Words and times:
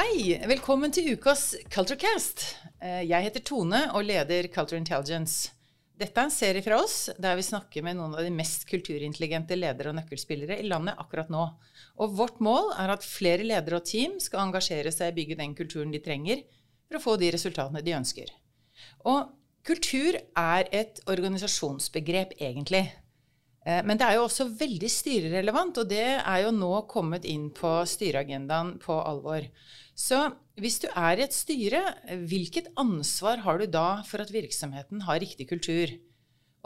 Hei! 0.00 0.38
Velkommen 0.48 0.88
til 0.94 1.10
ukas 1.12 1.58
Culturecast. 1.68 2.40
Eh, 2.80 3.02
Jeg 3.04 3.26
heter 3.26 3.42
Tone 3.44 3.80
og 3.92 4.06
leder 4.08 4.46
Culture 4.48 4.78
Intelligence. 4.80 5.50
Dette 5.92 6.16
er 6.16 6.24
en 6.24 6.32
serie 6.32 6.64
fra 6.64 6.78
oss 6.80 7.10
der 7.20 7.36
vi 7.36 7.44
snakker 7.44 7.84
med 7.84 7.98
noen 7.98 8.14
av 8.16 8.24
de 8.24 8.30
mest 8.32 8.64
kulturintelligente 8.70 9.58
ledere 9.58 9.90
og 9.92 9.98
nøkkelspillere 9.98 10.56
i 10.56 10.70
landet 10.70 10.96
akkurat 10.96 11.28
nå. 11.28 11.42
Og 12.00 12.14
vårt 12.16 12.40
mål 12.40 12.72
er 12.80 12.94
at 12.94 13.04
flere 13.04 13.44
ledere 13.44 13.82
og 13.82 13.84
team 13.90 14.16
skal 14.24 14.46
engasjere 14.46 14.88
seg 14.94 15.10
i 15.10 15.12
å 15.12 15.18
bygge 15.18 15.38
den 15.42 15.52
kulturen 15.58 15.92
de 15.92 16.00
trenger 16.00 16.46
for 16.88 16.96
å 16.96 17.04
få 17.04 17.18
de 17.20 17.34
resultatene 17.36 17.84
de 17.84 17.96
ønsker. 17.98 18.32
Og 19.04 19.28
kultur 19.68 20.16
er 20.16 20.72
et 20.72 21.04
organisasjonsbegrep, 21.12 22.38
egentlig. 22.40 22.86
Eh, 23.66 23.84
Men 23.84 23.98
det 24.00 24.06
er 24.06 24.16
jo 24.16 24.24
også 24.24 24.48
veldig 24.56 24.88
styrerelevant, 24.88 25.76
og 25.76 25.92
det 25.92 26.06
er 26.24 26.38
jo 26.46 26.56
nå 26.56 26.86
kommet 26.88 27.28
inn 27.28 27.50
på 27.52 27.82
styreagendaen 27.84 28.78
på 28.80 28.96
alvor. 28.96 29.44
Så 30.00 30.18
hvis 30.60 30.78
du 30.80 30.86
er 30.96 31.20
i 31.20 31.26
et 31.26 31.34
styre, 31.36 31.80
hvilket 32.28 32.70
ansvar 32.80 33.42
har 33.44 33.60
du 33.60 33.66
da 33.68 34.00
for 34.08 34.22
at 34.22 34.32
virksomheten 34.32 35.04
har 35.04 35.20
riktig 35.20 35.48
kultur? 35.50 35.92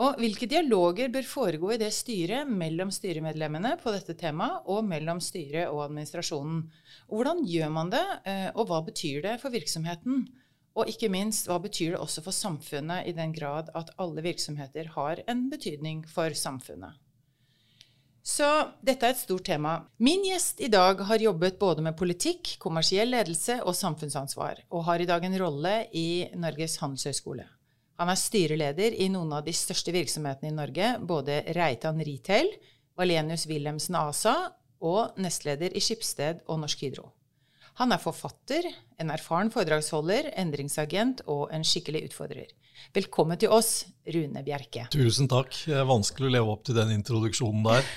Og 0.04 0.18
hvilke 0.18 0.46
dialoger 0.50 1.10
bør 1.14 1.26
foregå 1.26 1.72
i 1.74 1.78
det 1.78 1.92
styret 1.94 2.48
mellom 2.50 2.90
styremedlemmene 2.94 3.76
på 3.82 3.92
dette 3.94 4.16
temaet, 4.18 4.66
og 4.70 4.86
mellom 4.86 5.20
styret 5.22 5.68
og 5.68 5.84
administrasjonen? 5.88 6.64
Hvordan 7.10 7.44
gjør 7.46 7.70
man 7.74 7.92
det, 7.94 8.06
eh, 8.26 8.48
og 8.54 8.70
hva 8.70 8.80
betyr 8.86 9.22
det 9.26 9.36
for 9.42 9.54
virksomheten? 9.54 10.26
Og 10.74 10.90
ikke 10.90 11.10
minst, 11.14 11.46
hva 11.46 11.60
betyr 11.62 11.94
det 11.94 12.02
også 12.02 12.24
for 12.26 12.34
samfunnet, 12.34 13.06
i 13.06 13.14
den 13.14 13.34
grad 13.34 13.70
at 13.78 13.94
alle 13.98 14.22
virksomheter 14.26 14.90
har 14.96 15.22
en 15.30 15.46
betydning 15.50 16.02
for 16.10 16.34
samfunnet? 16.34 16.98
Så 18.24 18.46
dette 18.80 19.04
er 19.04 19.12
et 19.12 19.20
stort 19.20 19.44
tema. 19.44 19.74
Min 20.00 20.22
gjest 20.24 20.62
i 20.64 20.70
dag 20.72 21.02
har 21.04 21.20
jobbet 21.20 21.58
både 21.60 21.82
med 21.84 21.96
politikk, 21.98 22.54
kommersiell 22.62 23.12
ledelse 23.12 23.58
og 23.60 23.76
samfunnsansvar, 23.76 24.62
og 24.72 24.86
har 24.86 25.04
i 25.04 25.08
dag 25.08 25.26
en 25.28 25.36
rolle 25.42 25.74
i 25.92 26.24
Norges 26.32 26.78
handelshøyskole. 26.80 27.44
Han 28.00 28.10
er 28.10 28.18
styreleder 28.18 28.96
i 28.96 29.10
noen 29.12 29.36
av 29.36 29.44
de 29.46 29.52
største 29.54 29.92
virksomhetene 29.94 30.50
i 30.50 30.56
Norge, 30.56 30.94
både 31.04 31.42
Reitan 31.54 32.00
Retail, 32.00 32.48
Valenius 32.96 33.44
Wilhelmsen 33.50 34.00
ASA 34.00 34.34
og 34.80 35.20
nestleder 35.20 35.76
i 35.76 35.84
Skipsted 35.84 36.40
og 36.48 36.64
Norsk 36.64 36.80
Hydro. 36.86 37.10
Han 37.80 37.90
er 37.90 37.98
forfatter, 37.98 38.68
en 39.02 39.08
erfaren 39.10 39.48
foredragsholder, 39.50 40.28
endringsagent 40.38 41.24
og 41.26 41.48
en 41.50 41.64
skikkelig 41.66 42.04
utfordrer. 42.06 42.52
Velkommen 42.94 43.38
til 43.40 43.50
oss, 43.50 43.88
Rune 44.14 44.44
Bjerke. 44.46 44.84
Tusen 44.94 45.26
takk. 45.30 45.50
Det 45.66 45.74
er 45.80 45.88
vanskelig 45.88 46.28
å 46.28 46.34
leve 46.36 46.54
opp 46.54 46.62
til 46.68 46.78
den 46.78 46.92
introduksjonen 46.94 47.66
der. 47.66 47.90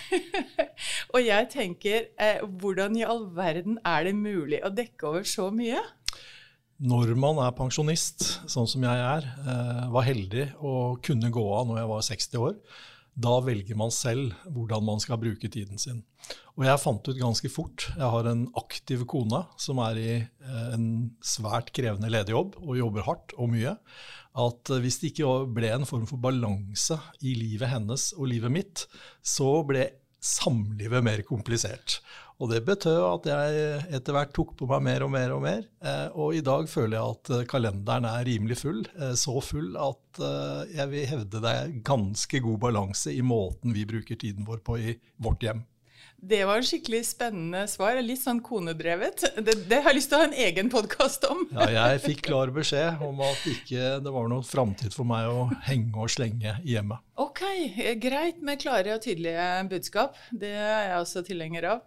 Og 1.13 1.21
jeg 1.21 1.49
tenker, 1.53 2.09
eh, 2.17 2.41
hvordan 2.41 2.97
i 2.97 3.05
all 3.05 3.27
verden 3.37 3.77
er 3.85 4.09
det 4.09 4.15
mulig 4.17 4.63
å 4.65 4.73
dekke 4.73 5.11
over 5.11 5.29
så 5.29 5.51
mye? 5.53 5.83
Når 6.81 7.13
man 7.17 7.37
er 7.45 7.53
pensjonist, 7.57 8.25
sånn 8.49 8.69
som 8.69 8.85
jeg 8.85 9.07
er, 9.13 9.29
eh, 9.45 9.87
var 9.93 10.09
heldig 10.09 10.51
å 10.57 10.75
kunne 11.05 11.29
gå 11.33 11.45
av 11.53 11.69
når 11.69 11.83
jeg 11.83 11.91
var 11.93 12.07
60 12.09 12.45
år, 12.49 12.57
da 13.17 13.39
velger 13.41 13.77
man 13.79 13.89
selv 13.93 14.35
hvordan 14.53 14.85
man 14.85 15.01
skal 15.01 15.17
bruke 15.21 15.49
tiden 15.49 15.81
sin. 15.81 16.03
Og 16.57 16.65
jeg 16.67 16.81
fant 16.81 17.09
ut 17.09 17.17
ganske 17.17 17.49
fort, 17.49 17.87
jeg 17.95 18.09
har 18.13 18.29
en 18.29 18.45
aktiv 18.59 19.05
kone 19.09 19.41
som 19.61 19.81
er 19.81 19.99
i 20.01 20.11
eh, 20.21 20.67
en 20.75 20.87
svært 21.25 21.71
krevende 21.75 22.11
lederjobb 22.13 22.59
og 22.61 22.77
jobber 22.77 23.07
hardt 23.07 23.33
og 23.37 23.49
mye, 23.55 23.73
at 24.37 24.73
eh, 24.73 24.81
hvis 24.83 24.99
det 25.01 25.13
ikke 25.13 25.31
ble 25.57 25.71
en 25.73 25.87
form 25.89 26.05
for 26.09 26.21
balanse 26.21 26.99
i 27.25 27.33
livet 27.37 27.73
hennes 27.73 28.11
og 28.17 28.29
livet 28.33 28.53
mitt, 28.53 28.85
så 29.25 29.63
ble 29.65 29.89
samlivet 30.21 31.05
mer 31.05 31.21
komplisert. 31.25 31.99
Og 32.37 32.51
det 32.51 32.59
betød 32.67 32.99
at 33.01 33.27
jeg 33.31 33.77
etter 33.97 34.13
hvert 34.13 34.33
tok 34.35 34.51
på 34.59 34.67
meg 34.69 34.83
mer 34.85 35.05
og 35.07 35.09
mer 35.13 35.31
og 35.33 35.39
mer. 35.41 35.63
Eh, 35.81 36.09
og 36.13 36.35
i 36.37 36.43
dag 36.45 36.67
føler 36.69 36.99
jeg 36.99 37.15
at 37.15 37.31
eh, 37.33 37.47
kalenderen 37.49 38.05
er 38.05 38.27
rimelig 38.27 38.59
full. 38.61 38.83
Eh, 38.93 39.15
så 39.17 39.39
full 39.41 39.71
at 39.81 40.21
eh, 40.21 40.75
jeg 40.77 40.91
vil 40.91 41.09
hevde 41.15 41.41
det 41.41 41.55
er 41.63 41.73
ganske 41.87 42.43
god 42.45 42.59
balanse 42.67 43.15
i 43.15 43.23
måten 43.25 43.73
vi 43.73 43.87
bruker 43.89 44.21
tiden 44.21 44.45
vår 44.45 44.61
på 44.61 44.77
i 44.77 44.93
vårt 45.17 45.47
hjem. 45.47 45.65
Det 46.17 46.39
var 46.49 46.57
en 46.57 46.65
skikkelig 46.65 47.03
spennende 47.05 47.59
svar. 47.69 47.97
Litt 48.01 48.23
sånn 48.23 48.39
konedrevet. 48.41 49.21
Det, 49.37 49.53
det 49.69 49.81
har 49.83 49.93
jeg 49.93 49.99
lyst 49.99 50.09
til 50.09 50.17
å 50.17 50.21
ha 50.23 50.29
en 50.29 50.39
egen 50.47 50.71
podkast 50.73 51.27
om. 51.29 51.43
Ja, 51.53 51.67
jeg 51.91 52.01
fikk 52.05 52.23
klar 52.29 52.49
beskjed 52.53 53.03
om 53.05 53.21
at 53.25 53.43
ikke 53.49 53.97
det 54.01 54.13
var 54.13 54.29
noen 54.31 54.45
framtid 54.45 54.97
for 54.97 55.05
meg 55.09 55.29
å 55.29 55.45
henge 55.69 55.93
og 55.93 56.09
slenge 56.13 56.57
i 56.65 56.73
hjemmet. 56.73 57.05
Ok, 57.37 57.99
greit 58.01 58.39
med 58.41 58.57
klare 58.57 58.95
og 58.95 59.03
tydelige 59.03 59.41
budskap. 59.69 60.15
Det 60.33 60.49
er 60.57 60.87
jeg 60.87 61.01
også 61.03 61.21
tilhenger 61.27 61.67
av. 61.69 61.83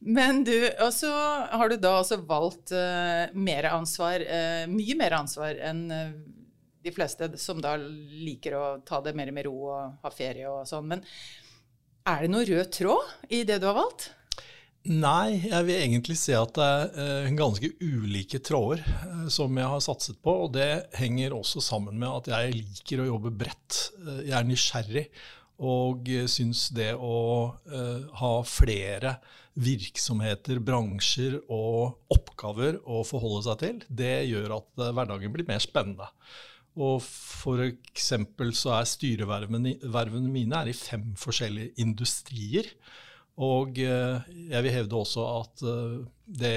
Men 0.00 0.40
du, 0.48 0.54
også 0.80 1.10
har 1.52 1.68
du 1.68 1.76
da 1.76 1.90
også 1.98 2.22
valgt 2.24 2.72
uh, 2.72 3.28
mer 3.36 3.68
ansvar, 3.68 4.24
uh, 4.24 4.64
mye 4.72 4.96
mer 4.96 5.18
ansvar 5.18 5.60
enn 5.60 5.82
uh, 5.92 6.14
de 6.80 6.92
fleste 6.96 7.28
som 7.36 7.60
da 7.60 7.74
liker 7.76 8.56
å 8.56 8.64
ta 8.86 9.02
det 9.04 9.12
mer 9.18 9.28
med 9.36 9.44
ro 9.44 9.52
og 9.74 10.00
ha 10.00 10.14
ferie 10.14 10.48
og 10.48 10.64
sånn. 10.72 10.88
Men 10.94 11.04
er 12.08 12.24
det 12.24 12.32
noe 12.32 12.48
rød 12.48 12.72
tråd 12.72 13.28
i 13.28 13.44
det 13.44 13.60
du 13.60 13.68
har 13.68 13.76
valgt? 13.76 14.08
Nei, 14.84 15.38
jeg 15.48 15.64
vil 15.64 15.78
egentlig 15.80 16.14
si 16.20 16.34
at 16.36 16.50
det 16.58 16.64
er 16.64 17.22
eh, 17.24 17.36
ganske 17.38 17.70
ulike 17.80 18.36
tråder 18.44 18.82
eh, 18.84 19.22
som 19.32 19.56
jeg 19.56 19.68
har 19.72 19.80
satset 19.80 20.18
på. 20.20 20.34
Og 20.44 20.50
det 20.52 20.90
henger 20.98 21.32
også 21.32 21.62
sammen 21.64 21.96
med 22.02 22.10
at 22.10 22.28
jeg 22.34 22.58
liker 22.58 23.00
å 23.00 23.06
jobbe 23.08 23.32
bredt. 23.32 23.78
Eh, 24.02 24.26
jeg 24.26 24.36
er 24.36 24.44
nysgjerrig 24.48 25.06
og 25.64 26.08
syns 26.28 26.66
det 26.74 26.90
å 26.98 27.16
ha 28.18 28.30
flere 28.42 29.12
virksomheter, 29.54 30.58
bransjer 30.58 31.36
og 31.46 32.10
oppgaver 32.10 32.80
å 32.90 33.04
forholde 33.06 33.44
seg 33.46 33.60
til, 33.60 33.78
det 33.86 34.26
gjør 34.32 34.56
at 34.56 34.82
hverdagen 34.98 35.30
blir 35.30 35.46
mer 35.46 35.62
spennende. 35.62 36.08
Og 36.74 37.06
eksempel 37.68 38.50
så 38.58 38.74
er 38.80 38.90
styrevervene 38.90 40.26
mine 40.26 40.58
er 40.58 40.72
i 40.72 40.74
fem 40.74 41.12
forskjellige 41.22 41.78
industrier. 41.86 42.66
Og 43.42 43.78
jeg 43.78 44.60
vil 44.62 44.74
hevde 44.74 44.94
også 44.94 45.24
at 45.40 45.62
det 46.24 46.56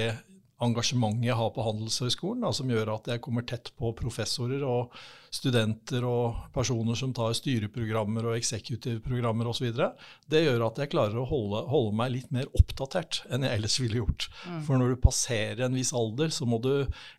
engasjementet 0.64 1.28
jeg 1.28 1.38
har 1.38 1.52
på 1.54 1.62
Handelshøyskolen, 1.62 2.42
da, 2.42 2.50
som 2.54 2.70
gjør 2.70 2.90
at 2.96 3.08
jeg 3.12 3.22
kommer 3.22 3.44
tett 3.46 3.70
på 3.78 3.92
professorer 3.98 4.64
og 4.66 4.94
studenter 5.34 6.02
og 6.08 6.48
personer 6.54 6.98
som 6.98 7.12
tar 7.14 7.36
styreprogrammer 7.36 8.26
og 8.30 8.36
executive-programmer 8.38 9.50
osv., 9.50 9.68
det 10.26 10.42
gjør 10.42 10.66
at 10.66 10.80
jeg 10.82 10.92
klarer 10.94 11.20
å 11.20 11.26
holde, 11.30 11.62
holde, 11.70 11.94
meg 12.00 12.14
litt 12.16 12.32
mer 12.34 12.48
oppdatert 12.58 13.22
enn 13.30 13.46
jeg 13.46 13.60
ellers 13.60 13.78
ville 13.82 14.00
gjort. 14.02 14.28
Mm. 14.48 14.62
For 14.66 14.80
når 14.80 14.94
du 14.94 15.02
passerer 15.04 15.66
en 15.68 15.78
viss 15.78 15.94
alder, 15.96 16.32
så 16.34 16.48
må 16.48 16.58
du 16.64 16.72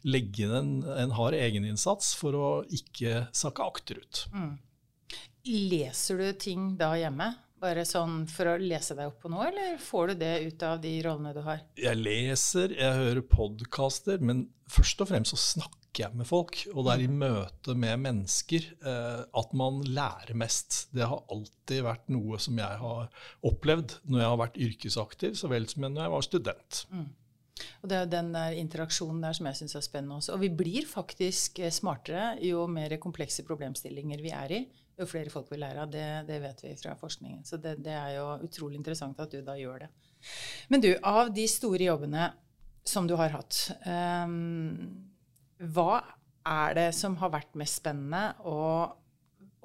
legge 0.08 0.48
inn 0.48 0.56
en, 0.60 0.74
en 1.06 1.16
hard 1.16 1.38
egeninnsats 1.38 2.12
for 2.20 2.36
å 2.36 2.50
ikke 2.76 3.30
sakke 3.36 3.70
akterut. 3.72 4.26
Mm. 4.36 4.58
Leser 5.72 6.20
du 6.20 6.34
ting 6.36 6.74
da 6.80 6.92
hjemme? 7.00 7.32
Bare 7.60 7.84
sånn 7.88 8.22
for 8.32 8.54
å 8.54 8.60
lese 8.62 8.96
deg 8.96 9.10
opp 9.10 9.20
på 9.26 9.32
noe, 9.32 9.50
eller 9.50 9.76
får 9.84 10.14
du 10.14 10.22
det 10.22 10.34
ut 10.48 10.64
av 10.64 10.80
de 10.84 10.94
rollene 11.04 11.34
du 11.36 11.42
har? 11.44 11.66
Jeg 11.80 12.00
leser, 12.00 12.72
jeg 12.72 12.96
hører 13.02 13.26
podkaster, 13.28 14.22
men 14.24 14.46
først 14.72 15.04
og 15.04 15.10
fremst 15.12 15.36
så 15.36 15.40
snakker 15.42 16.06
jeg 16.06 16.16
med 16.16 16.30
folk. 16.30 16.62
Og 16.72 16.86
det 16.88 16.94
er 16.94 17.04
i 17.04 17.12
møte 17.12 17.76
med 17.76 18.00
mennesker 18.06 18.70
eh, 18.80 19.22
at 19.42 19.56
man 19.60 19.82
lærer 19.84 20.40
mest. 20.40 20.86
Det 20.96 21.10
har 21.12 21.26
alltid 21.28 21.84
vært 21.90 22.08
noe 22.16 22.40
som 22.40 22.64
jeg 22.64 22.82
har 22.86 23.26
opplevd 23.52 24.00
når 24.08 24.24
jeg 24.24 24.32
har 24.32 24.44
vært 24.46 24.62
yrkesaktiv, 24.70 25.36
så 25.36 25.52
vel 25.52 25.68
som 25.68 25.90
når 25.90 26.06
jeg 26.06 26.16
var 26.16 26.28
student. 26.30 26.84
Mm. 26.94 27.08
Og 27.84 27.90
Det 27.92 27.98
er 27.98 28.12
den 28.12 28.30
der 28.32 28.56
interaksjonen 28.56 29.24
der 29.26 29.36
som 29.36 29.50
jeg 29.50 29.60
syns 29.60 29.76
er 29.76 29.84
spennende 29.84 30.22
også. 30.22 30.38
Og 30.38 30.46
vi 30.46 30.56
blir 30.62 30.88
faktisk 30.88 31.60
smartere 31.76 32.38
jo 32.46 32.64
mer 32.72 32.96
komplekse 33.04 33.44
problemstillinger 33.48 34.24
vi 34.24 34.32
er 34.32 34.62
i 34.62 34.68
jo 35.00 35.08
flere 35.10 35.32
folk 35.34 35.50
vil 35.52 35.64
lære 35.64 35.84
av. 35.84 35.92
Det, 35.92 36.06
det 36.28 36.40
vet 36.44 36.64
vi 36.66 36.76
fra 36.80 36.96
forskningen. 37.00 37.44
Så 37.48 37.60
det, 37.62 37.78
det, 37.86 37.96
er 37.96 38.18
jo 38.18 38.28
utrolig 38.46 38.80
interessant 38.80 39.20
at 39.22 39.34
du 39.34 39.42
da 39.46 39.56
gjør 39.60 39.86
det. 39.86 39.90
Men 40.72 40.84
du, 40.84 40.92
av 41.08 41.32
de 41.34 41.46
store 41.50 41.88
jobbene 41.88 42.30
som 42.88 43.08
du 43.08 43.16
har 43.20 43.34
hatt, 43.36 43.60
um, 43.86 45.10
hva 45.60 46.02
er 46.48 46.76
det 46.78 46.90
som 46.98 47.18
har 47.22 47.32
vært 47.34 47.58
mest 47.60 47.82
spennende 47.82 48.34
og, 48.50 48.96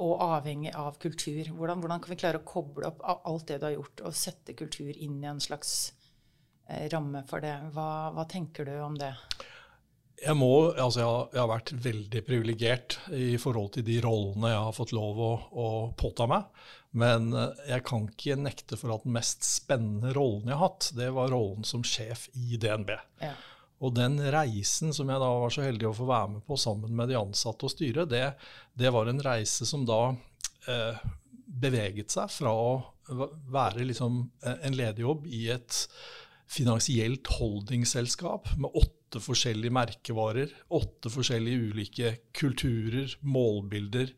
og 0.02 0.14
avhengig 0.26 0.74
av 0.76 0.98
kultur? 1.02 1.50
Hvordan, 1.54 1.82
hvordan, 1.82 2.02
kan 2.02 2.14
vi 2.14 2.20
klare 2.20 2.42
å 2.42 2.46
koble 2.46 2.90
opp 2.90 3.02
alt 3.14 3.48
det 3.50 3.60
du 3.62 3.68
har 3.68 3.76
gjort, 3.76 4.04
og 4.04 4.18
sette 4.18 4.56
kultur 4.58 4.90
inn 4.92 5.20
i 5.22 5.30
en 5.30 5.42
slags 5.42 5.94
eh, 6.68 6.86
ramme 6.92 7.24
for 7.30 7.44
det? 7.44 7.56
Hva, 7.74 8.12
hva 8.14 8.26
tenker 8.30 8.68
du 8.68 8.76
om 8.84 8.98
det? 9.00 9.14
Jeg, 10.24 10.36
må, 10.38 10.50
altså 10.72 11.00
jeg, 11.00 11.08
har, 11.08 11.26
jeg 11.34 11.42
har 11.42 11.50
vært 11.50 11.72
veldig 11.84 12.22
privilegert 12.26 12.96
i 13.14 13.34
forhold 13.40 13.74
til 13.76 13.86
de 13.86 13.98
rollene 14.04 14.52
jeg 14.52 14.62
har 14.66 14.76
fått 14.76 14.94
lov 14.96 15.20
å, 15.20 15.32
å, 15.52 15.66
påta 16.00 16.26
meg. 16.30 16.46
Men 16.96 17.32
eh, 17.36 17.64
jeg 17.74 17.84
kan 17.88 18.06
ikke 18.10 18.38
nekte 18.40 18.78
for 18.80 18.94
at 18.94 19.04
den 19.06 19.16
mest 19.16 19.44
spennende 19.46 20.14
rollen 20.16 20.48
jeg 20.48 20.56
har 20.56 20.70
hatt, 20.70 20.92
det 20.96 21.10
var 21.16 21.32
rollen 21.34 21.66
som 21.68 21.84
sjef 21.86 22.28
i 22.38 22.58
DNB. 22.60 22.94
Ja. 23.22 23.34
Og 23.84 23.92
den 23.98 24.16
reisen 24.32 24.94
som 24.96 25.10
jeg 25.10 25.20
da 25.20 25.28
var 25.42 25.52
så 25.52 25.66
heldig 25.66 25.90
å 25.90 25.96
få 25.96 26.08
være 26.08 26.36
med 26.36 26.46
på 26.48 26.56
sammen 26.60 26.94
med 26.96 27.10
de 27.10 27.18
ansatte 27.18 27.66
og 27.66 27.74
styret, 27.74 28.08
det, 28.12 28.24
det 28.78 28.92
var 28.94 29.10
en 29.10 29.22
reise 29.24 29.66
som 29.68 29.84
da 29.88 30.02
eh, 30.70 31.04
beveget 31.44 32.14
seg 32.14 32.32
fra 32.32 32.54
å 32.54 32.74
være 33.52 33.84
liksom 33.84 34.22
en 34.40 34.76
lederjobb 34.76 35.26
i 35.28 35.48
et 35.52 35.80
finansielt 36.50 37.28
holdingselskap 37.38 38.50
med 38.60 38.74
åtte 38.76 39.22
forskjellige 39.22 39.74
merkevarer, 39.74 40.50
åtte 40.74 41.12
forskjellige 41.12 41.70
ulike 41.70 42.14
kulturer, 42.36 43.14
målbilder, 43.22 44.12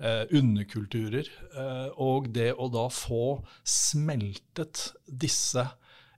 eh, 0.00 0.24
underkulturer. 0.30 1.28
Eh, 1.56 1.88
og 1.96 2.30
det 2.34 2.52
å 2.54 2.70
da 2.72 2.88
få 2.92 3.42
smeltet 3.64 4.92
disse 5.06 5.66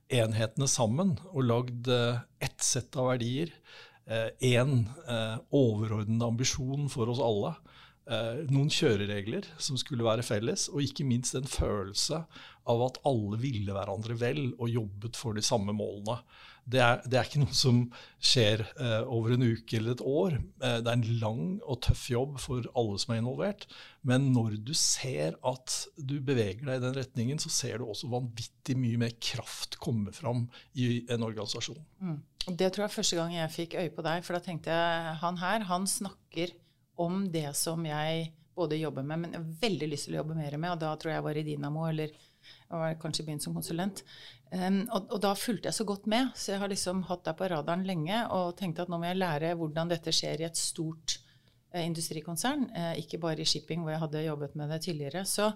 enhetene 0.09 0.67
sammen 0.69 1.17
og 1.33 1.45
lagd 1.45 1.91
eh, 1.93 2.25
ett 2.41 2.61
sett 2.63 2.95
av 2.97 3.11
verdier, 3.13 3.53
én 4.09 4.87
eh, 5.07 5.15
eh, 5.15 5.37
overordnet 5.53 6.25
ambisjon 6.25 6.89
for 6.89 7.11
oss 7.11 7.21
alle, 7.21 7.53
eh, 8.09 8.41
noen 8.49 8.71
kjøreregler 8.73 9.47
som 9.61 9.77
skulle 9.77 10.07
være 10.07 10.25
felles, 10.25 10.67
og 10.73 10.83
ikke 10.83 11.05
minst 11.07 11.37
en 11.37 11.49
følelse 11.49 12.23
av 12.69 12.85
at 12.85 13.01
alle 13.09 13.39
ville 13.41 13.73
hverandre 13.75 14.17
vel 14.19 14.45
og 14.51 14.69
jobbet 14.69 15.17
for 15.19 15.37
de 15.37 15.43
samme 15.45 15.75
målene 15.75 16.19
det 16.69 16.79
er, 16.83 16.99
det 17.09 17.17
er, 17.17 17.27
ikke 17.27 17.41
noe 17.41 17.55
som 17.55 17.79
skjer 18.21 18.61
eh, 18.61 19.01
over 19.09 19.33
en 19.33 19.45
uke 19.47 19.77
eller 19.79 19.95
et 19.95 20.03
år. 20.05 20.35
Eh, 20.37 20.77
det 20.83 20.91
er 20.91 20.97
en 20.97 21.19
lang 21.21 21.43
og 21.63 21.79
tøff 21.85 22.03
jobb 22.11 22.37
for 22.41 22.67
alle 22.77 22.99
som 23.01 23.13
er 23.13 23.21
involvert. 23.23 23.65
Men 24.05 24.29
når 24.35 24.59
du 24.65 24.73
ser 24.77 25.37
at 25.49 25.77
du 25.97 26.19
beveger 26.25 26.67
deg 26.67 26.77
i 26.77 26.83
den 26.83 26.97
retningen, 26.99 27.41
så 27.41 27.51
ser 27.53 27.79
du 27.79 27.87
også 27.87 28.11
vanvittig 28.11 28.77
mye 28.79 29.01
mer 29.01 29.15
kraft 29.23 29.79
komme 29.81 30.13
fram 30.15 30.45
i 30.77 31.05
en 31.09 31.25
organisasjon. 31.25 31.79
Mm. 32.03 32.19
Det 32.49 32.71
tror 32.73 32.85
jeg 32.85 32.97
første 32.99 33.19
gang 33.19 33.33
jeg 33.35 33.55
fikk 33.55 33.77
øye 33.79 33.93
på 33.95 34.05
deg. 34.05 34.25
For 34.25 34.37
da 34.37 34.43
tenkte 34.45 34.73
jeg 34.73 35.15
han 35.23 35.41
her, 35.41 35.65
han 35.69 35.89
snakker 35.89 36.53
om 37.01 37.25
det 37.33 37.49
som 37.57 37.81
jeg 37.87 38.29
både 38.59 38.77
jobber 38.77 39.05
med, 39.07 39.23
men 39.23 39.33
jeg 39.33 39.41
har 39.41 39.59
veldig 39.61 39.87
lyst 39.89 40.09
til 40.09 40.17
å 40.17 40.21
jobbe 40.21 40.37
mer 40.37 40.57
med. 40.59 40.75
Og 40.75 40.81
da 40.83 40.93
tror 40.99 41.13
jeg 41.13 41.21
jeg 41.21 41.29
var 41.31 41.39
i 41.39 41.47
Dynamo 41.47 41.85
eller 41.89 42.13
var 42.69 42.97
kanskje 43.01 43.25
begynt 43.25 43.45
som 43.45 43.55
konsulent. 43.55 44.03
Um, 44.49 44.81
og, 44.89 45.11
og, 45.13 45.19
da 45.21 45.35
fulgte 45.37 45.69
jeg 45.69 45.77
så 45.77 45.85
godt 45.85 46.07
med. 46.09 46.31
Så 46.37 46.53
jeg 46.53 46.61
har 46.61 46.71
liksom 46.71 47.03
hatt 47.09 47.25
deg 47.27 47.37
på 47.37 47.49
radaren 47.51 47.85
lenge 47.87 48.23
og 48.35 48.55
tenkte 48.59 48.85
at 48.85 48.91
nå 48.91 48.97
må 48.97 49.09
jeg 49.09 49.19
lære 49.19 49.55
hvordan 49.59 49.91
dette 49.91 50.13
skjer 50.15 50.41
i 50.41 50.47
et 50.47 50.59
stort 50.59 51.19
uh, 51.75 51.83
industrikonsern, 51.83 52.65
uh, 52.73 52.95
ikke 53.01 53.21
bare 53.21 53.43
i 53.43 53.49
shipping, 53.49 53.83
hvor 53.83 53.93
jeg 53.93 54.03
hadde 54.05 54.25
jobbet 54.25 54.57
med 54.59 54.73
det 54.73 54.81
tidligere. 54.87 55.25
Så, 55.29 55.51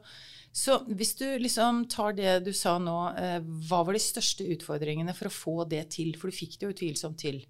så 0.54 0.80
hvis 0.90 1.16
du 1.22 1.25
liksom 1.42 1.86
tar 1.92 2.18
det 2.18 2.38
du 2.45 2.54
sa 2.57 2.78
nå, 2.81 3.00
uh, 3.18 3.39
hva 3.69 3.81
var 3.88 3.98
de 3.98 4.04
største 4.04 4.46
utfordringene 4.56 5.18
for 5.18 5.30
å 5.30 5.36
få 5.38 5.57
det 5.69 5.88
til? 5.98 6.13
For 6.19 6.30
du 6.30 6.38
fikk 6.38 6.60
det 6.60 6.69
jo 6.69 6.78
utvilsomt 6.78 7.22
til. 7.25 7.44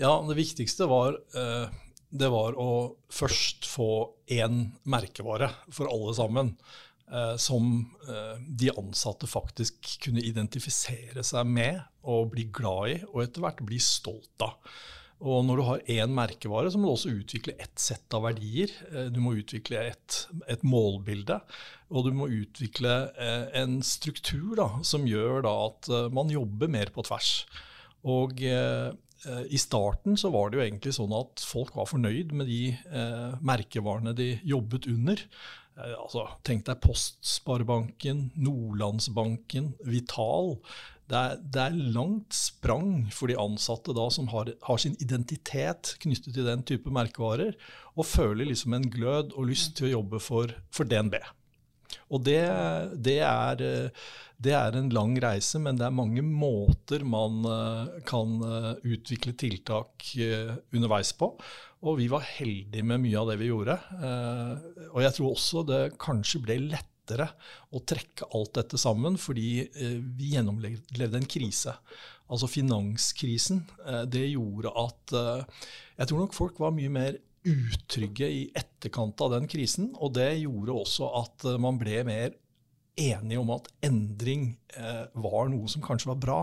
Ja, 0.00 0.14
det 0.24 0.38
viktigste 0.38 0.86
var 0.88 1.18
det 2.10 2.26
var 2.32 2.56
å 2.58 2.70
først 3.12 3.66
få 3.70 3.90
én 4.34 4.72
merkevare 4.90 5.50
for 5.70 5.90
alle 5.90 6.14
sammen. 6.16 6.54
Eh, 7.10 7.36
som 7.36 7.90
eh, 8.08 8.38
de 8.46 8.70
ansatte 8.78 9.26
faktisk 9.26 9.96
kunne 10.04 10.22
identifisere 10.22 11.24
seg 11.26 11.48
med 11.50 11.80
og 12.06 12.30
bli 12.36 12.44
glad 12.54 12.92
i, 12.92 12.96
og 13.10 13.24
etter 13.24 13.42
hvert 13.42 13.62
bli 13.66 13.80
stolt 13.82 14.46
av. 14.46 14.54
Og 15.20 15.42
når 15.44 15.58
du 15.58 15.64
har 15.66 15.82
én 15.98 16.14
merkevare, 16.16 16.70
så 16.70 16.78
må 16.78 16.86
du 16.86 16.92
også 16.94 17.10
utvikle 17.12 17.56
ett 17.60 17.82
sett 17.82 18.14
av 18.14 18.28
verdier. 18.28 18.70
Eh, 18.92 19.10
du 19.10 19.18
må 19.24 19.34
utvikle 19.40 19.82
et, 19.90 20.20
et 20.46 20.62
målbilde, 20.62 21.40
og 21.90 22.06
du 22.06 22.14
må 22.14 22.30
utvikle 22.30 22.94
en 23.58 23.80
struktur 23.82 24.54
da, 24.60 24.68
som 24.86 25.08
gjør 25.08 25.42
da, 25.42 25.54
at 25.66 25.90
man 26.14 26.30
jobber 26.30 26.70
mer 26.70 26.94
på 26.94 27.02
tvers. 27.10 27.32
Og 28.06 28.38
eh, 28.46 29.44
i 29.52 29.58
starten 29.60 30.16
så 30.16 30.30
var 30.32 30.48
det 30.48 30.58
jo 30.58 30.64
egentlig 30.64 30.94
sånn 30.96 31.12
at 31.16 31.42
folk 31.44 31.74
var 31.76 31.88
fornøyd 31.90 32.32
med 32.36 32.48
de 32.48 32.70
eh, 32.72 33.34
merkevarene 33.44 34.14
de 34.16 34.32
jobbet 34.48 34.88
under. 34.88 35.20
Eh, 35.78 35.96
altså, 35.96 36.26
tenk 36.46 36.64
deg 36.68 36.80
Postsparebanken, 36.84 38.30
Nordlandsbanken, 38.40 39.74
Vital. 39.86 40.56
Det 41.10 41.18
er, 41.18 41.40
det 41.42 41.62
er, 41.64 41.78
langt 41.96 42.36
sprang 42.36 43.08
for 43.14 43.30
de 43.30 43.38
ansatte 43.40 43.94
da 43.96 44.06
som 44.14 44.30
har, 44.30 44.52
har, 44.66 44.78
sin 44.78 44.94
identitet 45.02 45.96
knyttet 46.02 46.36
til 46.36 46.46
den 46.46 46.62
type 46.66 46.92
merkevarer, 46.94 47.56
og 47.98 48.06
føler 48.06 48.46
liksom 48.46 48.76
en 48.76 48.86
glød 48.92 49.34
og 49.34 49.50
lyst 49.50 49.74
til 49.78 49.88
å 49.88 49.94
jobbe 49.98 50.22
for, 50.22 50.54
for 50.74 50.86
DNB. 50.86 51.18
Og 52.10 52.24
det, 52.26 52.42
det, 52.94 53.18
er, 53.26 53.64
det, 54.36 54.52
er, 54.52 54.76
en 54.76 54.92
lang 54.94 55.16
reise, 55.22 55.60
men 55.62 55.78
det 55.78 55.86
er 55.88 55.94
mange 55.94 56.22
måter 56.26 57.04
man 57.06 57.42
eh, 57.46 57.98
kan 58.08 58.38
eh, 58.46 58.70
utvikle 58.96 59.34
tiltak 59.38 60.12
underveis 60.74 61.14
på. 61.18 61.34
Og 61.80 61.96
vi 61.96 62.10
var 62.12 62.26
heldige 62.36 62.84
med 62.84 63.00
mye 63.00 63.20
av 63.20 63.30
det 63.30 63.38
vi 63.40 63.48
gjorde. 63.48 63.76
Eh, 63.96 64.86
og 64.90 65.00
jeg 65.04 65.16
tror 65.16 65.32
også 65.32 65.64
det 65.68 65.82
kanskje 66.00 66.42
ble 66.44 66.58
lettere 66.66 67.30
å 67.72 67.80
trekke 67.80 68.28
alt 68.36 68.52
dette 68.58 68.80
sammen, 68.80 69.16
fordi 69.20 69.64
eh, 69.64 69.96
vi 70.18 70.34
gjennomlevde 70.34 71.22
en 71.22 71.30
krise. 71.30 71.74
Altså 72.30 72.50
finanskrisen. 72.52 73.64
Eh, 73.86 74.04
det 74.12 74.26
gjorde 74.28 74.74
at 74.76 75.16
jeg 75.16 76.10
tror 76.10 76.24
nok 76.24 76.36
folk 76.36 76.60
var 76.60 76.76
mye 76.76 76.92
mer 76.92 77.16
utrygge 77.46 78.28
i 78.28 78.42
etterkant 78.54 79.20
av 79.24 79.34
den 79.36 79.48
krisen. 79.50 79.92
Og 79.96 80.14
det 80.18 80.28
gjorde 80.42 80.76
også 80.82 81.08
at 81.22 81.46
man 81.62 81.80
ble 81.80 82.02
mer 82.08 82.36
enige 83.00 83.40
om 83.40 83.52
at 83.54 83.70
endring 83.86 84.50
var 85.16 85.48
noe 85.48 85.70
som 85.72 85.80
kanskje 85.80 86.10
var 86.10 86.18
bra 86.20 86.40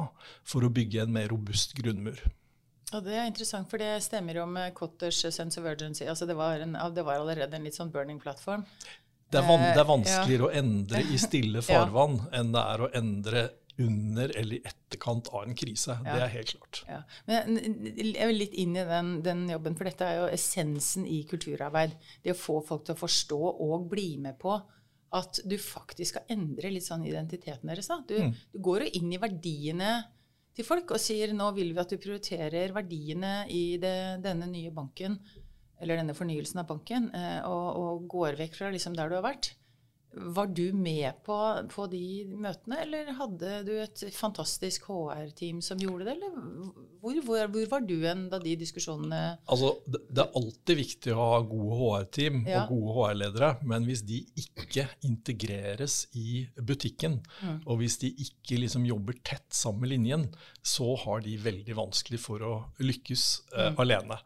for 0.47 0.65
å 0.65 0.71
bygge 0.73 1.03
en 1.03 1.13
mer 1.13 1.27
robust 1.29 1.75
grunnmur. 1.77 2.23
Ja, 2.91 3.01
Det 3.01 3.15
er 3.15 3.25
interessant, 3.27 3.67
for 3.69 3.81
det 3.81 3.99
stemmer 4.05 4.39
jo 4.39 4.45
med 4.47 4.73
Cotters 4.75 5.19
Sense 5.19 5.59
of 5.59 5.65
Urgency. 5.67 6.05
Altså 6.07 6.25
det, 6.25 6.38
var 6.39 6.63
en, 6.63 6.77
det 6.95 7.03
var 7.03 7.19
allerede 7.19 7.57
en 7.57 7.67
litt 7.67 7.75
sånn 7.75 7.91
burning 7.91 8.19
plattform. 8.19 8.63
Det 9.27 9.41
er, 9.41 9.44
van, 9.44 9.59
det 9.59 9.73
er 9.73 9.83
eh, 9.83 9.89
vanskeligere 9.89 10.45
ja. 10.45 10.47
å 10.47 10.59
endre 10.61 11.01
i 11.11 11.17
stille 11.19 11.63
farvann 11.67 12.15
ja. 12.21 12.29
enn 12.39 12.53
det 12.55 12.63
er 12.63 12.83
å 12.85 12.91
endre 12.95 13.41
under 13.83 14.31
eller 14.38 14.57
i 14.57 14.62
etterkant 14.65 15.29
av 15.33 15.44
en 15.45 15.57
krise. 15.57 15.97
Ja. 16.06 16.15
Det 16.15 16.24
er 16.25 16.33
helt 16.33 16.53
klart. 16.56 16.81
Ja. 16.88 17.01
Men 17.29 17.59
jeg 17.97 18.29
vil 18.29 18.41
litt 18.41 18.57
inn 18.57 18.74
i 18.77 18.85
den, 18.88 19.12
den, 19.25 19.45
jobben, 19.51 19.77
for 19.77 19.89
dette 19.89 20.07
er 20.07 20.21
jo 20.21 20.31
essensen 20.33 21.06
i 21.09 21.21
kulturarbeid. 21.29 21.95
Det 22.24 22.33
å 22.33 22.39
få 22.39 22.59
folk 22.65 22.88
til 22.88 22.97
å 22.97 23.01
forstå 23.03 23.39
og 23.68 23.88
bli 23.91 24.09
med 24.24 24.39
på 24.41 24.56
at 25.18 25.39
du 25.47 25.56
faktisk 25.62 26.15
skal 26.15 26.33
endre 26.33 26.71
litt 26.74 26.88
sånn 26.88 27.06
identiteten 27.07 27.69
deres. 27.69 27.89
Du, 28.09 28.18
mm. 28.18 28.33
du 28.53 28.62
går 28.63 28.85
jo 28.85 28.94
inn 29.00 29.13
i 29.15 29.21
verdiene 29.21 29.91
til 30.57 30.65
folk 30.68 30.95
og 30.95 31.01
sier 31.01 31.35
nå 31.38 31.51
vil 31.56 31.71
vi 31.75 31.83
at 31.83 31.94
du 31.94 32.00
prioriterer 32.01 32.73
verdiene 32.75 33.45
i 33.53 33.77
det, 33.81 34.23
denne 34.25 34.50
nye 34.50 34.73
banken, 34.73 35.19
eller 35.77 36.01
denne 36.01 36.18
fornyelsen 36.18 36.63
av 36.63 36.68
banken, 36.71 37.12
eh, 37.13 37.39
og, 37.45 37.68
og 37.77 38.07
går 38.09 38.39
vekk 38.39 38.57
fra 38.57 38.71
liksom 38.73 38.97
der 38.97 39.12
du 39.12 39.19
har 39.19 39.25
vært. 39.27 39.51
Var 40.18 40.50
du 40.56 40.74
med 40.74 41.19
på, 41.25 41.38
på, 41.72 41.86
de 41.92 42.25
møtene, 42.30 42.80
eller 42.84 43.12
hadde 43.18 43.62
du 43.68 43.74
et 43.80 44.04
fantastisk 44.16 44.88
HR-team 44.90 45.62
som 45.66 45.80
gjorde 45.81 46.07
det? 46.07 46.16
Eller 46.18 46.33
hvor, 47.02 47.19
hvor, 47.26 47.44
hvor, 47.54 47.68
var 47.71 47.86
du 47.88 47.95
hen 48.02 48.26
da 48.31 48.40
de 48.42 48.56
diskusjonene 48.59 49.21
Altså, 49.45 49.74
det, 49.86 50.02
er 50.24 50.40
alltid 50.40 50.81
viktig 50.81 51.14
å 51.16 51.30
ha 51.33 51.40
gode 51.47 51.80
HR-team 51.81 52.42
ja. 52.50 52.64
og 52.64 52.74
gode 52.74 52.97
HR-ledere, 52.97 53.54
men 53.69 53.88
hvis 53.88 54.04
de 54.07 54.24
ikke 54.42 54.88
integreres 55.07 56.00
i 56.18 56.44
butikken, 56.57 57.19
mm. 57.42 57.64
og 57.66 57.81
hvis 57.81 58.00
de 58.04 58.12
ikke 58.28 58.62
liksom 58.64 58.88
jobber 58.88 59.18
tett 59.24 59.47
sammen 59.54 59.86
med 59.86 59.94
linjen, 59.95 60.28
så 60.66 60.95
har 61.06 61.24
de 61.26 61.38
veldig 61.42 61.78
vanskelig 61.78 62.21
for 62.24 62.44
å 62.44 62.54
lykkes 62.81 63.26
eh, 63.54 63.71
mm. 63.74 63.81
alene. 63.83 64.21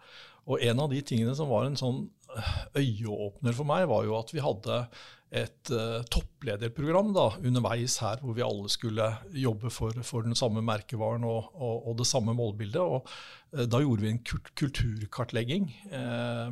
Og 0.50 0.62
en 0.66 0.84
av 0.84 0.92
de 0.92 1.02
tingene 1.06 1.34
som 1.38 1.50
var 1.52 1.68
en 1.68 1.78
sånn 1.80 2.04
eh, 2.36 2.54
øyeåpner 2.82 3.56
for 3.58 3.70
meg, 3.70 3.88
var 3.92 4.08
jo 4.08 4.18
at 4.18 4.34
vi 4.34 4.44
hadde 4.44 4.84
et 5.32 5.72
uh, 5.72 6.02
topplederprogram 6.12 7.14
da, 7.16 7.30
underveis 7.40 7.96
her, 8.04 8.20
hvor 8.20 8.36
vi 8.36 8.44
alle 8.44 8.68
skulle 8.72 9.06
jobbe 9.32 9.72
for, 9.72 9.96
for 10.04 10.28
den 10.28 10.36
samme 10.36 10.64
merkevaren 10.66 11.24
og, 11.24 11.54
og, 11.56 11.88
og, 11.88 11.96
det 12.02 12.08
samme 12.10 12.36
målbildet. 12.36 12.82
Og 12.84 13.08
uh, 13.08 13.64
da 13.64 13.80
gjorde 13.80 14.04
vi 14.04 14.12
en 14.12 14.20
kulturkartlegging 14.60 15.70
uh, 15.94 16.52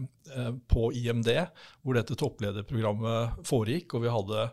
på 0.72 0.90
IMD, 0.96 1.28
hvor 1.84 2.00
dette 2.00 2.16
topplederprogrammet 2.20 3.44
foregikk. 3.50 3.98
Og 3.98 4.08
vi 4.08 4.16
hadde 4.16 4.48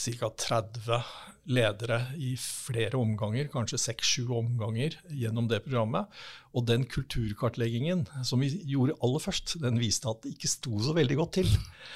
ca. 0.00 0.32
30 0.32 1.02
ledere 1.46 2.00
i 2.18 2.34
flere 2.40 2.98
omganger, 2.98 3.50
kanskje 3.52 3.80
seks-sju 3.80 4.26
omganger 4.34 4.98
gjennom 5.14 5.48
det 5.50 5.62
programmet. 5.64 6.10
Og 6.56 6.64
den 6.64 6.86
kulturkartleggingen 6.88 8.06
som 8.24 8.40
vi 8.40 8.48
gjorde 8.64 8.96
aller 9.04 9.20
først, 9.20 9.58
den 9.60 9.76
viste 9.80 10.08
at 10.08 10.22
det 10.24 10.32
ikke 10.34 10.48
sto 10.48 10.78
så 10.80 10.94
veldig 10.96 11.18
godt 11.18 11.34
til. 11.36 11.50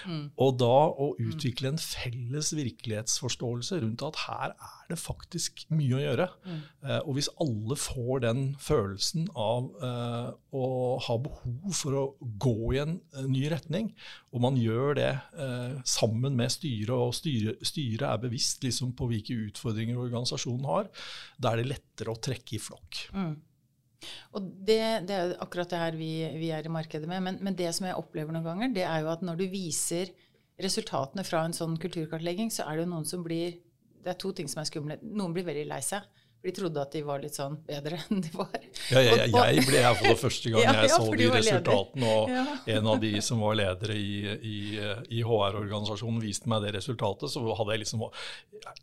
Mm. 0.04 0.26
Og 0.36 0.58
da 0.60 0.74
å 0.90 1.14
utvikle 1.22 1.72
en 1.72 1.80
felles 1.80 2.52
virkelighetsforståelse 2.58 3.80
rundt 3.80 4.04
at 4.04 4.20
her 4.26 4.52
er 4.52 4.92
det 4.92 5.00
faktisk 5.00 5.64
mye 5.72 5.96
å 5.96 6.02
gjøre. 6.02 6.28
Mm. 6.44 6.60
Eh, 6.84 7.00
og 7.00 7.16
hvis 7.16 7.30
alle 7.40 7.78
får 7.80 8.24
den 8.26 8.44
følelsen 8.60 9.30
av 9.32 9.70
eh, 9.80 10.28
å 10.60 10.66
ha 11.06 11.16
behov 11.24 11.74
for 11.76 11.96
å 11.96 12.04
gå 12.20 12.74
i 12.74 12.80
en 12.82 12.96
uh, 13.14 13.24
ny 13.30 13.44
retning, 13.52 13.92
og 14.34 14.44
man 14.44 14.58
gjør 14.58 14.96
det 14.98 15.10
eh, 15.10 15.78
sammen 15.88 16.36
med 16.38 16.52
styret, 16.52 16.94
og 16.94 17.14
styret, 17.16 17.62
styre 17.66 18.10
er 18.10 18.22
bevisst 18.22 18.64
liksom, 18.66 18.92
på 18.98 19.08
hvilke 19.10 19.36
utfordringer 19.48 20.00
organisasjonen 20.00 20.66
har, 20.68 20.90
da 21.40 21.52
er 21.52 21.62
det 21.62 21.70
lettere 21.72 22.12
å 22.12 22.20
trekke 22.20 22.56
i 22.56 22.62
flokk. 22.62 23.04
Mm. 23.16 23.32
Og 24.36 24.46
det, 24.64 24.80
det, 25.08 25.16
er 25.16 25.34
akkurat 25.44 25.70
det 25.72 25.80
her 25.80 25.96
vi, 25.98 26.12
vi 26.40 26.50
er 26.56 26.66
i 26.66 26.72
markedet 26.72 27.08
med. 27.08 27.22
Men, 27.24 27.40
men, 27.44 27.56
det 27.56 27.72
som 27.76 27.88
jeg 27.88 27.98
opplever 28.00 28.34
noen 28.34 28.46
ganger, 28.46 28.74
det 28.76 28.86
er 28.88 29.04
jo 29.04 29.10
at 29.12 29.24
når 29.26 29.42
du 29.42 29.46
viser 29.52 30.12
resultatene 30.60 31.24
fra 31.26 31.44
en 31.44 31.56
sånn 31.56 31.76
kulturkartlegging, 31.80 32.52
så 32.52 32.66
er 32.66 32.78
det 32.78 32.86
jo 32.86 32.92
noen 32.94 33.08
som 33.08 33.24
blir 33.24 33.58
Det 34.00 34.14
er 34.14 34.16
to 34.16 34.30
ting 34.32 34.48
som 34.48 34.62
er 34.62 34.68
skumle. 34.68 34.96
Noen 35.04 35.34
blir 35.36 35.44
veldig 35.44 35.66
lei 35.68 35.82
seg. 35.84 36.06
For 36.40 36.48
de 36.48 36.54
trodde 36.56 36.80
at 36.80 36.94
de 36.96 37.02
var 37.04 37.20
litt 37.20 37.36
sånn 37.36 37.58
bedre 37.68 37.98
enn 38.08 38.22
de 38.24 38.30
var. 38.32 38.54
Ja, 38.88 39.02
jeg, 39.04 39.26
jeg 39.34 39.64
ble 39.66 39.82
her 39.84 39.96
for 39.98 40.08
det 40.08 40.16
første 40.22 40.52
gang 40.54 40.64
Ja, 40.66 40.74
jeg 40.80 40.92
så 40.94 41.08
de 41.20 41.28
resultatene. 41.34 42.12
Og 42.16 42.30
Ja. 42.32 42.44
en 42.76 42.88
av 42.94 43.00
de 43.02 43.10
som 43.24 43.42
var 43.44 43.58
ledere 43.60 43.96
i, 43.96 44.14
i, 44.40 44.56
i 45.18 45.20
HR-organisasjonen, 45.26 46.22
viste 46.24 46.48
meg 46.50 46.64
det 46.64 46.72
resultatet. 46.78 47.28
Så 47.32 47.44
hadde 47.44 47.76
jeg 47.76 47.84
liksom 47.84 48.06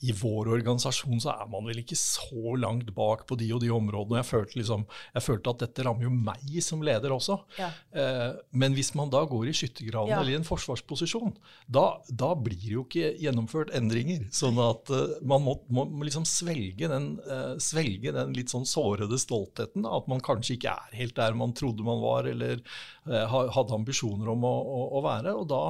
I 0.06 0.14
vår 0.22 0.52
organisasjon 0.58 1.24
så 1.24 1.34
er 1.34 1.50
man 1.50 1.66
vel 1.70 1.82
ikke 1.82 1.98
så 1.98 2.56
langt 2.62 2.94
bak 2.98 3.26
på 3.30 3.40
de 3.40 3.50
og 3.56 3.64
de 3.64 3.72
områdene. 3.74 4.22
Jeg 4.22 4.30
følte, 4.30 4.60
liksom, 4.62 4.86
jeg 5.16 5.26
følte 5.26 5.56
at 5.56 5.66
dette 5.66 5.88
rammer 5.88 6.08
jo 6.08 6.14
meg 6.14 6.46
som 6.64 6.86
leder 6.86 7.14
også. 7.16 7.40
Ja. 7.58 7.72
Eh, 7.98 8.38
men 8.58 8.78
hvis 8.78 8.94
man 8.98 9.10
da 9.14 9.24
går 9.28 9.50
i 9.50 9.56
skyttergraven 9.58 10.14
eller 10.14 10.36
i 10.36 10.38
en 10.38 10.48
forsvarsposisjon, 10.48 11.34
da, 11.66 11.88
da 12.10 12.32
blir 12.38 12.58
det 12.62 12.74
jo 12.76 12.86
ikke 12.86 13.14
gjennomført 13.22 13.74
endringer. 13.78 14.28
Sånn 14.34 14.60
at 14.62 14.92
uh, 14.94 15.18
man 15.28 15.44
må, 15.46 15.58
må, 15.74 15.88
liksom 16.06 16.26
svelge 16.28 16.90
den, 16.92 17.10
eh, 17.26 17.47
svelge 17.64 18.14
den 18.16 18.36
litt 18.36 18.52
sånn 18.54 18.68
sårede 18.68 19.20
stoltheten. 19.22 19.88
At 19.88 20.10
man 20.12 20.24
kanskje 20.26 20.58
ikke 20.58 20.76
er 20.76 21.00
helt 21.00 21.18
der 21.18 21.38
man 21.38 21.56
trodde 21.58 21.86
man 21.88 22.04
var, 22.04 22.30
eller 22.30 22.60
eh, 22.60 23.36
hadde 23.56 23.78
ambisjoner 23.78 24.34
om 24.34 24.48
å, 24.48 24.56
å, 24.62 24.80
å 25.00 25.04
være. 25.06 25.36
Og 25.38 25.50
da, 25.52 25.64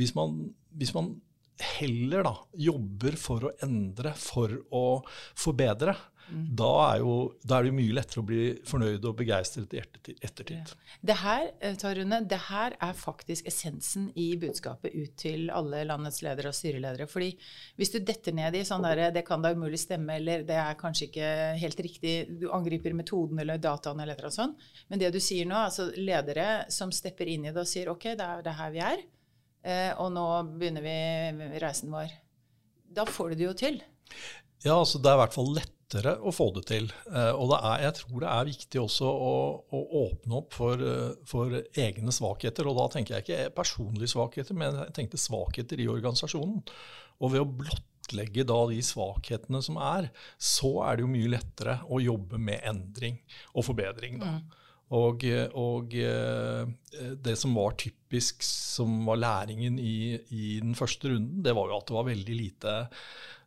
hvis 0.00 0.14
man, 0.18 0.40
hvis 0.78 0.94
man 0.96 1.14
heller 1.62 2.26
da 2.26 2.34
jobber 2.58 3.16
for 3.20 3.48
å 3.48 3.52
endre, 3.64 4.14
for 4.18 4.54
å 4.74 4.86
forbedre, 5.38 5.94
da, 6.32 6.70
er 6.92 7.02
jo, 7.02 7.14
da 7.44 7.58
er 7.58 7.64
det 7.64 7.70
jo 7.72 7.76
mye 7.76 7.94
lettere 7.96 8.22
å 8.22 8.26
bli 8.26 8.42
fornøyd 8.68 9.04
og 9.08 9.16
begeistret 9.18 9.74
i 9.76 9.80
ettertid. 9.80 10.72
Ja. 10.72 10.96
Det 11.10 11.16
her, 11.20 11.44
eh, 11.60 11.74
Tarune, 11.80 12.20
det 12.28 12.38
her 12.48 12.76
er 12.80 12.96
faktisk 12.96 13.48
essensen 13.50 14.08
i 14.18 14.28
budskapet 14.40 14.94
ut 14.94 15.14
til 15.20 15.50
alle 15.52 15.82
landets 15.88 16.22
ledere 16.24 16.52
og 16.52 16.56
styreledere. 16.56 17.08
Fordi 17.10 17.30
hvis 17.80 17.92
du 17.94 17.98
detter 18.00 18.36
ned 18.36 18.56
i 18.56 18.64
sånn 18.66 18.84
derre 18.86 19.10
'det 19.12 19.24
kan 19.26 19.42
da 19.42 19.52
umulig 19.52 19.80
stemme', 19.82 20.16
eller 20.16 20.42
'det 20.42 20.56
er 20.56 20.80
kanskje 20.80 21.08
ikke 21.08 21.58
helt 21.60 21.80
riktig', 21.80 22.38
du 22.40 22.50
angriper 22.50 22.94
metoden 22.94 23.38
eller 23.40 23.58
dataen 23.58 24.00
eller 24.00 24.16
noe 24.22 24.30
sånt. 24.30 24.56
Men 24.88 24.98
det 24.98 25.12
du 25.12 25.20
sier 25.20 25.46
nå, 25.46 25.54
altså 25.54 25.92
ledere 25.96 26.70
som 26.70 26.90
stepper 26.90 27.26
inn 27.26 27.46
i 27.46 27.52
det 27.52 27.60
og 27.60 27.66
sier 27.66 27.88
'ok, 27.88 28.16
det 28.16 28.20
er, 28.20 28.42
det 28.42 28.52
er 28.52 28.60
her 28.60 28.70
vi 28.70 28.78
er', 28.80 29.04
eh, 29.64 29.92
og 29.98 30.12
nå 30.12 30.58
begynner 30.58 30.82
vi 30.82 31.58
reisen 31.58 31.90
vår. 31.90 32.10
Da 32.92 33.04
får 33.04 33.30
du 33.30 33.34
det 33.34 33.44
jo 33.44 33.52
til. 33.54 33.82
Ja, 34.62 34.78
altså 34.78 35.00
det 35.02 35.10
er 35.10 35.16
i 35.16 35.22
hvert 35.24 35.34
fall 35.34 35.56
lettere 35.92 36.16
å 36.20 36.32
få 36.32 36.50
det 36.56 36.64
til. 36.70 36.88
Eh, 37.12 37.32
og 37.32 37.50
det 37.52 37.58
er, 37.60 37.84
jeg 37.86 37.96
tror 38.00 38.22
det 38.22 38.32
er 38.32 38.48
viktig 38.48 38.80
også 38.80 39.08
å, 39.10 39.34
å 39.72 39.80
åpne 40.06 40.38
opp 40.40 40.56
for, 40.56 40.80
eh, 40.80 41.14
for 41.28 41.52
egne 41.74 42.12
svakheter. 42.12 42.68
Og 42.68 42.76
da 42.78 42.88
tenker 42.92 43.16
jeg 43.16 43.26
ikke 43.26 43.54
personlige 43.56 44.12
svakheter, 44.14 44.56
men 44.56 44.78
jeg 44.80 44.96
tenkte 44.96 45.20
svakheter 45.20 45.80
i 45.80 45.90
organisasjonen. 45.92 46.62
Og 47.22 47.34
ved 47.34 47.44
å 47.44 47.50
blottlegge 47.60 48.46
da 48.48 48.58
de 48.70 48.80
svakhetene 48.82 49.62
som 49.62 49.78
er, 49.78 50.10
så 50.38 50.74
er 50.86 50.96
det 50.96 51.06
jo 51.06 51.12
mye 51.12 51.36
lettere 51.36 51.78
å 51.88 52.02
jobbe 52.02 52.40
med 52.40 52.64
endring 52.68 53.20
og 53.54 53.68
forbedring. 53.68 54.20
da. 54.22 54.40
Og, 54.92 55.22
og 55.56 55.94
eh, 55.96 57.12
det 57.24 57.36
som 57.40 57.54
var 57.56 57.78
typisk, 57.80 58.42
som 58.44 59.06
var 59.06 59.22
læringen 59.22 59.78
i, 59.80 60.18
i 60.36 60.58
den 60.60 60.74
første 60.76 61.14
runden, 61.14 61.40
det 61.44 61.54
var 61.56 61.70
jo 61.70 61.78
at 61.78 61.86
det 61.88 61.96
var 61.96 62.10
veldig 62.10 62.36
lite 62.36 62.74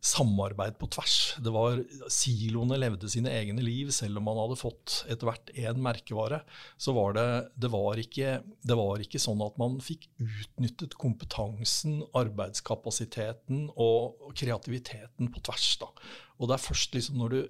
samarbeid 0.05 0.77
på 0.77 0.87
tvers. 0.93 1.15
Det 1.41 1.51
var, 1.53 1.79
siloene 2.13 2.77
levde 2.77 3.09
sine 3.09 3.31
egne 3.33 3.63
liv, 3.65 3.89
selv 3.95 4.19
om 4.19 4.27
man 4.29 4.37
hadde 4.43 4.59
fått 4.59 4.99
etter 5.09 5.29
hvert 5.29 5.51
én 5.57 5.81
merkevare. 5.81 6.43
Så 6.77 6.93
var 6.97 7.15
det, 7.17 7.27
det, 7.57 7.71
var 7.73 8.01
ikke, 8.01 8.37
det 8.61 8.77
var 8.77 9.01
ikke 9.01 9.21
sånn 9.21 9.41
at 9.45 9.57
man 9.61 9.79
fikk 9.83 10.07
utnyttet 10.21 10.97
kompetansen, 11.01 12.03
arbeidskapasiteten 12.17 13.69
og 13.73 14.29
kreativiteten 14.37 15.31
på 15.33 15.45
tvers. 15.49 15.71
Da. 15.81 15.89
Og 16.37 16.51
det 16.51 16.59
er 16.59 16.67
først 16.67 16.97
liksom 16.97 17.19
når 17.23 17.33
du, 17.33 17.41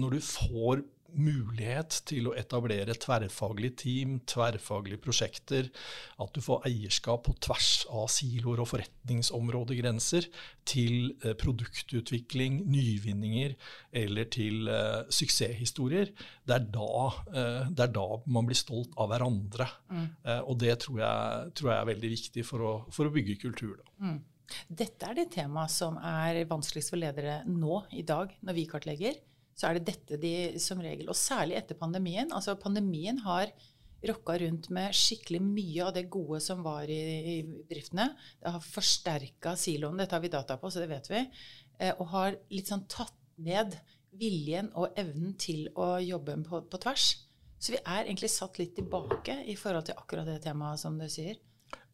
når 0.00 0.16
du 0.16 0.24
får 0.24 0.86
mulighet 1.16 2.00
til 2.08 2.28
å 2.28 2.34
etablere 2.38 2.96
tverrfaglige 3.00 3.76
team, 3.82 4.18
tverrfaglige 4.28 5.00
prosjekter, 5.02 5.70
at 6.20 6.34
du 6.34 6.42
får 6.44 6.66
eierskap 6.68 7.24
på 7.26 7.34
tvers 7.44 7.70
av 7.88 8.08
siloer 8.12 8.62
og 8.62 8.70
forretningsområdegrenser 8.72 10.28
til 10.68 11.14
eh, 11.24 11.34
produktutvikling, 11.38 12.60
nyvinninger 12.68 13.56
eller 13.96 14.28
til 14.32 14.68
uh, 14.68 15.04
suksesshistorier. 15.12 16.12
Det 16.44 16.56
er, 16.56 16.66
da, 16.74 16.88
uh, 17.32 17.68
det 17.72 17.86
er 17.86 17.94
da 17.94 18.08
man 18.28 18.48
blir 18.48 18.58
stolt 18.58 18.92
av 19.00 19.10
hverandre. 19.12 19.68
Eh, 19.88 20.40
og 20.44 20.58
det 20.60 20.74
tror 20.84 21.00
jeg, 21.00 21.52
tror 21.58 21.72
jeg 21.72 21.78
er 21.78 21.88
veldig 21.92 22.10
viktig 22.12 22.44
for 22.46 22.64
å, 22.64 22.72
for 22.94 23.08
å 23.08 23.14
bygge 23.14 23.38
kultur. 23.40 23.78
Da. 23.80 24.18
Dette 24.68 25.08
er 25.08 25.16
det 25.18 25.28
temaet 25.34 25.72
som 25.72 25.98
er 26.00 26.40
vanskeligst 26.48 26.92
for 26.92 27.00
ledere 27.00 27.42
nå 27.48 27.82
i 27.96 28.04
dag, 28.06 28.32
når 28.44 28.56
vi 28.56 28.68
kartlegger. 28.70 29.18
Så 29.58 29.66
er 29.66 29.78
det 29.78 29.88
dette 29.90 30.20
de 30.22 30.34
som 30.62 30.78
regel, 30.82 31.08
og 31.10 31.18
særlig 31.18 31.58
etter 31.58 31.78
pandemien. 31.78 32.30
Altså 32.34 32.54
pandemien 32.60 33.18
har 33.24 33.50
rokka 34.06 34.36
rundt 34.38 34.68
med 34.70 34.94
skikkelig 34.94 35.40
mye 35.42 35.86
av 35.88 35.94
det 35.96 36.04
gode 36.12 36.38
som 36.44 36.62
var 36.62 36.86
i, 36.86 37.00
i 37.34 37.36
bedriftene. 37.42 38.12
Det 38.38 38.52
har 38.54 38.62
forsterka 38.62 39.56
siloen, 39.58 39.98
dette 39.98 40.14
har 40.14 40.22
vi 40.22 40.30
data 40.30 40.58
på, 40.60 40.70
så 40.70 40.84
det 40.84 40.90
vet 40.92 41.10
vi. 41.10 41.24
Eh, 41.78 41.94
og 41.96 42.12
har 42.12 42.38
litt 42.54 42.70
sånn 42.70 42.86
tatt 42.90 43.16
ned 43.42 43.74
viljen 44.18 44.70
og 44.78 44.94
evnen 44.98 45.34
til 45.38 45.66
å 45.78 45.96
jobbe 46.02 46.38
på, 46.46 46.62
på 46.70 46.80
tvers. 46.82 47.10
Så 47.58 47.74
vi 47.74 47.82
er 47.82 48.04
egentlig 48.04 48.30
satt 48.30 48.58
litt 48.60 48.76
tilbake 48.78 49.40
i 49.50 49.58
forhold 49.58 49.88
til 49.88 49.98
akkurat 49.98 50.28
det 50.28 50.38
temaet 50.46 50.80
som 50.82 50.98
du 50.98 51.08
sier. 51.10 51.38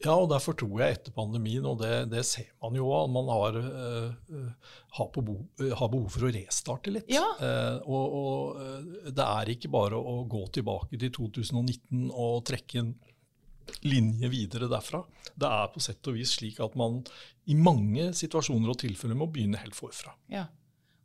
Ja, 0.04 0.12
og 0.19 0.28
derfor 0.28 0.57
tror 0.59 0.83
jeg 0.83 0.99
etter 0.99 1.14
pandemien, 1.16 1.64
og 1.64 1.78
det, 1.81 2.11
det 2.12 2.25
ser 2.28 2.50
man 2.61 2.76
jo 2.76 2.90
at 2.93 3.09
man 3.14 3.31
har, 3.33 3.57
uh, 3.57 4.75
har, 4.99 5.09
behov, 5.14 5.38
har, 5.62 5.88
behov 5.88 6.11
for 6.12 6.26
å 6.26 6.33
restarte 6.35 6.93
litt. 6.93 7.09
Ja. 7.12 7.25
Uh, 7.40 7.78
og, 7.88 8.19
og 8.19 9.09
det 9.16 9.25
er 9.25 9.52
ikke 9.54 9.73
bare 9.73 9.97
å 9.97 10.19
gå 10.28 10.43
tilbake 10.59 11.00
til 11.00 11.14
2019 11.14 12.11
og 12.11 12.43
trekke 12.50 12.83
en 12.83 12.93
linje 13.88 14.28
videre 14.28 14.69
derfra. 14.69 15.00
Det 15.35 15.49
er 15.49 15.73
på 15.73 15.83
sett 15.83 16.11
og 16.11 16.19
vis 16.19 16.35
slik 16.37 16.61
at 16.62 16.76
man 16.78 17.00
i 17.50 17.57
mange 17.57 18.11
situasjoner 18.16 18.75
og 18.75 18.78
tilfeller 18.81 19.19
må 19.19 19.31
begynne 19.33 19.62
helt 19.62 19.76
forfra. 19.76 20.14
Ja. 20.33 20.47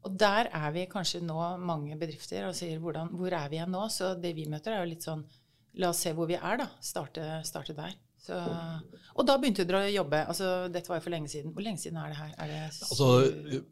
Og 0.07 0.15
der 0.15 0.47
er 0.55 0.69
vi 0.75 0.85
kanskje 0.91 1.19
nå 1.25 1.39
mange 1.59 1.97
bedrifter 1.99 2.47
og 2.47 2.55
sier 2.55 2.79
hvordan, 2.79 3.11
hvor 3.19 3.33
er 3.35 3.49
vi 3.51 3.59
igjen 3.59 3.73
nå? 3.75 3.85
Så 3.91 4.13
det 4.19 4.31
vi 4.37 4.47
møter 4.49 4.75
er 4.75 4.83
jo 4.83 4.91
litt 4.93 5.07
sånn 5.07 5.25
la 5.79 5.91
oss 5.91 6.03
se 6.05 6.13
hvor 6.15 6.29
vi 6.29 6.37
er, 6.39 6.61
da. 6.61 6.69
Starte, 6.83 7.25
starte 7.47 7.75
der. 7.77 7.97
Så, 8.19 8.35
og 9.15 9.25
da 9.27 9.37
begynte 9.39 9.63
dere 9.65 9.85
å 9.87 9.91
jobbe. 9.93 10.25
altså 10.27 10.69
Dette 10.71 10.89
var 10.91 10.99
jo 10.99 11.05
for 11.07 11.13
lenge 11.15 11.29
siden. 11.31 11.53
Hvor 11.55 11.63
lenge 11.65 11.79
siden 11.79 11.97
er 11.97 12.09
det 12.11 12.17
her? 12.19 12.33
Er 12.37 12.47
det 12.47 12.63
Altså, 12.69 13.63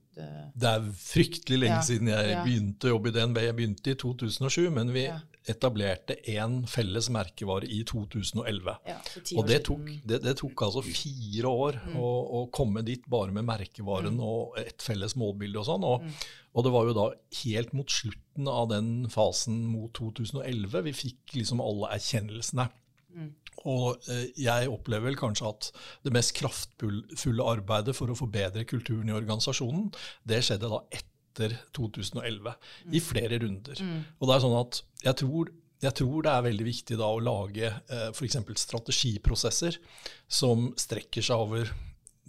Det 0.58 0.70
er 0.72 0.86
fryktelig 0.98 1.60
lenge 1.62 1.75
Ja, 1.77 1.82
siden 1.86 2.08
jeg 2.10 2.30
ja. 2.32 2.44
begynte 2.46 2.88
å 2.88 2.94
jobbe 2.96 3.12
i 3.12 3.16
DNB. 3.18 3.38
Jeg 3.44 3.56
begynte 3.60 3.92
i 3.92 3.98
2007, 4.01 4.72
men 4.74 4.94
vi 4.96 5.04
Ja. 5.06 5.20
etablerte 5.48 6.16
én 6.27 6.66
felles 6.68 7.10
merkevare 7.13 7.68
i 7.70 7.84
2011. 7.84 8.77
ja, 8.88 8.98
Og 9.38 9.46
det 9.48 9.63
tok, 9.66 9.86
det, 10.06 10.22
det 10.24 10.38
tok 10.38 10.56
altså 10.66 10.82
fire 10.84 11.48
år 11.48 11.74
Mm. 11.86 11.96
å, 11.96 12.10
å 12.34 12.51
komme 12.51 12.84
dit 12.84 13.04
bare 13.08 13.32
med 13.32 13.46
merkevaren 13.46 14.20
og 14.20 14.58
et 14.58 14.82
felles 14.82 15.13
målbilde 15.16 15.58
og 15.60 15.66
sånn. 15.66 15.84
Og, 15.86 16.01
Mm. 16.01 16.12
og 16.56 16.63
det 16.63 16.72
var 16.74 16.86
jo 16.86 16.94
da 16.94 17.12
helt 17.44 17.74
mot 17.74 17.88
slutten 17.88 18.48
av 18.48 18.70
den 18.70 19.08
fasen 19.08 19.66
mot 19.68 19.94
2011 19.94 20.82
vi 20.84 20.92
fikk 20.92 21.36
liksom 21.36 21.62
alle 21.62 21.94
erkjennelsene. 21.96 22.70
Mm. 23.17 23.33
Og 23.67 24.09
eh, 24.13 24.25
jeg 24.38 24.71
opplever 24.71 25.09
vel 25.09 25.19
kanskje 25.19 25.50
at 25.50 25.69
det 26.05 26.13
mest 26.15 26.36
kraftfulle 26.38 27.51
arbeidet 27.51 27.95
for 27.97 28.13
å 28.13 28.17
forbedre 28.17 28.67
kulturen 28.69 29.09
i 29.09 29.15
organisasjonen, 29.17 29.89
det 30.29 30.43
skjedde 30.45 30.71
da 30.71 30.83
etter 30.93 31.55
2011, 31.77 32.53
i 32.97 33.01
flere 33.03 33.38
runder. 33.43 33.81
Og 34.17 34.29
det 34.29 34.36
er 34.36 34.43
sånn 34.45 34.57
at 34.57 34.83
jeg 35.03 35.19
tror 35.21 35.51
jeg 35.77 35.93
tror 35.93 36.25
det 36.25 36.31
er 36.33 36.45
veldig 36.47 36.65
viktig 36.65 36.95
da 36.97 37.07
å 37.13 37.21
lage 37.21 37.67
eh, 37.69 38.07
f.eks. 38.09 38.39
strategiprosesser 38.63 39.77
som 40.25 40.71
strekker 40.79 41.25
seg 41.25 41.43
over 41.43 41.69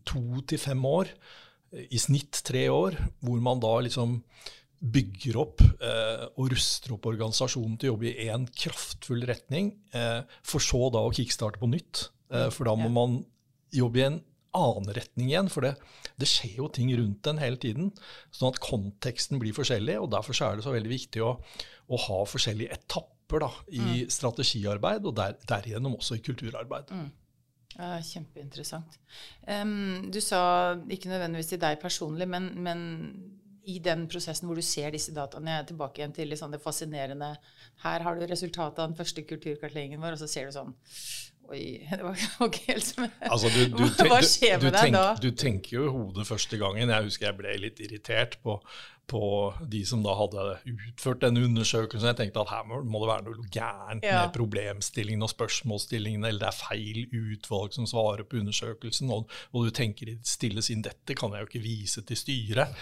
to 0.08 0.42
til 0.48 0.60
fem 0.60 0.84
år, 0.84 1.08
eh, 1.72 1.86
i 1.88 2.00
snitt 2.00 2.42
tre 2.44 2.66
år, 2.72 2.98
hvor 3.24 3.40
man 3.44 3.62
da 3.64 3.72
liksom 3.86 4.18
bygger 4.78 5.38
opp 5.40 5.62
eh, 5.62 6.24
og 6.38 6.52
ruster 6.52 6.94
opp 6.94 7.08
organisasjonen 7.10 7.76
til 7.78 7.90
å 7.90 7.92
jobbe 7.94 8.10
i 8.12 8.28
én 8.30 8.46
kraftfull 8.54 9.24
retning, 9.26 9.72
eh, 9.96 10.22
for 10.46 10.62
så 10.62 10.86
da 10.94 11.02
å 11.02 11.12
kickstarte 11.14 11.60
på 11.60 11.70
nytt. 11.70 12.08
Eh, 12.30 12.48
for 12.54 12.68
da 12.68 12.76
må 12.78 12.90
man 12.92 13.20
jobbe 13.74 14.00
i 14.00 14.06
en 14.06 14.20
annen 14.58 14.94
retning 14.96 15.32
igjen, 15.32 15.50
for 15.52 15.66
det, 15.66 15.74
det 16.20 16.28
skjer 16.30 16.62
jo 16.62 16.70
ting 16.72 16.92
rundt 16.96 17.20
den 17.26 17.40
hele 17.42 17.60
tiden. 17.60 17.90
Sånn 18.34 18.52
at 18.52 18.62
konteksten 18.62 19.42
blir 19.42 19.56
forskjellig, 19.56 19.98
og 20.00 20.12
derfor 20.14 20.36
så 20.36 20.48
er 20.48 20.58
det 20.58 20.66
så 20.66 20.74
veldig 20.74 20.92
viktig 20.92 21.24
å, 21.26 21.34
å 21.88 22.02
ha 22.06 22.18
forskjellige 22.28 22.78
etapper 22.78 23.44
da, 23.44 23.50
i 23.74 24.04
strategiarbeid, 24.10 25.08
og 25.08 25.18
der, 25.18 25.36
derigjennom 25.50 25.98
også 25.98 26.16
i 26.16 26.22
kulturarbeid. 26.24 26.94
Ja, 27.76 27.98
kjempeinteressant. 28.02 28.96
Um, 29.46 30.08
du 30.10 30.18
sa 30.24 30.40
ikke 30.90 31.12
nødvendigvis 31.12 31.52
til 31.52 31.60
deg 31.62 31.76
personlig, 31.82 32.26
men, 32.30 32.48
men 32.64 32.80
i 33.68 33.78
den 33.84 34.06
prosessen 34.10 34.48
hvor 34.48 34.58
du 34.58 34.64
ser 34.64 34.92
disse 34.94 35.12
dataene 35.16 35.52
Jeg 35.52 35.62
er 35.62 35.70
tilbake 35.70 36.00
igjen 36.00 36.14
til 36.16 36.30
liksom 36.32 36.52
det 36.54 36.62
fascinerende 36.62 37.34
Her 37.84 38.04
har 38.06 38.18
du 38.18 38.26
resultatet 38.28 38.80
av 38.82 38.90
den 38.90 38.98
første 38.98 39.24
kulturkartleggingen 39.28 40.02
vår, 40.02 40.16
og 40.16 40.22
så 40.22 40.30
ser 40.30 40.48
du 40.48 40.56
sånn 40.56 40.74
Oi, 41.48 41.80
det 41.90 42.02
var 42.04 42.18
ikke 42.44 42.64
helt 42.68 42.84
som 42.84 43.06
Altså, 43.24 43.50
du, 43.54 43.62
du, 43.72 43.84
Hva 44.10 44.20
du, 44.20 44.28
skjer 44.28 44.60
med 44.62 44.76
deg 44.76 44.94
da? 44.96 45.06
du 45.20 45.30
tenker 45.32 45.78
jo 45.78 45.86
i 45.86 45.92
hodet 45.94 46.26
første 46.28 46.60
gangen. 46.60 46.92
Jeg 46.92 47.08
husker 47.08 47.30
jeg 47.30 47.38
ble 47.38 47.54
litt 47.62 47.80
irritert 47.84 48.36
på, 48.44 48.58
på 49.08 49.22
de 49.72 49.80
som 49.88 50.02
da 50.04 50.12
hadde 50.18 50.44
utført 50.68 51.22
denne 51.24 51.42
undersøkelsen. 51.46 52.10
Jeg 52.10 52.18
tenkte 52.20 52.42
at 52.44 52.52
her 52.52 52.66
må, 52.68 53.00
det 53.00 53.10
være 53.10 53.24
noe 53.26 53.48
gærent 53.52 54.04
ja. 54.06 54.22
med 54.22 54.34
problemstillingen 54.36 55.24
og 55.24 55.32
spørsmålsstillingene, 55.32 56.28
eller 56.28 56.44
det 56.44 56.50
er 56.50 56.58
feil 56.58 57.00
utvalg 57.08 57.74
som 57.76 57.88
svarer 57.88 58.26
på 58.28 58.42
undersøkelsen, 58.42 59.10
og, 59.14 59.32
og 59.52 59.68
du 59.68 59.72
tenker 59.74 60.12
stilles 60.26 60.70
inn 60.72 60.84
dette 60.84 61.16
kan 61.18 61.32
jeg 61.34 61.44
jo 61.44 61.50
ikke 61.50 61.64
vise 61.64 62.04
til 62.06 62.20
styret. 62.20 62.76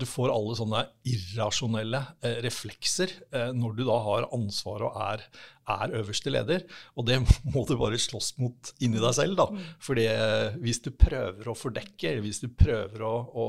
Du 0.00 0.06
får 0.08 0.32
alle 0.32 0.56
sånne 0.56 0.84
irrasjonelle 1.08 2.02
eh, 2.24 2.38
reflekser 2.44 3.12
eh, 3.34 3.50
når 3.56 3.76
du 3.76 3.82
da 3.88 3.98
har 4.04 4.28
ansvar 4.34 4.86
og 4.86 4.96
er, 5.04 5.24
er, 5.70 5.96
øverste 6.00 6.32
leder. 6.32 6.64
Og 6.96 7.08
det 7.08 7.20
må 7.52 7.66
du 7.68 7.76
bare 7.80 8.00
slåss 8.00 8.32
mot 8.40 8.72
inni 8.80 9.02
deg 9.02 9.16
selv. 9.18 9.36
da. 9.40 9.50
Mm. 9.50 9.66
Fordi 9.82 10.06
eh, 10.12 10.60
hvis 10.62 10.82
du 10.86 10.92
prøver 10.94 11.50
å 11.50 11.58
fordekke, 11.58 12.14
eller 12.14 12.24
hvis 12.26 12.42
du 12.44 12.48
prøver 12.52 13.04
å, 13.06 13.14
å 13.28 13.46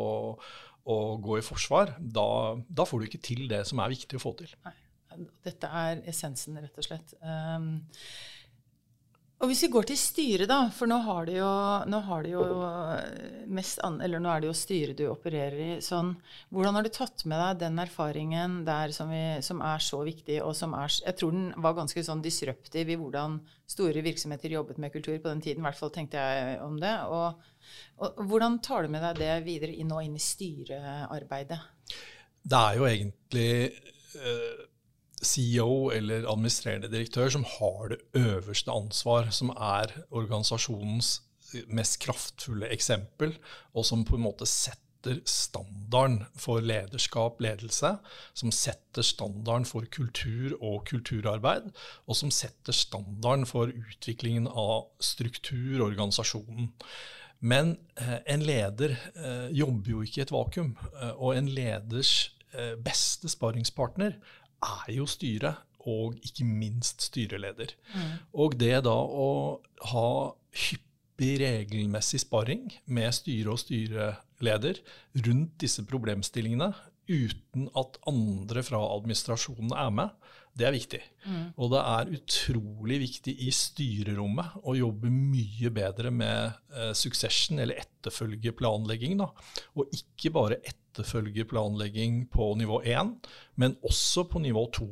å 0.90 0.98
gå 1.22 1.38
i 1.38 1.46
forsvar, 1.46 1.96
da, 2.00 2.28
da, 2.68 2.86
får 2.88 3.02
du 3.02 3.10
ikke 3.10 3.24
til 3.26 3.46
det 3.52 3.64
som 3.70 3.82
er 3.84 3.94
viktig 3.94 4.18
å 4.18 4.24
få 4.24 4.34
til. 4.40 4.54
Nei, 4.66 4.76
dette 5.46 5.70
er 5.82 6.02
essensen, 6.10 6.58
rett 6.62 6.80
og 6.80 6.88
slett. 6.88 7.14
Um, 7.22 7.74
og 9.42 9.50
hvis 9.50 9.64
vi 9.66 9.72
går 9.74 9.88
til 9.90 9.98
styret, 9.98 10.46
da, 10.52 10.68
for 10.70 10.90
nå 10.90 11.00
har 11.02 11.26
det 11.26 11.40
jo, 11.40 11.50
nå 11.90 12.00
har 12.06 12.26
det 12.26 12.34
jo 12.36 12.44
mest 13.50 13.80
an, 13.82 13.96
eller 14.06 14.22
nå 14.22 14.30
er 14.30 14.44
det 14.44 14.52
jo 14.52 14.58
styret 14.58 15.00
du 15.00 15.08
opererer 15.10 15.58
i. 15.58 15.70
sånn, 15.82 16.12
Hvordan 16.54 16.78
har 16.78 16.86
du 16.86 16.92
tatt 16.94 17.24
med 17.26 17.42
deg 17.42 17.64
den 17.64 17.82
erfaringen 17.82 18.60
der 18.68 18.94
som, 18.94 19.10
vi, 19.10 19.42
som 19.42 19.64
er 19.66 19.82
så 19.82 20.04
viktig, 20.06 20.38
og 20.46 20.54
som 20.58 20.76
er 20.78 20.94
Jeg 20.94 21.18
tror 21.18 21.34
den 21.34 21.50
var 21.58 21.74
ganske 21.80 22.04
sånn 22.06 22.22
disruptiv 22.22 22.94
i 22.94 23.00
hvordan 23.02 23.40
store 23.66 24.06
virksomheter 24.06 24.54
jobbet 24.54 24.78
med 24.78 24.94
kultur 24.94 25.18
på 25.18 25.32
den 25.32 25.42
tiden. 25.42 25.66
I 25.66 25.70
hvert 25.72 25.80
fall 25.80 25.94
tenkte 25.96 26.22
jeg 26.22 26.60
om 26.62 26.78
det. 26.82 26.94
Og, 27.10 27.42
og 27.98 28.22
hvordan 28.30 28.60
tar 28.62 28.86
du 28.86 28.94
med 28.94 29.02
deg 29.08 29.24
det 29.24 29.36
videre 29.48 29.74
inn 29.74 29.90
og 29.96 30.06
inn 30.06 30.20
i 30.20 30.22
styrearbeidet? 30.22 31.64
Det 32.42 32.62
er 32.62 32.78
jo 32.78 32.86
egentlig 32.86 33.50
øh, 34.22 34.68
CEO 35.22 35.92
eller 35.94 36.26
administrerende 36.30 36.90
direktør 36.92 37.30
som 37.34 37.46
har 37.58 37.94
det 37.94 38.00
øverste 38.18 38.72
ansvar, 38.74 39.30
som 39.32 39.52
er 39.54 39.94
organisasjonens 40.10 41.20
mest 41.72 42.00
kraftfulle 42.04 42.70
eksempel, 42.72 43.36
og 43.76 43.86
som 43.88 44.06
på 44.08 44.18
en 44.18 44.26
måte 44.26 44.48
setter 44.50 45.22
standarden 45.26 46.22
for 46.38 46.62
lederskap, 46.62 47.42
ledelse, 47.42 47.96
som 48.38 48.54
setter 48.54 49.06
standarden 49.06 49.66
for 49.66 49.88
kultur 49.92 50.54
og 50.60 50.86
kulturarbeid, 50.90 51.72
og 52.06 52.18
som 52.18 52.32
setter 52.34 52.76
standarden 52.76 53.48
for 53.50 53.74
utviklingen 53.74 54.48
av 54.48 54.92
struktur, 55.02 55.82
og 55.82 55.90
organisasjonen. 55.92 56.70
Men 57.42 57.74
eh, 57.98 58.20
en 58.30 58.44
leder 58.46 58.94
eh, 58.94 59.50
jobber 59.58 59.96
jo 59.96 60.04
ikke 60.06 60.22
i 60.22 60.26
et 60.28 60.34
vakuum, 60.34 60.76
eh, 60.94 61.16
og 61.18 61.34
en 61.34 61.50
leders 61.50 62.36
eh, 62.54 62.76
beste 62.78 63.32
sparringspartner 63.34 64.20
er 64.62 64.94
jo 64.96 65.08
styret, 65.10 65.68
og 65.90 66.18
ikke 66.22 66.46
minst 66.46 67.02
styreleder. 67.08 67.74
Mm. 67.96 68.10
Og 68.44 68.56
det 68.60 68.84
da 68.86 68.94
å 68.94 69.30
ha 69.92 70.10
hyppig, 70.68 71.34
regelmessig 71.42 72.22
sparring 72.24 72.68
med 72.90 73.14
styre 73.14 73.54
og 73.54 73.62
styreleder 73.62 74.82
rundt 75.26 75.58
disse 75.62 75.86
problemstillingene, 75.90 76.72
uten 77.12 77.68
at 77.78 77.98
andre 78.10 78.64
fra 78.64 78.80
administrasjonen 78.94 79.74
er 79.76 79.90
med, 79.94 80.14
det 80.58 80.68
er 80.68 80.76
viktig. 80.76 81.00
Mm. 81.24 81.44
Og 81.56 81.72
det 81.72 81.82
er 81.94 82.12
utrolig 82.18 82.98
viktig 83.06 83.34
i 83.46 83.52
styrerommet 83.56 84.58
å 84.68 84.76
jobbe 84.76 85.12
mye 85.14 85.72
bedre 85.74 86.12
med 86.14 86.58
eh, 86.76 86.92
succession, 86.98 87.62
eller 87.64 87.80
etterfølgeplanlegging. 87.82 89.18
Da. 89.22 89.30
Og 89.80 89.94
ikke 89.96 90.34
bare 90.36 90.60
etterfølgeplanlegging 90.92 92.28
på 92.32 92.52
nivå 92.60 92.82
1, 92.84 93.16
men 93.56 93.78
også 93.88 94.28
på 94.30 94.44
nivå 94.44 94.68
2. 94.76 94.90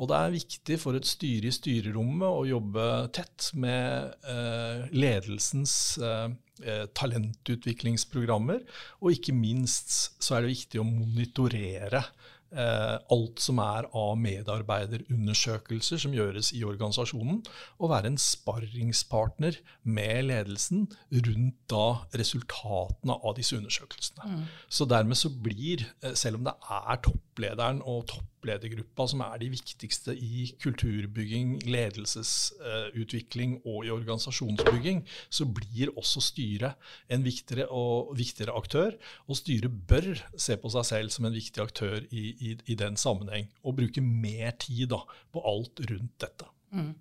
Og 0.00 0.08
det 0.08 0.16
er 0.16 0.34
viktig 0.34 0.76
for 0.80 0.96
et 0.96 1.08
styre 1.08 1.50
i 1.50 1.54
styrerommet 1.54 2.28
å 2.28 2.46
jobbe 2.48 2.84
tett 3.16 3.50
med 3.58 4.14
eh, 4.22 4.86
ledelsens 4.94 5.74
eh, 5.98 6.30
eh 6.60 6.84
talentutviklingsprogrammer, 6.94 8.62
og 9.00 9.16
ikke 9.16 9.34
minst 9.36 9.92
så 10.22 10.36
er 10.36 10.44
det 10.44 10.54
viktig 10.54 10.80
å 10.80 10.86
monitorere 10.88 12.04
alt 12.50 13.42
som 13.42 13.60
er 13.62 13.86
av 13.94 14.16
medarbeiderundersøkelser 14.18 16.00
som 16.02 16.14
gjøres 16.16 16.50
i 16.56 16.64
organisasjonen, 16.66 17.42
og 17.78 17.92
være 17.92 18.10
en 18.10 18.18
sparringspartner 18.20 19.60
med 19.86 20.26
ledelsen 20.30 20.88
rundt 21.14 21.60
da 21.70 21.86
resultatene 22.18 23.16
av 23.20 23.36
disse 23.38 23.56
undersøkelsene. 23.58 24.26
Mm. 24.26 24.44
Så 24.68 24.86
dermed 24.90 25.18
så 25.20 25.30
blir, 25.30 25.86
eh, 26.02 26.14
selv 26.14 26.40
om 26.40 26.48
det 26.48 26.56
er 26.70 27.00
topplederen 27.06 27.82
og 27.86 28.10
toppledergruppa 28.40 29.06
som 29.08 29.20
er 29.24 29.38
de 29.40 29.50
viktigste 29.52 30.14
i 30.16 30.54
kulturbygging, 30.62 31.60
ledelsesutvikling 31.68 33.60
og 33.66 33.84
i 33.84 33.90
organisasjonsbygging, 33.92 35.04
så 35.28 35.44
blir 35.46 35.92
også 35.96 36.20
styret 36.20 36.74
en 37.10 37.24
viktigere 37.24 37.68
og 37.68 38.16
viktigere 38.16 38.56
aktør. 38.56 38.96
Og 39.28 39.36
styret 39.36 39.70
bør 39.88 40.16
se 40.36 40.56
på 40.56 40.72
seg 40.72 40.84
selv 40.88 41.10
som 41.10 41.26
en 41.26 41.34
viktig 41.34 41.62
aktør 41.62 42.00
i, 42.10 42.34
i, 42.40 42.56
i 42.66 42.74
den 42.74 42.96
sammenheng, 42.96 43.50
og 43.62 43.76
bruke 43.76 44.00
mer 44.00 44.56
tid 44.58 44.88
da, 44.90 45.02
på 45.32 45.44
alt 45.44 45.84
rundt 45.90 46.16
dette. 46.20 46.48
Mm. 46.72 46.94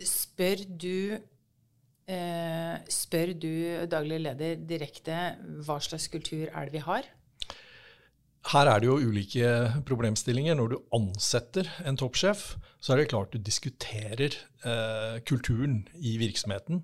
Spør 0.00 0.64
du 0.80 1.18
eh, 2.08 2.76
spør 2.88 3.34
du 3.36 3.52
daglig 3.90 4.22
leder 4.24 4.60
direkte 4.64 5.16
hva 5.66 5.80
slags 5.82 6.08
kultur 6.08 6.48
er 6.48 6.68
det 6.68 6.78
vi 6.78 6.86
har? 6.86 7.08
Her 8.48 8.70
er 8.72 8.80
det 8.80 8.88
jo 8.88 8.96
ulike 8.96 9.48
problemstillinger. 9.86 10.56
Når 10.56 10.72
du 10.72 10.78
ansetter 10.96 11.68
en 11.86 11.98
toppsjef, 12.00 12.54
så 12.80 12.94
er 12.94 13.02
det 13.02 13.10
klart 13.12 13.34
du 13.34 13.38
diskuterer 13.44 14.32
eh, 14.64 15.20
kulturen 15.28 15.82
i 16.00 16.16
virksomheten 16.22 16.80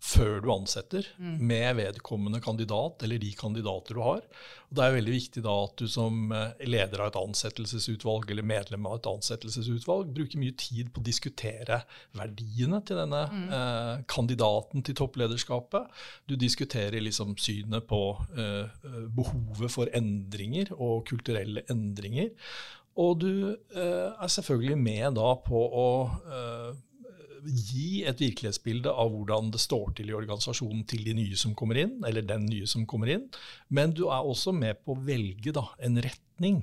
før 0.00 0.40
du 0.40 0.48
ansetter 0.54 1.04
mm. 1.20 1.34
med 1.44 1.76
vedkommende 1.76 2.40
kandidat 2.42 3.02
eller 3.04 3.20
de 3.20 3.30
kandidater 3.36 3.96
du 3.96 4.00
har. 4.00 4.22
Og 4.70 4.78
det 4.78 4.84
er 4.84 4.94
veldig 4.94 5.12
viktig 5.12 5.42
da 5.44 5.54
at 5.66 5.74
du 5.76 5.86
som 5.92 6.32
eh, 6.32 6.64
leder 6.64 7.02
av 7.02 7.10
et 7.10 7.18
ansettelsesutvalg 7.20 8.32
eller 8.32 8.46
medlem 8.48 8.88
av 8.88 8.96
et 8.96 9.10
ansettelsesutvalg 9.10 10.14
bruker 10.16 10.40
mye 10.40 10.56
tid 10.60 10.90
på 10.94 11.02
å 11.02 11.06
diskutere 11.06 11.82
verdiene 12.16 12.80
til 12.88 13.02
denne 13.02 13.22
mm. 13.28 13.46
eh, 13.60 13.94
kandidaten 14.10 14.86
til 14.86 14.96
topplederskapet. 15.02 16.02
Du 16.24 16.36
diskuterer 16.40 17.04
liksom 17.04 17.36
synet 17.40 17.88
på 17.90 18.02
eh, 18.40 18.84
behovet 19.12 19.74
for 19.74 19.92
endringer 19.96 20.72
og 20.78 21.04
kulturelle 21.12 21.66
endringer. 21.70 22.32
Og 23.00 23.20
du 23.22 23.32
eh, 23.52 24.08
er 24.10 24.30
selvfølgelig 24.32 24.78
med 24.80 25.18
da 25.20 25.34
på 25.44 25.60
å 25.60 25.90
eh, 26.08 26.70
gi 27.44 28.02
et 28.08 28.20
virkelighetsbilde 28.20 28.92
av 28.92 29.12
hvordan 29.12 29.50
det 29.54 29.60
står 29.62 29.94
til 29.98 30.10
i 30.10 30.16
organisasjonen 30.16 30.84
til 30.90 31.04
de 31.06 31.14
nye 31.18 31.38
som 31.38 31.54
kommer 31.58 31.80
inn, 31.82 31.98
eller 32.06 32.26
den 32.26 32.46
nye 32.48 32.68
som 32.70 32.86
kommer 32.90 33.12
inn. 33.14 33.28
Men 33.68 33.94
du 33.96 34.06
er 34.08 34.20
også 34.20 34.54
med 34.56 34.82
på 34.84 34.96
å 34.96 35.02
velge 35.06 35.54
da, 35.56 35.66
en 35.78 36.00
retning 36.04 36.62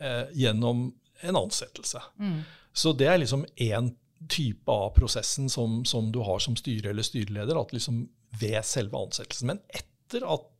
eh, 0.00 0.30
gjennom 0.36 0.88
en 1.24 1.40
ansettelse. 1.44 2.02
Mm. 2.20 2.40
Så 2.74 2.92
det 2.98 3.10
er 3.10 3.20
liksom 3.22 3.44
én 3.56 3.92
type 4.28 4.72
av 4.72 4.90
prosessen 4.96 5.50
som, 5.52 5.82
som, 5.84 6.10
du 6.12 6.20
har 6.24 6.40
som 6.42 6.56
styre 6.56 6.90
eller 6.90 7.06
styreleder, 7.06 7.60
at 7.60 7.74
liksom 7.76 8.06
ved 8.40 8.60
selve 8.66 8.98
ansettelsen. 8.98 9.52
Men 9.52 9.62
etter 9.68 10.26
at 10.26 10.50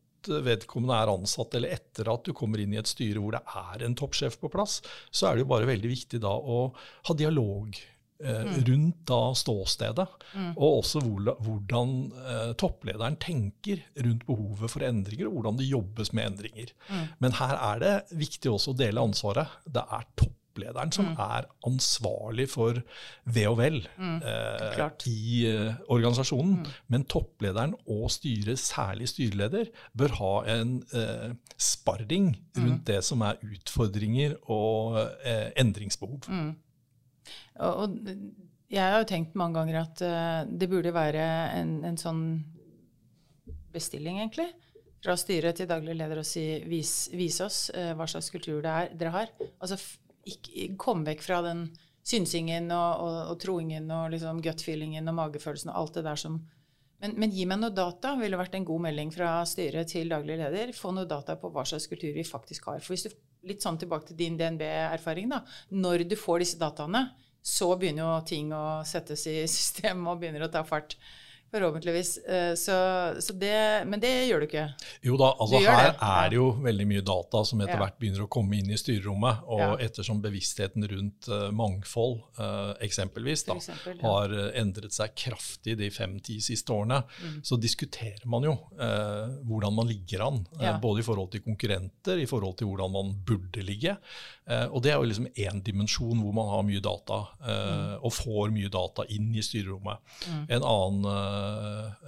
vedkommende 0.44 0.96
er 0.96 1.12
ansatt, 1.12 1.56
eller 1.56 1.74
etter 1.76 2.08
at 2.12 2.24
du 2.24 2.32
kommer 2.36 2.60
inn 2.60 2.72
i 2.74 2.80
et 2.80 2.88
styre 2.88 3.20
hvor 3.20 3.36
det 3.36 3.42
er 3.44 3.84
en 3.84 3.96
toppsjef 3.98 4.38
på 4.40 4.50
plass, 4.52 4.78
så 5.10 5.28
er 5.28 5.36
det 5.36 5.44
jo 5.44 5.50
bare 5.52 5.68
veldig 5.68 5.90
viktig 5.90 6.22
da 6.24 6.32
å 6.32 6.60
ha 7.08 7.16
dialog. 7.18 7.76
Rundt 8.68 9.00
da 9.09 9.20
ståstedet, 9.37 10.07
mm. 10.35 10.53
og 10.55 10.79
også 10.81 11.03
hvordan 11.05 11.96
eh, 12.20 12.53
topplederen 12.61 13.18
tenker 13.20 13.83
rundt 13.98 14.24
behovet 14.29 14.70
for 14.70 14.87
endringer, 14.87 15.29
og 15.29 15.38
hvordan 15.38 15.59
det 15.59 15.70
jobbes 15.70 16.12
med 16.14 16.31
endringer. 16.31 16.72
Mm. 16.88 17.05
Men 17.24 17.37
her 17.40 17.59
er 17.72 17.83
det 17.83 17.94
viktig 18.24 18.53
også 18.53 18.72
å 18.72 18.79
dele 18.79 19.05
ansvaret. 19.05 19.59
Det 19.66 19.83
er 19.83 20.09
topplederen 20.20 20.92
som 20.94 21.11
mm. 21.11 21.20
er 21.20 21.48
ansvarlig 21.66 22.46
for 22.53 22.81
ve 23.35 23.46
og 23.50 23.59
vel 23.59 23.81
mm. 23.98 24.18
eh, 24.22 24.83
i 25.11 25.46
eh, 25.50 25.81
organisasjonen. 25.90 26.61
Mm. 26.62 26.74
Men 26.94 27.07
topplederen 27.11 27.74
og 27.90 28.07
styret, 28.14 28.62
særlig 28.62 29.11
styreleder, 29.11 29.72
bør 29.98 30.18
ha 30.20 30.35
en 30.55 30.77
eh, 30.94 31.33
sparring 31.59 32.37
rundt 32.59 32.87
det 32.87 33.03
som 33.05 33.24
er 33.27 33.42
utfordringer 33.42 34.38
og 34.46 35.00
eh, 35.03 35.50
endringsbehov. 35.61 36.31
Og, 37.64 37.98
jeg 38.74 38.82
har 38.82 39.00
jo 39.02 39.08
tenkt 39.08 39.37
mange 39.38 39.58
ganger 39.58 39.80
at 39.82 40.02
uh, 40.04 40.50
det 40.50 40.68
burde 40.70 40.94
være 40.94 41.24
en, 41.60 41.76
en, 41.87 41.98
sånn 42.00 42.22
bestilling, 43.74 44.20
egentlig, 44.22 44.48
fra 45.04 45.16
styret 45.20 45.58
til 45.58 45.68
daglig 45.70 45.96
leder 45.98 46.22
og 46.22 46.26
si 46.26 46.44
vis, 46.70 47.10
vis 47.14 47.40
oss 47.44 47.58
uh, 47.74 47.92
hva 47.98 48.08
slags 48.10 48.32
kultur 48.34 48.62
det 48.64 48.72
er 48.72 48.94
dere 48.98 49.14
har. 49.14 49.34
Altså 49.60 49.78
ikke, 50.24 50.72
kom 50.80 51.04
vekk 51.06 51.22
fra 51.24 51.42
den 51.44 51.68
synsingen 52.04 52.70
og, 52.74 53.04
og, 53.04 53.18
og 53.32 53.38
troingen 53.40 53.88
og 53.92 54.10
liksom 54.12 54.42
gut-feelingen 54.44 55.08
og 55.08 55.18
magefølelsen 55.20 55.72
og 55.72 55.80
alt 55.80 56.00
det 56.00 56.06
der 56.08 56.20
som 56.26 56.42
Men, 57.04 57.18
men, 57.20 57.32
gi 57.34 57.44
meg 57.44 57.58
noe 57.60 57.74
data, 57.74 58.14
ville 58.16 58.38
vært 58.38 58.54
en 58.56 58.64
god 58.64 58.80
melding 58.87 59.10
fra 59.12 59.42
styret 59.44 59.90
til 59.90 60.08
daglig 60.08 60.38
leder. 60.40 60.70
Få 60.72 60.92
noe 60.94 61.04
data 61.04 61.34
på 61.37 61.50
hva 61.52 61.64
slags 61.68 61.84
kultur 61.90 62.14
vi 62.14 62.22
faktisk 62.24 62.70
har. 62.70 62.78
For 62.80 62.94
hvis 62.94 63.04
du, 63.04 63.16
Litt 63.44 63.64
sånn 63.64 63.78
tilbake 63.80 64.09
til 64.11 64.18
din 64.18 64.38
DNB-erfaring. 64.40 65.28
da, 65.33 65.42
Når 65.70 66.09
du 66.09 66.16
får 66.16 66.44
disse 66.44 66.61
dataene, 66.61 67.11
så 67.44 67.74
begynner 67.76 68.07
jo 68.07 68.26
ting 68.28 68.52
å 68.57 68.83
settes 68.88 69.26
i 69.28 69.42
system 69.59 70.07
og 70.09 70.22
begynner 70.22 70.46
å 70.46 70.52
ta 70.52 70.64
fart. 70.66 70.96
Forhåpentligvis. 71.54 72.16
Eh, 72.18 72.54
så, 72.54 72.76
så 73.20 73.32
det, 73.32 73.84
men 73.86 74.00
det 74.02 74.10
gjør 74.26 74.42
du 74.42 74.46
ikke? 74.48 74.64
Jo 75.06 75.14
da, 75.20 75.28
altså 75.38 75.60
her 75.62 75.92
det. 75.92 75.92
er 76.02 76.32
det 76.32 76.38
jo 76.40 76.48
veldig 76.64 76.86
mye 76.90 77.04
data 77.06 77.42
som 77.46 77.62
etter 77.62 77.76
ja. 77.76 77.82
hvert 77.84 78.00
begynner 78.02 78.24
å 78.24 78.30
komme 78.34 78.58
inn 78.58 78.72
i 78.74 78.78
styrerommet. 78.80 79.44
Og 79.46 79.62
ja. 79.62 79.68
ettersom 79.86 80.18
bevisstheten 80.24 80.88
rundt 80.90 81.28
uh, 81.30 81.52
mangfold 81.54 82.16
uh, 82.40 82.72
eksempelvis 82.82 83.46
da, 83.46 83.58
eksempel, 83.60 84.00
ja. 84.00 84.16
har 84.16 84.34
endret 84.64 84.96
seg 84.98 85.14
kraftig 85.14 85.76
de 85.78 85.92
fem-ti 85.94 86.40
siste 86.42 86.74
årene, 86.74 87.04
mm. 87.06 87.38
så 87.46 87.60
diskuterer 87.62 88.26
man 88.34 88.48
jo 88.50 88.56
uh, 88.80 89.30
hvordan 89.46 89.78
man 89.78 89.92
ligger 89.92 90.26
an. 90.26 90.42
både 90.82 91.04
i 91.04 91.06
forhold 91.06 91.30
til 91.36 91.44
konkurrenter, 91.46 92.18
i 92.18 92.26
forhold 92.26 92.58
til 92.58 92.72
hvordan 92.72 92.98
man 92.98 93.14
burde 93.30 93.62
ligge. 93.62 93.94
Og 94.44 94.83
det 94.85 94.90
er 94.92 94.98
jo 95.00 95.07
liksom 95.09 95.26
én 95.40 95.62
dimensjon 95.64 96.18
hvor 96.20 96.35
man 96.37 96.50
har 96.50 96.64
mye 96.68 96.83
data, 96.85 97.22
mm. 97.40 98.02
og 98.04 98.12
får 98.12 98.50
mye 98.52 98.68
data 98.68 99.07
inn 99.09 99.30
i 99.33 99.44
styrerommet. 99.44 100.02
Mm. 100.28 100.42
En 100.59 100.66
annen 100.68 101.07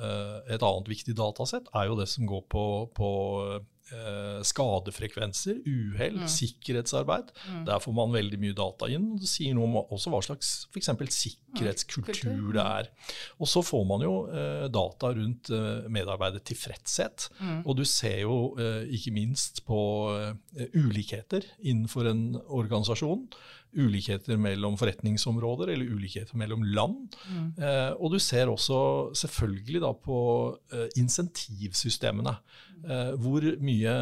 Eh, 0.06 0.54
et 0.54 0.62
annet 0.62 0.90
viktig 0.90 1.16
datasett 1.18 1.70
er 1.74 1.88
jo 1.90 1.96
det 1.98 2.08
som 2.10 2.28
går 2.28 2.44
på, 2.52 2.64
på 2.96 3.10
eh, 3.94 4.40
skadefrekvenser, 4.46 5.60
uhell, 5.66 6.20
mm. 6.22 6.28
sikkerhetsarbeid. 6.30 7.32
Mm. 7.46 7.64
Der 7.68 7.82
får 7.82 7.96
man 7.96 8.14
veldig 8.14 8.40
mye 8.42 8.56
data 8.56 8.88
inn. 8.92 9.12
og 9.14 9.22
Det 9.22 9.30
sier 9.30 9.56
noe 9.56 9.68
om 9.68 9.78
også 9.82 10.12
hva 10.12 10.22
slags 10.24 10.52
for 10.72 10.82
sikkerhetskultur 10.82 12.52
det 12.56 12.64
er. 12.64 12.90
Og 13.40 13.50
så 13.50 13.62
får 13.64 13.84
man 13.88 14.06
jo 14.06 14.14
eh, 14.30 14.66
data 14.72 15.12
rundt 15.16 15.50
eh, 15.54 15.88
medarbeidertilfredshet. 15.92 17.28
Mm. 17.40 17.60
Og 17.64 17.76
du 17.80 17.84
ser 17.88 18.20
jo 18.24 18.38
eh, 18.60 18.86
ikke 18.96 19.14
minst 19.16 19.64
på 19.68 19.80
eh, 20.16 20.70
ulikheter 20.76 21.46
innenfor 21.62 22.10
en 22.10 22.24
organisasjon 22.46 23.28
ulikheter 23.76 24.38
mellom 24.40 24.76
forretningsområder 24.80 25.72
eller 25.74 25.92
ulikheter 25.96 26.38
mellom 26.40 26.64
land. 26.76 27.16
Mm. 27.28 27.48
Eh, 27.60 27.92
og 27.96 28.14
du 28.14 28.18
ser 28.22 28.50
også 28.52 28.78
selvfølgelig 29.16 29.82
da 29.84 29.92
på 29.92 30.18
eh, 30.72 30.88
insentivsystemene. 31.00 32.36
Eh, 32.86 33.12
hvor 33.18 33.42
mye 33.64 33.94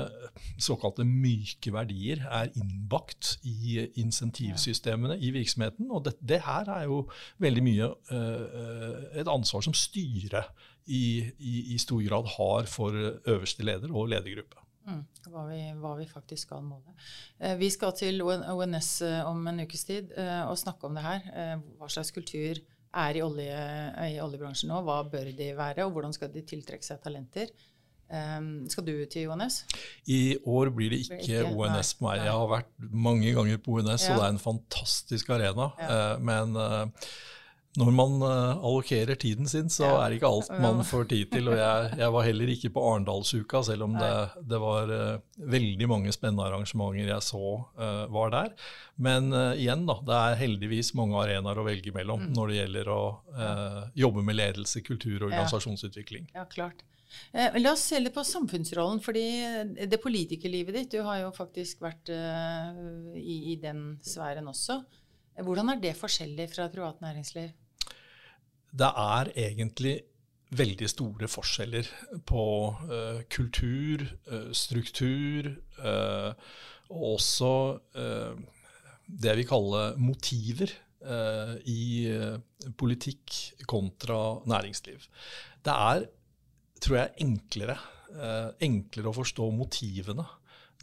såkalte 0.61 1.07
myke 1.07 1.73
verdier 1.73 2.25
er 2.27 2.51
innbakt 2.59 3.37
i 3.47 3.79
insentivsystemene 4.03 5.17
i 5.21 5.31
virksomheten. 5.35 5.91
Og 5.91 6.05
det, 6.09 6.17
det 6.21 6.43
her 6.45 6.69
er 6.81 6.89
jo 6.91 7.05
veldig 7.43 7.65
mye 7.65 7.91
eh, 8.13 9.21
et 9.23 9.31
ansvar 9.31 9.65
som 9.65 9.77
styret 9.77 10.51
i, 10.85 11.25
i, 11.39 11.55
i 11.75 11.79
stor 11.81 12.03
grad 12.05 12.29
har 12.37 12.69
for 12.69 12.93
øverste 12.95 13.65
leder 13.65 13.95
og 13.95 14.11
ledergruppe. 14.13 14.64
Mm, 14.85 15.01
hva, 15.33 15.47
vi, 15.49 15.61
hva, 15.81 15.95
vi, 15.97 16.07
faktisk 16.09 16.47
skal 16.49 16.65
måle. 16.67 16.93
Eh, 17.41 17.55
vi 17.61 17.71
skal 17.73 17.95
til 17.97 18.21
ONS 18.21 18.91
eh, 19.07 19.21
om 19.25 19.47
en 19.49 19.63
ukes 19.65 19.87
tid 19.89 20.13
eh, 20.21 20.43
og 20.45 20.59
snakke 20.61 20.89
om 20.89 20.99
det 20.99 21.05
her. 21.05 21.29
Eh, 21.33 21.55
hva 21.79 21.89
slags 21.93 22.13
kultur 22.13 22.61
er 22.95 23.17
i, 23.17 23.23
olje, 23.25 23.61
i, 24.11 24.19
oljebransjen 24.23 24.69
nå? 24.71 24.83
Hva 24.85 25.01
bør 25.09 25.31
de 25.33 25.55
være, 25.57 25.87
og 25.87 25.97
hvordan 25.97 26.13
skal 26.17 26.33
de 26.35 26.45
tiltrekke 26.45 26.85
seg 26.85 27.01
talenter? 27.05 27.49
Eh, 28.13 28.41
skal 28.75 28.87
du 28.87 28.93
til 29.09 29.33
ONS? 29.33 29.63
I 30.13 30.37
år 30.45 30.73
blir 30.77 30.93
det 30.93 31.01
ikke, 31.07 31.23
ikke 31.25 31.55
ONS 31.55 31.95
på 31.97 32.11
meg. 32.11 32.27
Jeg 32.27 32.37
har 32.37 32.53
vært 32.53 32.73
mange 33.09 33.33
ganger 33.39 33.65
på 33.65 33.79
ONS, 33.81 34.05
ja. 34.05 34.13
og 34.13 34.21
det 34.21 34.29
er 34.29 34.37
en 34.37 34.45
fantastisk 34.51 35.33
arena. 35.39 35.71
Ja. 35.81 35.95
Eh, 35.97 36.27
men 36.29 36.61
når 37.75 37.91
man 37.91 38.21
uh, 38.23 38.61
allokerer 38.63 39.19
tiden 39.19 39.49
sin, 39.51 39.67
så 39.73 39.89
er 39.97 40.13
det 40.13 40.21
ikke 40.21 40.31
alt 40.31 40.51
man 40.63 40.85
får 40.87 41.09
tid 41.11 41.33
til. 41.33 41.49
Og 41.51 41.59
jeg, 41.59 41.89
jeg 41.99 42.15
var 42.15 42.27
heller 42.29 42.53
ikke 42.53 42.71
på 42.77 42.85
Arendalsuka, 42.87 43.65
selv 43.67 43.89
om 43.89 43.97
det, 43.99 44.11
det 44.47 44.61
var 44.63 44.93
uh, 44.95 45.41
veldig 45.51 45.89
mange 45.91 46.15
spennende 46.15 46.47
arrangementer 46.47 47.11
jeg 47.11 47.27
så 47.27 47.43
uh, 47.43 48.05
var 48.15 48.31
der. 48.35 48.53
Men 48.95 49.33
igjen, 49.59 49.89
da, 49.89 49.97
det 50.07 50.19
er 50.21 50.41
heldigvis 50.45 50.93
mange 50.95 51.19
arenaer 51.19 51.59
å 51.59 51.65
velge 51.67 51.91
mellom 51.97 52.29
mm. 52.29 52.35
når 52.37 52.51
det 52.51 52.59
gjelder 52.61 52.91
å 52.95 52.99
jobbe 53.99 54.23
med 54.23 54.37
ledelse, 54.39 54.85
kultur 54.87 55.17
og 55.17 55.33
organisasjonsutvikling. 55.33 56.29
Ja, 56.37 56.45
klart. 56.47 56.85
La 57.35 57.73
oss 57.73 57.89
se 57.91 57.99
litt 57.99 58.15
på 58.15 58.23
samfunnsrollen. 58.27 59.03
fordi 59.03 59.25
det 59.91 59.99
politikerlivet 60.03 60.79
ditt, 60.79 60.95
du 60.95 61.03
har 61.03 61.25
jo 61.25 61.35
faktisk 61.35 61.83
vært 61.83 62.15
i, 62.15 63.37
i 63.51 63.59
den 63.59 63.97
sfæren 64.07 64.47
også. 64.55 64.79
Hvordan 65.43 65.75
er 65.75 65.83
det 65.83 65.97
forskjellig 65.99 66.47
fra 66.55 66.71
privat 66.71 67.03
næringsliv? 67.03 67.51
Det 68.75 68.91
er 68.91 69.31
egentlig 69.39 69.95
veldig 70.55 70.89
store 70.91 71.29
forskjeller 71.31 71.89
på 72.27 72.45
uh, 72.91 73.21
kultur, 73.33 74.05
uh, 74.31 74.51
struktur, 74.55 75.51
uh, 75.81 76.33
og 76.95 77.05
også 77.17 77.53
det 79.05 79.33
vi 79.39 79.45
kaller 79.49 79.97
motiver 79.99 80.71
i 81.65 82.05
politikk 82.79 83.33
kontra 83.67 84.19
næringsliv. 84.47 85.01
Det 85.65 85.73
er, 85.73 86.05
tror 86.85 86.99
jeg, 86.99 87.15
enklere, 87.25 87.79
enklere 88.63 89.11
å 89.11 89.17
forstå 89.17 89.49
motivene 89.57 90.27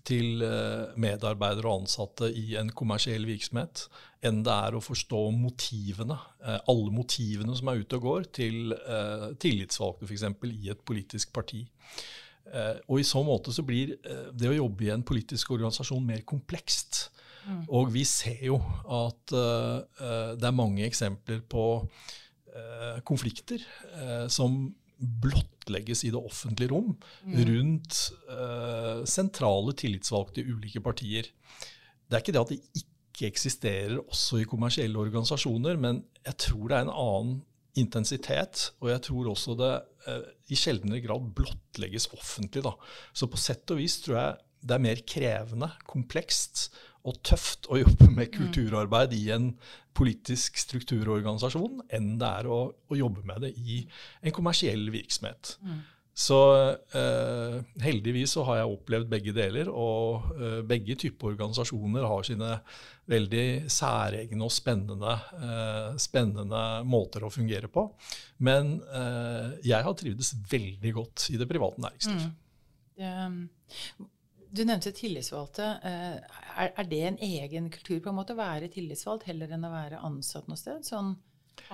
til 0.07 0.43
eh, 0.45 0.93
medarbeidere 0.99 1.69
og 1.69 1.83
ansatte 1.83 2.29
i 2.33 2.55
en 2.59 2.71
kommersiell 2.75 3.25
virksomhet 3.29 3.85
enn 4.25 4.41
det 4.45 4.53
er 4.53 4.77
å 4.77 4.83
forstå 4.83 5.21
motivene, 5.33 6.17
eh, 6.45 6.59
alle 6.71 6.93
motivene 6.93 7.55
som 7.57 7.71
er 7.71 7.81
ute 7.81 7.99
og 7.99 8.07
går, 8.07 8.27
til 8.37 8.75
eh, 8.75 9.27
tillitsvalgte 9.41 10.09
f.eks. 10.09 10.27
i 10.51 10.73
et 10.73 10.83
politisk 10.85 11.33
parti. 11.35 11.65
Og 12.51 12.97
I 12.99 13.03
så 13.07 13.21
måte 13.23 13.53
så 13.55 13.63
blir 13.63 13.93
det 14.35 14.47
å 14.49 14.55
jobbe 14.55 14.83
i 14.83 14.89
en 14.91 15.03
politisk 15.07 15.53
organisasjon 15.53 16.03
mer 16.03 16.23
komplekst. 16.27 17.05
Mm. 17.45 17.61
Og 17.77 17.91
vi 17.93 18.01
ser 18.03 18.41
jo 18.43 18.57
at 18.91 19.31
det 19.31 20.49
er 20.49 20.57
mange 20.57 20.83
eksempler 20.83 21.39
på 21.47 21.63
konflikter 23.07 23.63
som 24.33 24.57
blottlegges 25.01 26.03
i 26.05 26.11
det 26.13 26.21
offentlige 26.21 26.71
rom 26.71 26.93
mm. 27.25 27.37
rundt 27.49 27.99
uh, 28.29 29.03
sentrale 29.09 29.75
tillitsvalgte 29.77 30.43
i 30.43 30.53
ulike 30.53 30.81
partier. 30.83 31.29
Det 32.05 32.17
er 32.17 32.23
ikke 32.23 32.35
det 32.35 32.43
at 32.43 32.53
det 32.53 32.59
ikke 32.83 33.29
eksisterer 33.31 33.97
også 34.01 34.41
i 34.41 34.49
kommersielle 34.49 34.99
organisasjoner, 34.99 35.79
men 35.81 36.03
jeg 36.25 36.37
tror 36.45 36.67
det 36.67 36.77
er 36.77 36.85
en 36.85 36.93
annen 36.93 37.39
intensitet, 37.79 38.69
og 38.83 38.91
jeg 38.91 39.03
tror 39.07 39.31
også 39.31 39.55
det 39.59 39.73
uh, 40.07 40.23
i 40.51 40.59
sjeldnere 40.59 41.03
grad 41.03 41.31
blottlegges 41.37 42.09
offentlig. 42.17 42.65
Da. 42.67 42.75
Så 43.13 43.29
på 43.31 43.39
sett 43.39 43.73
og 43.73 43.81
vis 43.81 44.01
tror 44.05 44.19
jeg 44.19 44.39
det 44.61 44.77
er 44.77 44.83
mer 44.83 44.99
krevende, 45.09 45.71
komplekst 45.89 46.67
og 47.07 47.21
tøft 47.25 47.69
å 47.71 47.79
jobbe 47.81 48.09
med 48.11 48.27
mm. 48.27 48.33
kulturarbeid 48.35 49.15
i 49.17 49.23
en 49.33 49.51
politisk 49.97 50.59
strukturorganisasjon 50.61 51.81
enn 51.91 52.13
det 52.21 52.29
er 52.41 52.49
å, 52.51 52.59
å 52.71 52.99
jobbe 52.99 53.25
med 53.27 53.47
det 53.47 53.55
i 53.57 53.81
en 54.21 54.35
kommersiell 54.35 54.85
virksomhet. 54.93 55.55
Mm. 55.65 55.81
Så 56.21 56.37
eh, 56.67 57.57
heldigvis 57.81 58.33
så 58.35 58.43
har 58.45 58.59
jeg 58.59 58.71
opplevd 58.73 59.07
begge 59.09 59.33
deler, 59.33 59.69
og 59.71 60.33
eh, 60.35 60.59
begge 60.67 60.97
typer 60.99 61.31
organisasjoner 61.31 62.03
har 62.05 62.27
sine 62.27 62.49
veldig 63.11 63.45
særegne 63.71 64.43
og 64.45 64.51
spennende, 64.53 65.15
eh, 65.39 65.87
spennende 66.03 66.63
måter 66.87 67.23
å 67.23 67.31
fungere 67.31 67.71
på. 67.71 67.87
Men 68.43 68.75
eh, 68.91 69.55
jeg 69.71 69.87
har 69.87 69.97
trivdes 69.97 70.35
veldig 70.51 70.93
godt 70.99 71.29
i 71.31 71.39
det 71.39 71.47
private 71.49 71.87
næringsliv. 71.87 72.27
Mm. 72.27 72.35
Det, 73.01 74.09
du 74.51 74.63
nevnte 74.67 74.91
tillitsvalgte. 74.95 75.67
Eh, 75.87 76.39
er, 76.59 76.71
er, 76.75 76.87
det 76.89 77.01
en 77.07 77.19
egen 77.23 77.69
kultur 77.71 78.01
på 78.03 78.11
en 78.11 78.17
måte 78.19 78.35
å 78.35 78.39
være 78.39 78.71
tillitsvalgt 78.71 79.27
heller 79.29 79.53
enn 79.55 79.67
å 79.67 79.71
være 79.71 80.01
ansatt 80.03 80.49
noe 80.51 80.59
sted? 80.59 80.83
Sånn, 80.87 81.13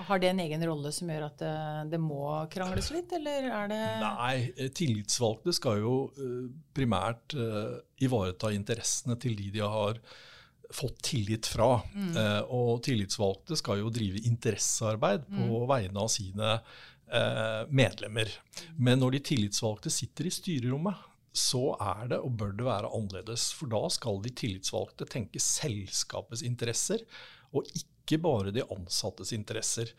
har 0.07 0.21
det 0.21 0.29
en 0.29 0.41
egen 0.43 0.65
rolle 0.67 0.91
som 0.93 1.09
gjør 1.09 1.27
at 1.29 1.41
det, 1.41 1.55
det, 1.95 2.01
må 2.01 2.21
krangles 2.53 2.91
litt, 2.93 3.13
eller 3.17 3.49
er 3.49 3.71
det 3.71 3.81
Nei, 4.03 4.33
eh, 4.53 4.71
tillitsvalgte 4.77 5.55
skal 5.57 5.81
jo 5.81 5.97
primært 6.77 7.37
ivareta 8.03 8.53
interessene 8.53 9.17
til 9.21 9.37
de 9.39 9.49
de 9.57 9.65
har 9.65 10.01
fått 10.75 10.99
tillit 11.07 11.47
fra. 11.47 11.77
Mm. 11.95 12.17
Og 12.51 12.81
tillitsvalgte 12.83 13.55
skal 13.57 13.79
jo 13.79 13.91
drive 13.93 14.19
interessearbeid 14.27 15.23
på 15.29 15.45
mm. 15.47 15.67
vegne 15.69 16.01
av 16.03 16.09
sine 16.11 16.57
medlemmer. 17.71 18.33
Men 18.75 18.99
når 18.99 19.15
de 19.15 19.21
tillitsvalgte 19.29 19.93
sitter 19.95 20.27
i 20.27 20.33
styrerommet, 20.35 21.05
så 21.37 21.75
er 21.79 22.13
det 22.13 22.21
og 22.23 22.33
bør 22.39 22.55
det 22.57 22.65
være 22.67 22.93
annerledes. 22.93 23.51
For 23.57 23.69
da 23.71 23.83
skal 23.93 24.21
de 24.23 24.33
tillitsvalgte 24.33 25.07
tenke 25.09 25.41
selskapets 25.43 26.43
interesser, 26.47 27.05
og 27.55 27.69
ikke 27.77 28.19
bare 28.23 28.53
de 28.55 28.65
ansattes 28.73 29.33
interesser. 29.35 29.93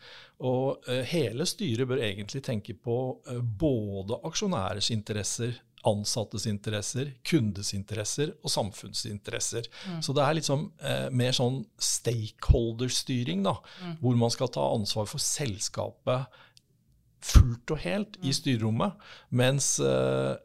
Og 0.45 0.83
uh, 0.89 1.01
hele 1.09 1.47
styret 1.49 1.89
bør 1.89 2.03
egentlig 2.03 2.43
tenke 2.45 2.75
på 2.77 2.99
uh, 3.29 3.41
både 3.41 4.19
aksjonærers 4.29 4.91
interesser, 4.93 5.57
ansattes 5.87 6.45
interesser, 6.49 7.13
kundes 7.23 7.71
interesser 7.73 8.33
og 8.43 8.51
samfunnsinteresser. 8.51 9.69
Mm. 9.87 10.01
Så 10.03 10.15
det 10.15 10.25
er 10.25 10.35
liksom 10.35 10.65
eh, 10.83 11.05
mer 11.15 11.35
sånn 11.35 11.61
stakeholder-styring, 11.79 13.45
da, 13.47 13.55
mm. 13.85 13.93
hvor 14.01 14.17
man 14.19 14.33
skal 14.33 14.51
ta 14.51 14.65
ansvar 14.73 15.07
for 15.07 15.23
selskapet 15.23 16.41
fullt 17.19 17.73
og 17.75 17.81
helt 17.83 18.19
i 18.23 18.31
styrerommet, 18.35 18.99
mens 19.35 19.73
uh, 19.83 20.35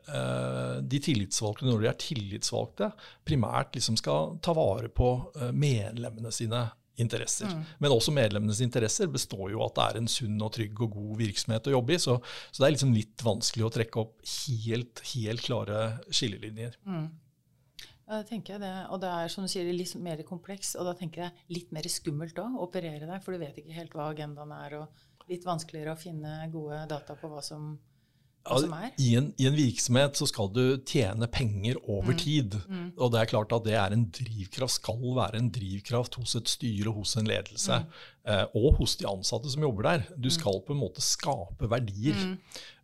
de 0.83 1.01
tillitsvalgte, 1.03 1.69
når 1.69 1.85
de 1.85 1.91
er 1.91 2.01
tillitsvalgte, 2.03 2.91
primært 3.27 3.77
liksom 3.79 3.99
skal 4.01 4.39
ta 4.45 4.57
vare 4.57 4.91
på 4.91 5.11
uh, 5.37 5.51
medlemmene 5.55 6.33
sine 6.35 6.67
interesser. 7.01 7.51
Mm. 7.51 7.65
Men 7.83 7.95
også 7.95 8.15
medlemmenes 8.15 8.61
interesser 8.63 9.11
består 9.11 9.49
jo 9.51 9.65
at 9.65 9.75
det 9.79 9.85
er 9.87 9.99
en 9.99 10.11
sunn 10.11 10.39
og 10.45 10.53
trygg 10.55 10.85
og 10.87 10.95
god 10.95 11.19
virksomhet 11.25 11.71
å 11.71 11.75
jobbe 11.77 11.97
i. 11.97 12.01
Så, 12.03 12.17
så 12.51 12.63
det 12.63 12.69
er 12.69 12.77
liksom 12.77 12.95
litt 12.95 13.25
vanskelig 13.27 13.67
å 13.67 13.73
trekke 13.75 14.03
opp 14.05 14.15
helt, 14.31 15.03
helt 15.15 15.45
klare 15.47 15.81
skillelinjer. 16.11 16.79
Mm. 16.87 17.09
Ja, 18.05 18.19
det 18.21 18.29
tenker 18.29 18.55
jeg 18.55 18.63
det. 18.63 18.75
Og 18.93 19.01
det 19.03 19.11
er 19.11 19.33
som 19.33 19.47
du 19.47 19.51
sier, 19.51 19.71
litt 19.73 19.95
mer 20.05 20.21
kompleks. 20.29 20.75
Og 20.79 20.87
da 20.89 20.95
tenker 20.99 21.27
jeg 21.27 21.57
litt 21.57 21.75
mer 21.75 21.89
skummelt 21.91 22.39
òg 22.41 22.59
å 22.59 22.69
operere 22.69 23.09
der, 23.09 23.23
for 23.25 23.35
du 23.35 23.43
vet 23.43 23.59
ikke 23.61 23.79
helt 23.79 23.97
hva 23.97 24.11
agendaen 24.13 24.53
er. 24.55 24.79
Og 24.83 25.05
litt 25.31 25.45
vanskeligere 25.47 25.95
å 25.95 26.01
finne 26.01 26.37
gode 26.53 26.85
data 26.91 27.17
på 27.19 27.31
hva 27.33 27.43
som 27.45 27.75
i 28.45 29.15
en, 29.17 29.31
I 29.41 29.47
en, 29.49 29.55
virksomhet 29.57 30.19
så 30.19 30.27
skal 30.29 30.51
du 30.53 30.77
tjene 30.85 31.27
penger 31.33 31.79
over 31.81 32.13
mm. 32.13 32.19
tid. 32.21 32.57
Mm. 32.69 32.91
Og 32.99 33.15
det 33.15 33.23
er 33.23 33.31
klart 33.31 33.55
at 33.57 33.65
det 33.65 33.77
er 33.81 33.95
en 33.97 34.05
drivkraft, 34.13 34.77
skal 34.83 35.01
være 35.17 35.41
en 35.41 35.49
drivkraft 35.55 36.19
hos 36.21 36.37
et 36.37 36.53
styre, 36.53 36.93
hos 36.93 37.17
en 37.17 37.31
ledelse. 37.31 37.81
Mm. 37.81 38.05
Eh, 38.35 38.45
og 38.61 38.77
hos 38.83 38.99
de 39.01 39.09
ansatte 39.09 39.49
som 39.53 39.65
jobber 39.65 39.89
der. 39.89 40.07
Du 40.13 40.29
mm. 40.29 40.37
skal 40.37 40.61
på 40.67 40.77
en 40.77 40.83
måte 40.83 41.05
skape 41.05 41.71
verdier. 41.73 42.21
Mm. 42.21 42.37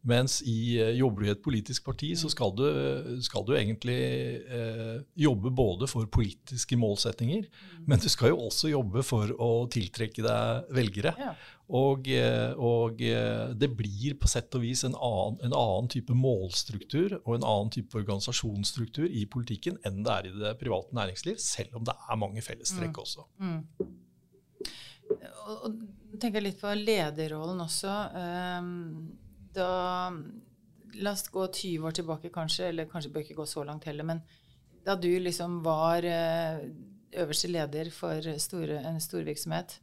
Mens 0.09 0.38
i, 0.48 0.79
uh, 0.81 0.94
jobber 0.96 1.26
du 1.26 1.29
i 1.29 1.33
et 1.35 1.42
politisk 1.44 1.85
parti, 1.85 2.14
så 2.16 2.31
skal 2.33 2.55
du, 2.57 2.64
skal 3.20 3.44
du 3.44 3.50
egentlig 3.53 3.98
eh, 4.48 5.03
jobbe 5.20 5.53
både 5.53 5.85
for 5.92 6.09
politiske 6.09 6.79
målsettinger, 6.81 7.44
men 7.85 8.00
du 8.00 8.09
skal 8.09 8.33
jo 8.33 8.46
også 8.46 8.72
jobbe 8.72 9.05
for 9.05 9.29
å 9.37 9.50
tiltrekke 9.68 10.24
deg 10.24 10.72
velgere. 10.72 11.12
Ja. 11.20 11.35
Og, 11.71 12.09
uh, 12.11 12.53
og 12.59 12.99
det 13.61 13.69
blir 13.79 14.17
på 14.19 14.29
sett 14.31 14.55
og 14.59 14.65
vis 14.65 14.83
en 14.87 14.97
annen, 14.97 15.39
en 15.47 15.55
annen, 15.55 15.91
type 15.93 16.15
målstruktur 16.19 17.15
og 17.21 17.37
en 17.37 17.47
annen 17.47 17.71
type 17.77 17.95
organisasjonsstruktur 17.95 19.07
i 19.07 19.23
politikken 19.31 19.79
enn 19.87 20.03
det 20.03 20.17
er 20.17 20.29
i 20.29 20.35
det 20.43 20.55
private 20.59 20.97
næringsliv, 20.99 21.39
selv 21.39 21.79
om 21.79 21.87
det 21.87 21.95
er 21.95 22.19
mange 22.19 22.43
fellestrekk 22.43 22.91
mm. 22.91 23.03
også. 23.05 23.27
Mm. 23.39 23.61
Og, 25.47 25.81
tenker 26.21 26.43
litt 26.43 26.59
på 26.61 26.75
lederrollen 26.75 27.63
også. 27.65 27.95
Um, 28.19 28.71
da 29.55 29.71
La 30.99 31.13
oss 31.13 31.29
gå 31.29 31.47
20 31.47 31.87
år 31.87 31.95
tilbake, 31.95 32.33
kanskje. 32.35 32.71
Eller 32.71 32.89
kanskje 32.91 33.13
bør 33.15 33.25
ikke 33.25 33.39
gå 33.39 33.47
så 33.47 33.65
langt 33.67 33.87
heller. 33.89 34.07
Men 34.07 34.23
da 34.87 34.97
du 34.99 35.11
liksom 35.21 35.61
var 35.65 36.07
eh, 36.07 36.65
øverste 37.23 37.51
leder 37.51 37.91
for 37.95 38.27
store, 38.39 38.81
en 38.89 39.01
storvirksomhet, 39.03 39.79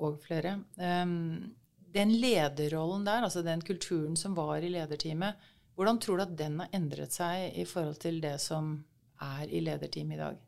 og 0.00 0.20
flere 0.24 0.58
um, 0.76 1.54
Den 1.94 2.12
lederrollen 2.22 3.06
der, 3.06 3.24
altså 3.26 3.42
den 3.42 3.62
kulturen 3.66 4.16
som 4.16 4.36
var 4.36 4.62
i 4.62 4.70
lederteamet, 4.70 5.34
hvordan 5.74 5.98
tror 5.98 6.20
du 6.20 6.22
at 6.22 6.36
den 6.38 6.60
har 6.60 6.70
endret 6.76 7.14
seg 7.14 7.56
i 7.58 7.64
forhold 7.66 7.98
til 8.02 8.20
det 8.22 8.36
som 8.42 8.76
er 9.20 9.50
i 9.50 9.62
lederteamet 9.64 10.14
i 10.14 10.20
dag? 10.20 10.38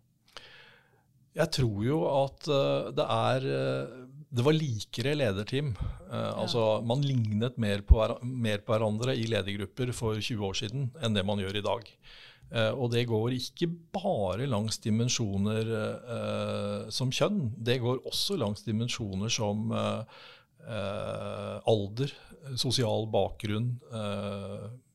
Jeg 1.34 1.48
tror 1.56 1.84
jo 1.86 1.98
at 2.12 2.48
uh, 2.52 2.92
det 2.94 3.06
er 3.08 3.48
uh, 3.48 4.01
det 4.33 4.45
var 4.47 4.57
likere 4.57 5.12
lederteam. 5.16 5.73
Uh, 6.09 6.33
altså, 6.40 6.81
man 6.88 7.05
lignet 7.05 7.59
mer 7.61 7.83
på, 7.85 8.01
mer 8.25 8.62
på, 8.64 8.73
hverandre 8.73 9.16
i 9.18 9.27
ledergrupper 9.29 9.92
for 9.97 10.21
20 10.21 10.47
år 10.49 10.59
siden 10.62 10.87
enn 11.05 11.16
det 11.16 11.25
man 11.29 11.42
gjør 11.42 11.59
i 11.61 11.64
dag. 11.66 11.90
Uh, 12.53 12.73
og 12.73 12.92
det 12.95 13.07
går 13.09 13.37
ikke 13.37 13.68
bare 13.92 14.49
langs 14.49 14.81
dimensjoner 14.85 15.73
uh, 15.73 16.88
som 16.92 17.12
kjønn. 17.12 17.51
Det 17.57 17.81
går 17.85 18.07
også 18.09 18.38
langs 18.40 18.64
dimensjoner 18.64 19.33
som 19.33 19.73
alder, 20.62 22.12
sosial 22.55 23.09
bakgrunn, 23.11 23.73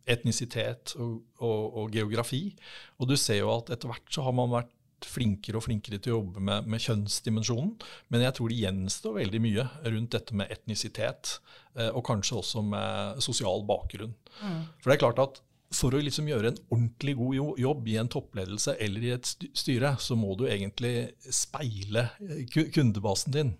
etnisitet 0.07 0.93
og, 0.95 1.17
og, 1.43 1.63
og, 1.81 1.89
geografi. 1.91 2.55
Og 3.01 3.09
du 3.11 3.17
ser 3.19 3.41
jo 3.41 3.51
at 3.51 3.73
etter 3.75 3.91
hvert 3.91 4.07
så 4.15 4.23
har 4.23 4.35
man 4.37 4.53
vært 4.53 4.71
flinkere 5.05 5.59
og 5.59 5.65
flinkere 5.67 5.99
til 6.01 6.13
å 6.13 6.19
jobbe 6.19 6.41
med, 6.43 6.69
med, 6.69 6.81
kjønnsdimensjonen. 6.81 7.73
Men 8.13 8.23
jeg 8.25 8.37
tror 8.37 8.51
det 8.51 8.61
gjenstår 8.61 9.17
veldig 9.19 9.41
mye 9.43 9.67
rundt 9.85 10.13
dette 10.15 10.37
med 10.37 10.53
etnisitet, 10.53 11.37
eh, 11.77 11.91
og 11.91 12.05
kanskje 12.07 12.39
også 12.39 12.63
med 12.65 13.21
sosial 13.23 13.65
bakgrunn. 13.67 14.15
Mm. 14.41 14.63
For 14.79 14.89
det 14.89 14.97
er 14.97 15.03
klart 15.05 15.21
at 15.23 15.41
for 15.75 15.91
å 15.91 15.99
liksom 15.99 16.29
gjøre 16.29 16.53
en 16.53 16.59
ordentlig 16.71 17.17
god 17.19 17.59
jobb 17.59 17.87
i 17.91 17.97
en 17.99 18.09
toppledelse 18.11 18.77
eller 18.83 19.03
i 19.03 19.13
et 19.17 19.31
styre, 19.57 19.97
så 19.99 20.15
må 20.15 20.37
du 20.39 20.45
egentlig 20.47 21.09
speile 21.27 22.07
kundebasen 22.71 23.35
din. 23.35 23.51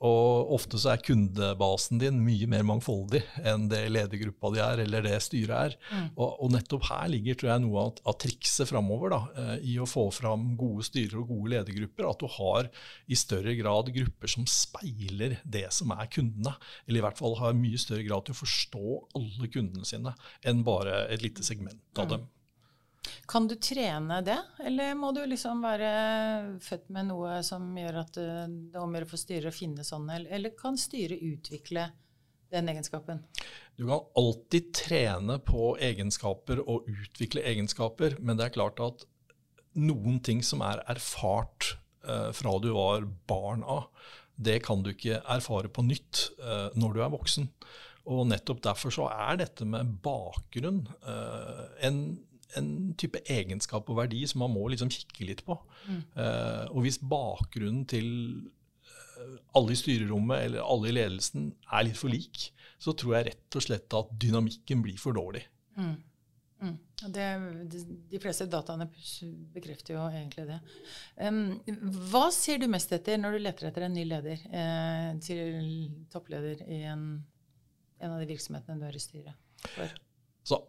Og 0.00 0.54
ofte 0.56 0.78
så 0.80 0.94
er 0.94 1.02
kundebasen 1.04 2.00
din 2.00 2.22
mye 2.24 2.46
mer 2.48 2.62
mangfoldig 2.64 3.20
enn 3.44 3.66
det 3.68 3.82
ledergruppa 3.92 4.50
di 4.54 4.62
er, 4.64 4.80
eller 4.86 5.04
det 5.04 5.18
styret 5.20 5.52
er. 5.52 5.76
Mm. 5.90 6.06
Og, 6.14 6.28
og, 6.30 6.46
nettopp 6.54 6.86
her 6.88 7.10
ligger 7.12 7.36
tror 7.36 7.50
jeg, 7.52 7.62
noe 7.66 7.82
av, 7.82 8.00
av 8.08 8.16
trikset 8.24 8.70
framover 8.70 9.18
eh, 9.18 9.52
i 9.74 9.76
å 9.76 9.88
få 9.88 10.06
fram 10.16 10.54
gode 10.60 10.88
styrer 10.88 11.20
og 11.20 11.34
gode 11.34 11.52
ledergrupper. 11.52 12.08
At 12.08 12.24
du 12.24 12.32
har 12.38 12.72
i 13.12 13.20
større 13.20 13.52
grad 13.60 13.92
grupper 13.92 14.34
som 14.38 14.48
speiler 14.48 15.36
det 15.44 15.66
som 15.76 15.92
er 15.92 16.08
kundene. 16.08 16.56
Eller 16.86 17.02
i 17.02 17.04
hvert 17.04 17.20
fall 17.20 17.36
har 17.42 17.60
mye 17.60 17.80
større 17.80 18.06
grad 18.08 18.24
til 18.24 18.38
å 18.38 18.40
forstå 18.40 18.98
alle 19.20 19.52
kundene 19.52 19.84
sine 19.84 20.16
enn 20.48 20.64
bare 20.64 21.04
et 21.12 21.20
lite 21.26 21.44
segment 21.44 22.00
av 22.00 22.08
mm. 22.16 22.28
Kan 23.30 23.46
du 23.48 23.54
trene 23.62 24.20
det, 24.26 24.36
eller 24.66 24.94
må 24.98 25.12
du 25.16 25.22
liksom 25.28 25.62
være 25.64 25.90
født 26.62 26.90
med 26.92 27.08
noe 27.08 27.38
som 27.46 27.68
gjør 27.78 28.02
at 28.02 28.18
det 28.18 28.26
er 28.74 28.82
om 28.82 28.96
å 28.98 29.08
få 29.08 29.20
styret 29.20 29.52
å 29.52 29.54
finne 29.54 29.86
sånn, 29.86 30.08
eller 30.10 30.52
kan 30.58 30.78
styret 30.78 31.22
utvikle 31.24 31.86
den 32.50 32.68
egenskapen? 32.72 33.22
Du 33.78 33.86
kan 33.86 34.04
alltid 34.18 34.72
trene 34.76 35.38
på 35.46 35.74
egenskaper 35.80 36.60
og 36.66 36.88
utvikle 36.90 37.44
egenskaper, 37.46 38.18
men 38.20 38.38
det 38.38 38.48
er 38.48 38.56
klart 38.58 38.82
at 38.84 39.06
noen 39.78 40.18
ting 40.26 40.42
som 40.44 40.64
er 40.66 40.82
erfart 40.90 41.76
eh, 42.04 42.30
fra 42.36 42.56
du 42.62 42.72
var 42.74 43.06
barn 43.30 43.62
av, 43.62 43.86
det 44.40 44.58
kan 44.64 44.82
du 44.82 44.92
ikke 44.92 45.20
erfare 45.20 45.70
på 45.72 45.84
nytt 45.86 46.26
eh, 46.40 46.68
når 46.80 46.96
du 46.96 47.04
er 47.04 47.14
voksen. 47.14 47.48
Og 48.10 48.26
nettopp 48.30 48.62
derfor 48.64 48.94
så 48.94 49.06
er 49.12 49.38
dette 49.42 49.66
med 49.68 49.98
bakgrunn 50.02 50.82
eh, 51.04 51.64
en 51.86 52.02
en 52.58 52.70
type 52.98 53.20
egenskap 53.30 53.88
og 53.90 54.00
verdi 54.00 54.24
som 54.28 54.42
man 54.44 54.54
må 54.54 54.66
liksom 54.72 54.90
kikke 54.92 55.28
litt 55.28 55.44
på. 55.46 55.56
Mm. 55.86 56.00
Uh, 56.16 56.64
og 56.72 56.84
hvis 56.86 57.00
bakgrunnen 57.02 57.84
til 57.90 58.08
uh, 58.88 59.36
alle 59.58 59.76
i 59.76 59.80
styrerommet 59.80 60.46
eller 60.48 60.66
alle 60.66 60.90
i 60.90 60.96
ledelsen 60.98 61.50
er 61.70 61.86
litt 61.86 62.00
for 62.00 62.12
lik, 62.12 62.50
så 62.80 62.94
tror 62.96 63.18
jeg 63.18 63.30
rett 63.30 63.58
og 63.58 63.66
slett 63.66 63.98
at 63.98 64.14
dynamikken 64.22 64.84
blir 64.84 65.00
for 65.00 65.16
dårlig. 65.16 65.44
Mm. 65.76 65.98
Mm. 66.60 66.76
Det, 67.00 67.26
de, 67.72 67.78
de, 68.10 68.18
fleste 68.20 68.44
dataene 68.52 68.84
bekrefter 69.54 69.96
jo 69.96 70.02
egentlig 70.10 70.44
det. 70.50 70.58
Um, 71.16 71.56
hva 72.10 72.26
ser 72.34 72.60
du 72.60 72.66
mest 72.68 72.92
etter 72.92 73.20
når 73.20 73.36
du 73.36 73.44
leter 73.46 73.70
etter 73.70 73.86
en 73.86 73.96
ny 73.96 74.04
leder, 74.08 74.42
eh, 74.52 75.06
til 75.24 75.62
toppleder 76.12 76.60
i 76.68 76.82
en, 76.90 77.06
en, 78.00 78.12
av 78.12 78.20
de 78.20 78.28
virksomhetene 78.28 78.76
du 78.80 78.84
er 78.90 78.98
i 78.98 79.00
styret 79.00 79.70
for? 79.72 79.96
Så 80.44 80.60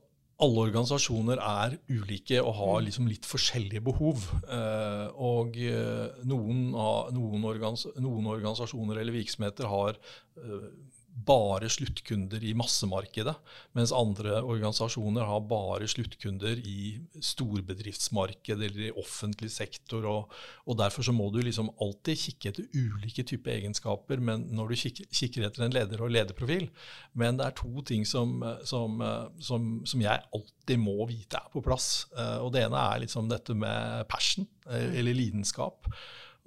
alle 0.41 0.63
organisasjoner 0.67 1.41
er 1.41 1.75
ulike 1.91 2.39
og 2.41 2.53
har 2.57 2.79
mm. 2.79 2.85
liksom 2.87 3.09
litt 3.09 3.27
forskjellige 3.29 3.83
behov. 3.85 4.25
Eh, 4.45 5.07
og 5.21 5.57
eh, 5.61 6.23
noen, 6.27 6.71
noen, 7.15 7.45
organis 7.51 7.85
noen, 7.99 8.29
organisasjoner 8.33 9.01
eller 9.01 9.15
virksomheter 9.15 9.69
har 9.69 9.99
eh, 10.41 10.65
bare 11.11 11.69
sluttkunder 11.69 12.43
i 12.43 12.53
massemarkedet, 12.57 13.33
mens 13.77 13.91
andre 13.93 14.39
organisasjoner 14.39 15.25
har 15.27 15.43
bare 15.49 15.87
sluttkunder 15.91 16.61
i 16.65 17.01
storbedriftsmarked 17.21 18.55
eller 18.55 18.87
i 18.87 18.93
offentlig 18.97 19.51
sektor. 19.53 20.07
Og, 20.07 20.35
og 20.65 20.79
Derfor 20.81 21.05
så 21.05 21.13
må 21.15 21.27
du 21.33 21.41
liksom 21.43 21.69
alltid 21.83 22.21
kikke 22.23 22.51
etter 22.51 22.69
ulike 22.73 23.25
typer 23.27 23.57
egenskaper 23.57 24.23
men 24.23 24.47
når 24.55 24.71
du 24.71 24.79
kikker, 24.85 25.09
kikker, 25.11 25.45
etter 25.47 25.67
en 25.67 25.75
leder 25.75 26.01
og 26.01 26.13
lederprofil. 26.15 26.69
Men 27.17 27.37
det 27.39 27.49
er 27.49 27.59
to 27.59 27.85
ting 27.87 28.07
som, 28.07 28.39
som, 28.67 29.01
som, 29.43 29.69
som 29.87 30.03
jeg 30.03 30.25
alltid 30.33 30.81
må 30.81 31.05
vite 31.09 31.41
er 31.41 31.51
på 31.53 31.63
plass. 31.65 32.07
Eh, 32.15 32.37
og 32.41 32.53
Det 32.55 32.65
ene 32.65 32.87
er 32.87 33.03
liksom 33.05 33.29
dette 33.31 33.55
med 33.57 34.07
passion, 34.11 34.47
eh, 34.69 34.95
eller 35.01 35.17
lidenskap. 35.17 35.91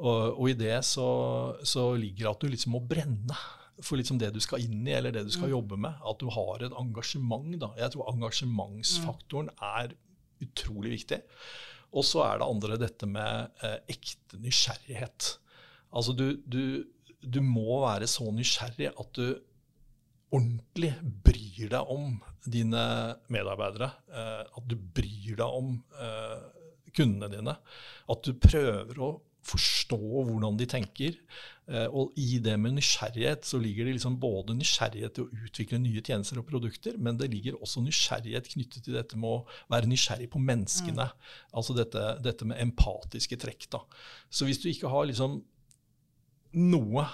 Og, 0.01 0.41
og 0.41 0.49
i 0.51 0.57
det 0.59 0.81
så, 0.89 1.09
så 1.63 1.93
ligger 1.95 2.25
det 2.25 2.33
at 2.33 2.43
du 2.43 2.51
liksom 2.51 2.75
må 2.75 2.83
brenne 2.83 3.39
for 3.83 3.99
liksom 3.99 4.19
det 4.21 4.31
du 4.35 4.41
skal 4.43 4.63
inn 4.63 4.85
i, 4.87 4.95
eller 4.95 5.15
det 5.15 5.25
du 5.27 5.33
skal 5.35 5.49
mm. 5.49 5.55
jobbe 5.57 5.79
med. 5.87 6.03
At 6.07 6.21
du 6.23 6.29
har 6.33 6.63
et 6.63 6.77
engasjement. 6.79 7.55
Da. 7.61 7.73
Jeg 7.81 7.95
tror 7.95 8.11
engasjementsfaktoren 8.13 9.51
mm. 9.51 9.65
er 9.71 9.97
utrolig 10.45 10.95
viktig. 10.99 11.21
Og 11.95 12.07
så 12.07 12.25
er 12.27 12.41
det 12.41 12.51
andre 12.51 12.79
dette 12.81 13.09
med 13.09 13.65
eh, 13.65 13.79
ekte 13.95 14.41
nysgjerrighet. 14.43 15.35
Altså 15.95 16.15
du, 16.17 16.27
du, 16.47 16.63
du, 17.23 17.41
må 17.43 17.81
være 17.85 18.09
så 18.11 18.31
nysgjerrig 18.35 18.91
at 18.91 19.13
du 19.19 19.29
ordentlig 20.35 20.91
bryr 21.23 21.71
deg 21.71 21.93
om 21.95 22.17
dine 22.51 22.83
medarbeidere. 23.31 23.93
Eh, 24.11 24.43
at 24.43 24.67
du 24.71 24.75
bryr 24.75 25.39
deg 25.39 25.47
om 25.47 25.77
eh, 26.03 26.43
kundene 26.95 27.31
dine. 27.31 27.57
At 28.11 28.27
du 28.27 28.35
prøver 28.43 28.99
å 29.03 29.15
forstå 29.45 29.99
hvordan 29.99 30.57
de 30.59 30.67
tenker. 30.71 31.19
Eh, 31.65 31.87
og 31.89 32.13
i 32.21 32.39
det 32.45 32.55
med 32.61 32.77
nysgjerrighet 32.77 33.47
så 33.49 33.61
ligger 33.61 33.89
det 33.89 33.97
liksom 33.97 34.19
både 34.21 34.57
nysgjerrighet 34.59 35.15
til 35.17 35.25
å 35.25 35.45
utvikle 35.47 35.81
nye 35.81 36.03
tjenester 36.05 36.41
og 36.41 36.49
produkter, 36.51 36.99
men 37.01 37.17
det 37.21 37.31
ligger 37.33 37.57
også 37.57 37.85
nysgjerrighet 37.85 38.51
knyttet 38.53 38.85
til 38.85 38.99
dette 38.99 39.17
med 39.21 39.31
å 39.31 39.73
være 39.73 39.89
nysgjerrig 39.89 40.29
på 40.33 40.43
menneskene. 40.45 41.09
Mm. 41.09 41.33
Altså 41.57 41.77
dette, 41.79 42.05
dette, 42.25 42.49
med 42.49 42.61
empatiske 42.61 43.41
trekk. 43.41 43.71
da. 43.73 43.85
Så 44.29 44.49
hvis 44.49 44.61
du 44.61 44.69
ikke 44.71 44.93
har 44.93 45.09
liksom 45.09 45.41
noe 46.55 47.09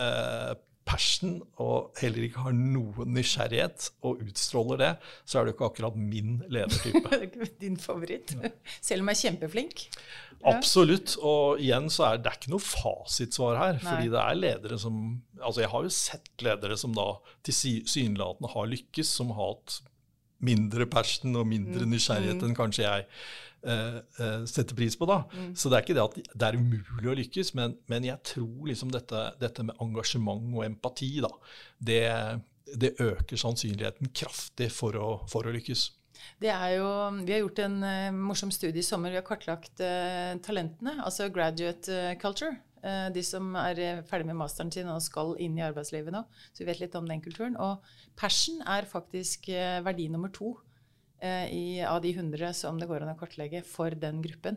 eh, 0.00 0.52
passion 0.90 1.36
og 1.62 1.92
heller 2.00 2.26
ikke 2.26 2.44
har 2.44 2.56
noen 2.56 3.12
nysgjerrighet 3.14 3.90
og 4.06 4.22
utstråler 4.24 4.80
det, 4.80 4.90
så 5.24 5.40
er 5.40 5.46
du 5.46 5.52
ikke 5.52 5.68
akkurat 5.70 5.98
min 5.98 6.40
ledertype. 6.50 7.20
Din 7.62 7.78
favoritt? 7.80 8.34
Selv 8.82 9.04
om 9.04 9.12
jeg 9.12 9.18
er 9.18 9.22
kjempeflink? 9.28 9.84
Absolutt. 10.50 11.14
Og 11.22 11.60
igjen 11.62 11.90
så 11.92 12.08
er 12.08 12.22
det 12.24 12.34
ikke 12.38 12.54
noe 12.54 12.64
fasitsvar 12.64 13.60
her. 13.60 13.78
Nei. 13.78 13.86
fordi 13.86 14.10
det 14.12 14.22
er 14.22 14.40
ledere 14.40 14.80
som 14.80 15.02
Altså 15.40 15.62
jeg 15.62 15.70
har 15.72 15.84
jo 15.86 15.92
sett 15.94 16.42
ledere 16.44 16.74
som 16.76 16.92
da 16.92 17.06
tilsynelatende 17.48 18.50
har 18.52 18.66
lykkes, 18.68 19.08
som 19.16 19.30
har 19.32 19.54
hatt 19.54 19.78
mindre 20.44 20.86
passion 20.90 21.36
og 21.36 21.46
mindre 21.48 21.84
mm. 21.84 21.94
nysgjerrighet 21.94 22.40
mm. 22.40 22.48
enn 22.48 22.58
kanskje 22.58 22.84
jeg 22.86 23.06
uh, 23.66 24.44
setter 24.48 24.76
pris 24.76 24.96
på. 24.96 25.08
da. 25.08 25.22
Mm. 25.32 25.52
Så 25.56 25.70
det 25.70 25.78
er 25.78 25.86
ikke 25.86 25.98
det 25.98 26.06
at 26.06 26.32
det 26.32 26.48
er 26.48 26.58
umulig 26.60 27.12
å 27.12 27.16
lykkes, 27.20 27.54
men, 27.58 27.76
men 27.90 28.08
jeg 28.08 28.22
tror 28.32 28.70
liksom 28.70 28.92
dette, 28.94 29.24
dette, 29.42 29.66
med 29.66 29.80
engasjement 29.84 30.52
og 30.56 30.66
empati, 30.66 31.12
da, 31.24 31.32
det, 31.78 32.02
det 32.80 32.96
øker 33.00 33.40
sannsynligheten 33.40 34.12
kraftig 34.16 34.70
for 34.74 34.96
å, 34.98 35.10
for 35.30 35.48
å, 35.48 35.54
lykkes. 35.56 35.90
Det 36.40 36.50
er 36.52 36.74
jo, 36.76 36.88
Vi 37.24 37.32
har 37.32 37.44
gjort 37.44 37.62
en 37.64 37.78
uh, 37.84 38.08
morsom 38.16 38.52
studie 38.52 38.82
i 38.82 38.86
sommer. 38.86 39.12
Vi 39.12 39.20
har 39.20 39.28
kartlagt 39.28 39.80
uh, 39.84 40.36
talentene, 40.44 40.98
altså 41.04 41.30
graduate 41.32 42.16
culture. 42.20 42.58
De 42.80 43.22
som 43.26 43.52
er 43.60 44.00
ferdig 44.08 44.30
med 44.30 44.38
masteren 44.40 44.70
sin 44.72 44.88
og 44.88 45.02
skal 45.04 45.34
inn 45.42 45.58
i 45.58 45.64
arbeidslivet 45.66 46.14
nå. 46.14 46.22
Så 46.54 46.62
vi 46.62 46.68
vet 46.70 46.80
litt 46.80 46.94
om 46.96 47.08
den 47.08 47.20
kulturen. 47.20 47.58
Og 47.60 47.84
passion 48.16 48.62
er 48.64 48.88
faktisk 48.88 49.50
verdi 49.84 50.08
nummer 50.08 50.32
to 50.32 50.54
Eh, 51.20 51.52
i, 51.52 51.82
av 51.84 52.00
de 52.00 52.14
100 52.14 52.54
som 52.56 52.78
det 52.80 52.88
går 52.88 53.04
an 53.04 53.12
å 53.12 53.18
kartlegge 53.20 53.60
for 53.66 53.92
den 53.92 54.22
gruppen. 54.24 54.56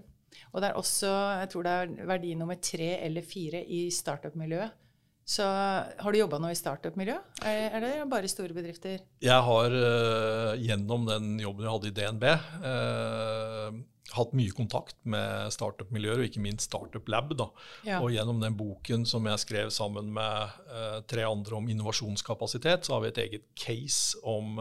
Og 0.54 0.62
det 0.64 0.70
er 0.70 0.78
også 0.80 1.10
jeg 1.42 1.50
tror 1.52 1.66
det 1.66 1.74
er 1.74 1.92
verdi 2.08 2.32
nummer 2.40 2.58
tre 2.64 2.94
eller 3.04 3.26
fire 3.28 3.60
i 3.68 3.86
startup-miljøet. 3.92 4.80
Så 5.26 5.44
har 5.44 6.12
du 6.12 6.20
jobba 6.20 6.38
nå 6.42 6.52
i 6.52 6.58
startup-miljø, 6.58 7.16
er, 7.48 7.62
er, 7.72 7.80
det 7.84 7.94
bare 8.12 8.28
store 8.32 8.56
bedrifter? 8.56 9.00
Jeg 9.24 9.48
har 9.48 9.72
uh, 9.72 10.52
gjennom 10.60 11.08
den 11.08 11.38
jobben 11.40 11.64
jeg 11.64 11.76
hadde 11.78 11.90
i 11.90 11.94
DNB, 11.96 12.26
eh, 12.68 13.78
hatt 14.14 14.34
mye 14.36 14.52
kontakt 14.54 14.98
med 15.10 15.54
startup-miljøer, 15.56 16.20
og 16.20 16.28
ikke 16.28 16.44
minst 16.44 16.68
Startup 16.68 17.08
Lab. 17.10 17.32
Da. 17.40 17.48
Ja. 17.88 18.02
Og 18.04 18.12
gjennom 18.14 18.42
den 18.44 18.58
boken 18.60 19.08
som 19.10 19.26
jeg 19.32 19.42
skrev 19.42 19.72
sammen 19.74 20.12
med 20.14 20.58
uh, 20.68 21.00
tre 21.10 21.24
andre 21.26 21.56
om 21.58 21.70
innovasjonskapasitet, 21.72 22.84
så 22.84 22.98
har 22.98 23.06
vi 23.06 23.14
et 23.14 23.22
eget 23.24 23.48
case 23.58 24.20
om 24.28 24.60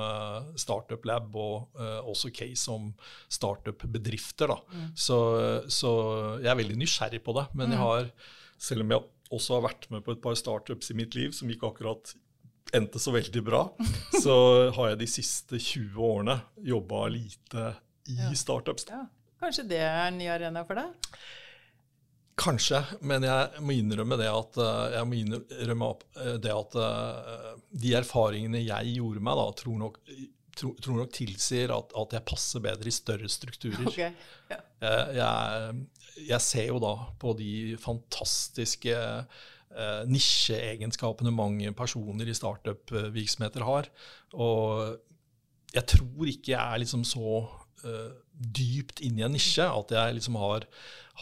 Startup 0.56 1.02
Lab, 1.10 1.34
og 1.34 1.74
også 2.06 2.30
case 2.32 2.70
om 2.70 2.92
startup-bedrifter. 3.26 4.54
Mm. 4.70 4.86
Så, 4.94 5.18
så, 5.66 5.92
jeg 6.38 6.52
er 6.54 6.62
veldig 6.62 6.78
nysgjerrig 6.78 7.20
på 7.26 7.34
det. 7.36 7.48
Men 7.52 7.68
mm. 7.68 7.74
jeg 7.74 7.82
har, 7.82 8.08
selv 8.70 8.86
om 8.86 8.94
jeg 8.94 9.04
også 9.32 9.58
har 9.58 9.66
vært 9.68 9.88
med 9.92 10.04
på 10.04 10.14
et 10.14 10.22
par 10.24 10.36
startups 10.38 10.92
i 10.92 10.98
mitt 10.98 11.16
liv 11.18 11.34
som 11.36 11.50
ikke 11.50 11.72
akkurat 11.72 12.14
endte 12.72 13.00
så 13.02 13.12
veldig 13.12 13.42
bra, 13.44 13.64
så 14.22 14.34
har 14.76 14.92
jeg 14.92 15.02
de 15.02 15.10
siste 15.10 15.60
20 15.60 15.98
årene 16.08 16.38
jobba 16.64 17.06
lite 17.12 17.68
i 18.08 18.18
ja. 18.18 18.32
startups. 18.38 18.88
Ja. 18.90 19.04
Kanskje 19.42 19.66
det 19.72 19.80
er 19.82 20.04
en 20.06 20.20
ny 20.20 20.28
arena 20.30 20.62
for 20.66 20.78
deg? 20.78 21.16
Kanskje, 22.38 22.78
men 23.04 23.26
jeg 23.26 23.62
må 23.62 23.74
innrømme 23.76 24.16
det 24.16 24.28
at, 24.30 24.56
eh, 24.62 25.00
innrømme 25.18 25.88
eh, 26.16 26.36
det 26.40 26.52
at 26.54 26.76
eh, 26.80 27.48
de 27.82 27.92
erfaringene 27.98 28.62
jeg 28.62 28.94
gjorde 28.96 29.24
meg, 29.26 29.36
da, 29.36 29.44
tror 29.58 29.76
nok, 29.82 29.98
tror, 30.56 30.72
tror 30.80 31.02
nok 31.02 31.12
tilsier 31.12 31.74
at, 31.74 31.92
at, 31.98 32.16
jeg 32.16 32.26
passer 32.30 32.64
bedre 32.64 32.88
i 32.88 32.94
større 32.94 33.28
strukturer. 33.30 33.84
Okay. 33.90 34.14
Ja. 34.48 34.60
Jeg, 34.82 35.18
jeg, 35.18 36.01
ser 36.44 36.68
jo 36.70 36.80
da 36.82 36.94
på 37.20 37.32
de 37.38 37.76
fantastiske 37.80 38.96
eh, 38.96 40.02
nisjeegenskapene 40.10 41.32
mange 41.34 41.72
personer 41.76 42.28
i 42.28 42.36
startup-virksomheter 42.36 43.64
har. 43.66 43.88
Og 44.34 44.98
jeg 45.72 45.88
tror 45.94 46.28
ikke 46.28 46.54
jeg 46.54 46.60
er 46.60 46.82
liksom 46.82 47.04
så 47.08 47.42
eh, 47.86 48.10
dypt 48.32 49.02
inn 49.04 49.20
i 49.20 49.26
en 49.26 49.34
nisje. 49.34 49.64
At 49.64 49.94
jeg 49.94 50.18
liksom 50.18 50.38
har, 50.40 50.66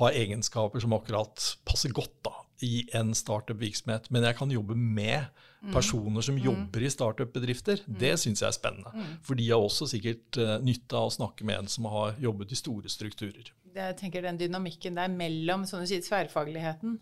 har, 0.01 0.17
egenskaper 0.17 0.83
som 0.83 0.97
akkurat 0.97 1.53
passer 1.69 1.95
godt 1.95 2.17
da, 2.27 2.35
i 2.67 2.85
en 2.97 3.15
startup-virksomhet. 3.17 4.11
Men 4.11 4.27
jeg 4.27 4.39
kan 4.41 4.53
jobbe 4.53 4.77
med 4.77 5.29
mm. 5.63 5.73
personer 5.75 6.25
som 6.25 6.37
mm. 6.39 6.43
jobber 6.49 6.85
i 6.85 6.93
startup-bedrifter. 6.93 7.85
Mm. 7.87 7.99
Det 8.03 8.15
syns 8.21 8.43
jeg 8.43 8.51
er 8.51 8.59
spennende. 8.59 8.93
Mm. 8.95 9.15
For 9.27 9.39
de 9.39 9.49
har 9.53 9.63
også 9.63 9.91
sikkert 9.95 10.41
uh, 10.41 10.57
nytte 10.65 10.99
av 10.99 11.11
å 11.11 11.17
snakke 11.21 11.47
med 11.49 11.63
en 11.63 11.71
som 11.71 11.89
har 11.93 12.19
jobbet 12.21 12.55
i 12.55 12.61
store 12.61 12.93
strukturer. 12.93 13.53
Jeg 13.75 13.97
tenker 14.01 14.23
Den 14.23 14.39
dynamikken 14.39 14.97
der 14.99 15.09
mellom 15.09 15.63
du 15.63 15.87
sier, 15.87 16.03
tverrfagligheten 16.03 16.99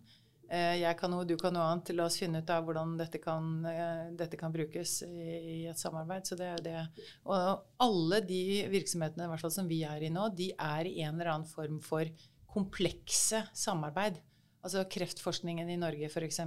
Eh, 0.49 0.79
jeg 0.81 0.97
kan 0.97 1.13
noe, 1.13 1.27
du 1.29 1.35
kan 1.37 1.53
noe 1.53 1.67
annet. 1.69 1.85
til 1.91 2.01
å 2.01 2.09
finne 2.09 2.41
ut 2.41 2.51
av 2.51 2.65
hvordan 2.65 2.97
dette 2.97 3.21
kan, 3.21 3.67
eh, 3.69 4.09
dette 4.17 4.37
kan 4.41 4.53
brukes 4.53 5.03
i, 5.03 5.67
et 5.69 5.77
samarbeid. 5.77 6.25
Så 6.25 6.37
det 6.37 6.47
er 6.47 6.63
det. 6.65 7.05
Og 7.27 7.65
alle 7.79 8.21
de 8.25 8.67
virksomhetene 8.73 9.29
hvert 9.29 9.45
fall 9.45 9.53
som 9.53 9.69
vi 9.69 9.83
er 9.85 10.03
i 10.03 10.09
nå, 10.09 10.35
de 10.35 10.53
er 10.53 10.87
i 10.87 11.03
en 11.03 11.21
eller 11.21 11.33
annen 11.35 11.49
form 11.49 11.81
for 11.81 12.05
komplekse 12.49 13.45
samarbeid. 13.53 14.23
Altså 14.65 14.89
kreftforskningen 14.89 15.69
i 15.69 15.77
Norge 15.77 16.09
f.eks. 16.09 16.41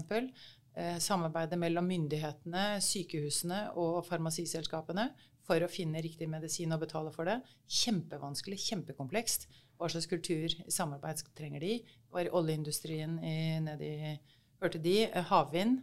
Eh, 0.74 0.98
samarbeidet 0.98 1.60
mellom 1.60 1.86
myndighetene, 1.86 2.82
sykehusene 2.82 3.76
og 3.76 4.06
farmasiselskapene 4.08 5.12
for 5.48 5.64
å 5.64 5.72
finne 5.72 6.04
riktig 6.04 6.28
medisin 6.30 6.74
og 6.76 6.84
betale 6.84 7.12
for 7.16 7.30
det. 7.30 7.40
Kjempevanskelig, 7.82 8.60
kjempekomplekst. 8.68 9.48
Hva 9.80 9.90
slags 9.90 10.10
kultur, 10.10 10.54
samarbeid 10.70 11.24
trenger 11.38 11.64
de? 11.64 11.80
Var 12.14 12.30
oljeindustrien 12.38 13.18
nedi 13.66 13.96
Hørte 14.62 14.78
de? 14.78 15.08
Eh, 15.10 15.26
havvind. 15.32 15.82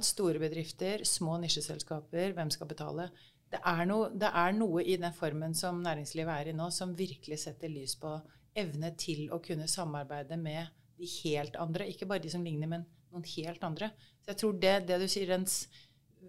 Store 0.00 0.40
bedrifter, 0.40 1.02
små 1.04 1.36
nisjeselskaper. 1.42 2.32
Hvem 2.32 2.50
skal 2.54 2.70
betale? 2.70 3.10
Det 3.52 3.60
er, 3.60 3.82
noe, 3.84 4.08
det 4.16 4.30
er, 4.32 4.54
noe, 4.56 4.80
i 4.80 4.96
den 4.96 5.12
formen 5.12 5.52
som 5.54 5.82
næringslivet 5.84 6.32
er 6.32 6.48
i 6.50 6.54
nå, 6.56 6.70
som 6.72 6.94
virkelig 6.96 7.42
setter 7.42 7.68
lys 7.68 7.92
på 8.00 8.14
evne 8.56 8.94
til 8.96 9.28
å 9.28 9.42
kunne 9.44 9.68
samarbeide 9.68 10.38
med 10.40 10.72
de 10.96 11.10
helt 11.20 11.58
andre. 11.60 11.90
Ikke 11.92 12.08
bare 12.08 12.24
de 12.24 12.32
som 12.32 12.46
ligner, 12.46 12.70
men 12.70 12.86
noen 13.12 13.28
helt 13.34 13.66
andre. 13.68 13.90
Så 14.24 14.32
jeg 14.32 14.40
tror 14.40 14.56
det, 14.64 14.74
det 14.88 14.98
du 15.02 15.06
sier, 15.10 15.28
Rens, 15.28 15.66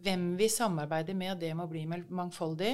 hvem 0.03 0.33
vi 0.39 0.49
samarbeider 0.51 1.15
med, 1.17 1.37
det 1.39 1.53
må 1.57 1.67
bli 1.71 1.85
mangfoldig 1.87 2.73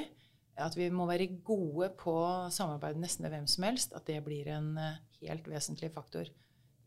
at 0.59 0.75
vi 0.77 0.89
må 0.93 1.05
være 1.09 1.29
gode 1.45 1.91
på 1.99 2.13
samarbeid 2.53 2.99
nesten 2.99 3.25
med 3.25 3.33
hvem 3.33 3.47
som 3.49 3.65
helst, 3.67 3.93
at 3.97 4.07
det 4.07 4.19
blir 4.25 4.49
en 4.51 4.73
eh, 4.79 5.01
helt 5.23 5.47
vesentlig 5.49 5.91
faktor 5.93 6.29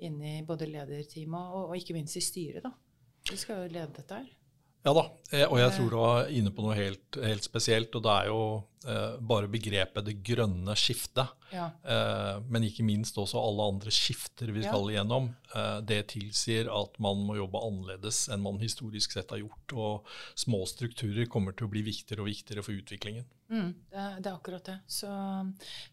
inni 0.04 0.42
både 0.46 0.68
lederteamet 0.68 1.54
og, 1.54 1.70
og, 1.70 1.76
ikke 1.78 1.96
minst 1.96 2.18
i 2.18 2.24
styret. 2.24 2.64
da. 2.64 2.72
Vi 3.30 3.38
skal 3.40 3.64
jo 3.64 3.72
lede 3.72 3.92
dette 3.96 4.20
her. 4.20 4.32
Ja 4.84 4.92
da, 4.92 5.02
eh, 5.32 5.46
og 5.48 5.56
jeg 5.56 5.72
tror 5.78 5.86
du 5.88 5.96
var 5.96 6.26
inne 6.28 6.50
på 6.52 6.60
noe 6.60 6.74
helt, 6.76 7.16
helt 7.24 7.44
spesielt. 7.46 7.94
Og 7.96 8.02
det 8.04 8.12
er 8.12 8.26
jo 8.28 8.40
eh, 8.84 9.14
bare 9.16 9.48
begrepet 9.48 10.04
'det 10.04 10.18
grønne 10.28 10.74
skiftet', 10.76 11.30
ja. 11.54 11.70
eh, 11.88 12.42
men 12.52 12.66
ikke 12.68 12.84
minst 12.84 13.16
også 13.16 13.40
alle 13.40 13.64
andre 13.72 13.94
skifter 13.94 14.52
vi 14.52 14.60
skal 14.66 14.84
ja. 14.84 14.98
igjennom. 14.98 15.30
Eh, 15.56 15.78
det 15.88 16.02
tilsier 16.12 16.68
at 16.68 16.98
man 17.00 17.22
må 17.24 17.38
jobbe 17.38 17.62
annerledes 17.64 18.26
enn 18.28 18.44
man 18.44 18.60
historisk 18.60 19.16
sett 19.16 19.32
har 19.32 19.40
gjort. 19.40 19.72
Og 19.72 20.12
små 20.44 20.60
strukturer 20.68 21.32
kommer 21.32 21.56
til 21.56 21.64
å 21.64 21.72
bli 21.72 21.86
viktigere 21.88 22.20
og 22.20 22.28
viktigere 22.28 22.66
for 22.66 22.76
utviklingen. 22.76 23.24
Mm, 23.48 23.72
det, 23.88 23.96
er, 23.96 24.20
det, 24.20 24.28
er 24.28 24.36
akkurat 24.36 24.68
det. 24.68 24.76
Så, 24.84 25.08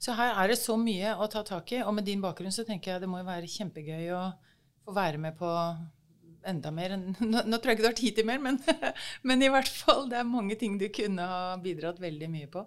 så, 0.04 0.18
her 0.20 0.36
er 0.36 0.52
det 0.52 0.60
så 0.60 0.76
mye 0.76 1.16
å 1.16 1.32
ta 1.32 1.46
tak 1.48 1.72
i. 1.72 1.80
Og 1.86 1.96
med 1.96 2.10
din 2.12 2.20
bakgrunn 2.20 2.52
så 2.52 2.68
tenker 2.68 2.92
jeg 2.92 3.06
det 3.06 3.12
må 3.12 3.24
jo 3.24 3.32
være 3.32 3.56
kjempegøy 3.56 4.12
å 4.20 4.28
få 4.84 5.00
være 5.00 5.24
med 5.30 5.40
på 5.40 5.56
enda 6.48 6.72
mer 6.74 6.96
enn 6.96 7.10
Nå, 7.32 7.44
nå 7.46 7.60
tror 7.60 7.72
jeg 7.72 7.80
ikke 7.80 7.86
du 7.86 7.90
har 7.90 7.98
tid 7.98 8.20
til 8.20 8.28
mer, 8.28 8.42
men, 8.44 8.60
men, 9.28 9.44
i 9.46 9.50
hvert 9.54 9.72
fall 9.72 10.08
det 10.12 10.22
er 10.22 10.28
mange 10.28 10.58
ting 10.60 10.78
du 10.82 10.88
kunne 10.94 11.26
ha 11.28 11.58
bidratt 11.62 12.02
veldig 12.02 12.30
mye 12.32 12.52
på. 12.52 12.66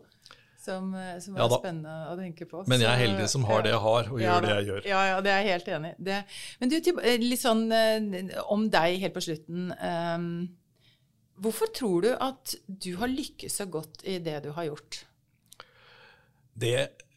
Som, 0.65 0.95
som 1.21 1.35
er 1.37 1.43
ja, 1.43 1.47
spennende 1.53 1.95
å 2.09 2.15
tenke 2.17 2.47
på. 2.49 2.63
Men 2.73 2.81
jeg 2.81 2.89
er 2.89 3.01
heldig 3.03 3.27
som 3.29 3.43
har 3.45 3.67
det 3.67 3.75
jeg 3.75 3.81
har, 3.85 4.07
og 4.09 4.21
ja, 4.23 4.27
gjør 4.31 4.45
det 4.47 4.53
jeg 4.55 4.69
gjør. 4.71 4.87
Ja, 4.89 5.01
ja, 5.11 5.19
det 5.21 5.33
er 5.35 5.43
jeg 5.43 5.51
helt 5.51 5.67
enig 5.77 5.91
i. 5.93 6.21
Men 6.63 6.73
du, 6.73 6.77
eh, 6.95 7.17
litt 7.21 7.43
sånn 7.43 7.65
eh, 7.77 8.31
om 8.55 8.65
deg 8.73 8.97
helt 9.03 9.13
på 9.13 9.25
slutten. 9.27 9.67
Um, 9.77 10.31
hvorfor 11.45 11.69
tror 11.77 12.07
du 12.07 12.11
at 12.15 12.55
du 12.65 12.95
har 13.03 13.13
lykkes 13.13 13.61
så 13.61 13.69
godt 13.69 14.07
i 14.09 14.17
det 14.25 14.39
du 14.47 14.55
har 14.57 14.71
gjort? 14.71 15.03
Det, 16.55 16.75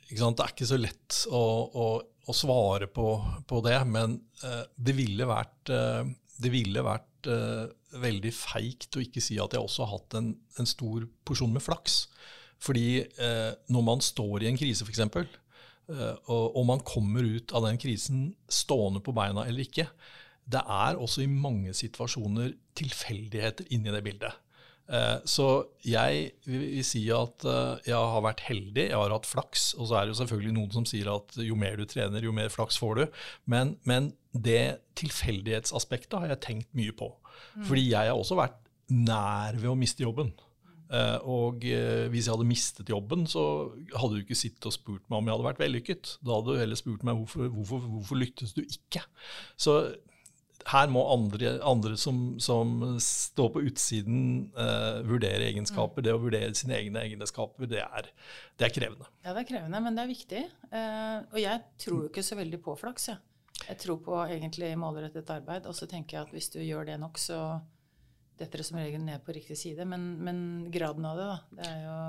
det 0.09 0.19
er 0.19 0.51
ikke 0.51 0.67
så 0.67 0.81
lett 0.81 1.23
å, 1.31 1.43
å, 1.71 1.87
å 2.03 2.35
svare 2.35 2.91
på, 2.91 3.09
på, 3.47 3.63
det, 3.63 3.79
men 3.87 4.19
uh, 4.43 4.63
det 4.75 4.97
ville 4.97 5.29
vært 5.29 5.71
uh, 5.71 6.03
det 6.41 6.51
ville 6.53 6.83
vært 6.85 7.29
uh, 7.31 7.65
veldig 7.97 8.33
feigt 8.35 8.97
å 8.97 9.03
ikke 9.03 9.23
si 9.23 9.39
at 9.41 9.55
jeg 9.55 9.63
også 9.63 9.85
har 9.85 9.97
hatt 9.97 10.17
en, 10.19 10.31
en 10.59 10.69
stor 10.69 11.07
porsjon 11.27 11.53
med 11.53 11.63
flaks. 11.65 12.05
Fordi 12.63 13.03
uh, 13.21 13.53
når 13.73 13.85
man 13.85 14.03
står 14.03 14.45
i 14.45 14.51
en 14.51 14.59
krise, 14.59 14.87
f.eks., 14.87 15.03
og 16.27 16.63
man 16.67 16.81
kommer 16.83 17.23
ut 17.23 17.53
av 17.55 17.63
den 17.63 17.77
krisen 17.79 18.25
stående 18.51 18.99
på 18.99 19.13
beina 19.15 19.45
eller 19.47 19.63
ikke. 19.63 19.85
Det 20.43 20.59
er 20.59 20.99
også 20.99 21.23
i 21.23 21.29
mange 21.31 21.71
situasjoner 21.71 22.51
tilfeldigheter 22.75 23.69
inni 23.71 23.93
det 23.95 24.01
bildet. 24.03 24.35
Eh, 24.87 25.17
så 25.27 25.47
jeg 25.83 26.29
vil 26.47 26.83
si 26.87 27.01
at 27.11 27.43
eh, 27.43 27.89
jeg 27.89 27.97
har 28.13 28.23
vært 28.23 28.45
heldig, 28.47 28.85
jeg 28.87 28.95
har 28.95 29.13
hatt 29.13 29.27
flaks. 29.27 29.73
Og 29.77 29.89
så 29.89 29.97
er 29.97 30.05
det 30.05 30.15
jo 30.15 30.21
selvfølgelig 30.21 30.55
noen 30.55 30.75
som 30.77 30.87
sier 30.87 31.11
at 31.11 31.35
jo 31.43 31.57
mer 31.59 31.75
du 31.79 31.83
trener, 31.89 32.23
jo 32.23 32.35
mer 32.35 32.51
flaks 32.53 32.79
får 32.79 33.01
du. 33.01 33.19
Men, 33.51 33.75
men 33.87 34.13
det 34.43 34.79
tilfeldighetsaspektet 34.99 36.17
har 36.19 36.33
jeg 36.33 36.43
tenkt 36.45 36.75
mye 36.77 36.95
på. 36.97 37.11
Mm. 37.55 37.63
Fordi 37.69 37.85
jeg 37.91 38.11
har 38.11 38.17
også 38.17 38.37
vært 38.39 38.59
nær 38.93 39.57
ved 39.59 39.71
å 39.71 39.77
miste 39.79 40.05
jobben. 40.05 40.33
Uh, 40.87 41.19
og 41.27 41.65
uh, 41.67 42.05
hvis 42.13 42.29
jeg 42.29 42.31
hadde 42.31 42.47
mistet 42.47 42.89
jobben, 42.93 43.25
så 43.27 43.43
hadde 43.91 44.15
du 44.15 44.21
ikke 44.23 44.39
sittet 44.39 44.69
og 44.69 44.75
spurt 44.75 45.03
meg 45.09 45.19
om 45.19 45.27
jeg 45.27 45.35
hadde 45.35 45.47
vært 45.49 45.63
vellykket. 45.63 46.11
Da 46.23 46.37
hadde 46.37 46.53
du 46.53 46.61
heller 46.61 46.79
spurt 46.79 47.03
meg 47.07 47.19
hvorfor, 47.19 47.49
hvorfor, 47.51 47.89
hvorfor 47.97 48.21
lyktes 48.21 48.55
du 48.55 48.63
ikke. 48.63 49.03
Så 49.59 49.81
her 50.67 50.89
må 50.91 51.03
andre, 51.11 51.53
andre 51.63 51.95
som, 51.99 52.37
som, 52.43 52.73
står 53.03 53.51
på 53.55 53.63
utsiden, 53.69 54.19
uh, 54.57 55.03
vurdere 55.07 55.47
egenskaper. 55.47 56.01
Mm. 56.01 56.07
Det 56.07 56.15
å 56.15 56.21
vurdere 56.23 56.57
sine 56.57 56.75
egne 56.79 57.03
egenskaper, 57.07 57.69
det 57.71 57.83
er, 57.83 58.09
det 58.59 58.67
er, 58.67 58.73
krevende. 58.75 59.07
Ja, 59.23 59.33
det 59.33 59.45
er 59.45 59.49
krevende, 59.51 59.81
men 59.83 59.97
det 59.97 60.03
er 60.03 60.11
viktig. 60.11 60.43
Uh, 60.71 61.17
og 61.31 61.39
jeg 61.43 61.63
tror 61.83 62.01
jo 62.01 62.11
ikke 62.11 62.25
så 62.25 62.39
veldig 62.39 62.61
på 62.63 62.75
flaks. 62.79 63.11
Ja. 63.13 63.19
Jeg 63.67 63.81
tror 63.83 63.99
på 64.03 64.19
egentlig 64.25 64.71
målrettet 64.79 65.33
arbeid. 65.33 65.67
Og 65.67 65.75
så 65.75 65.89
tenker 65.89 66.17
jeg 66.17 66.27
at 66.27 66.33
hvis 66.35 66.49
du 66.53 66.61
gjør 66.63 66.87
det 66.87 66.97
nok, 67.01 67.19
så 67.19 67.59
detter 68.37 68.61
det 68.61 68.67
som 68.67 68.79
regel 68.79 69.03
ned 69.03 69.23
på 69.25 69.35
riktig 69.35 69.57
side. 69.59 69.85
Men, 69.89 70.09
men 70.23 70.39
graden 70.73 71.07
av 71.09 71.19
det, 71.19 71.27
da, 71.27 71.37
det 71.57 71.69
er 71.71 71.85
jo 71.85 71.99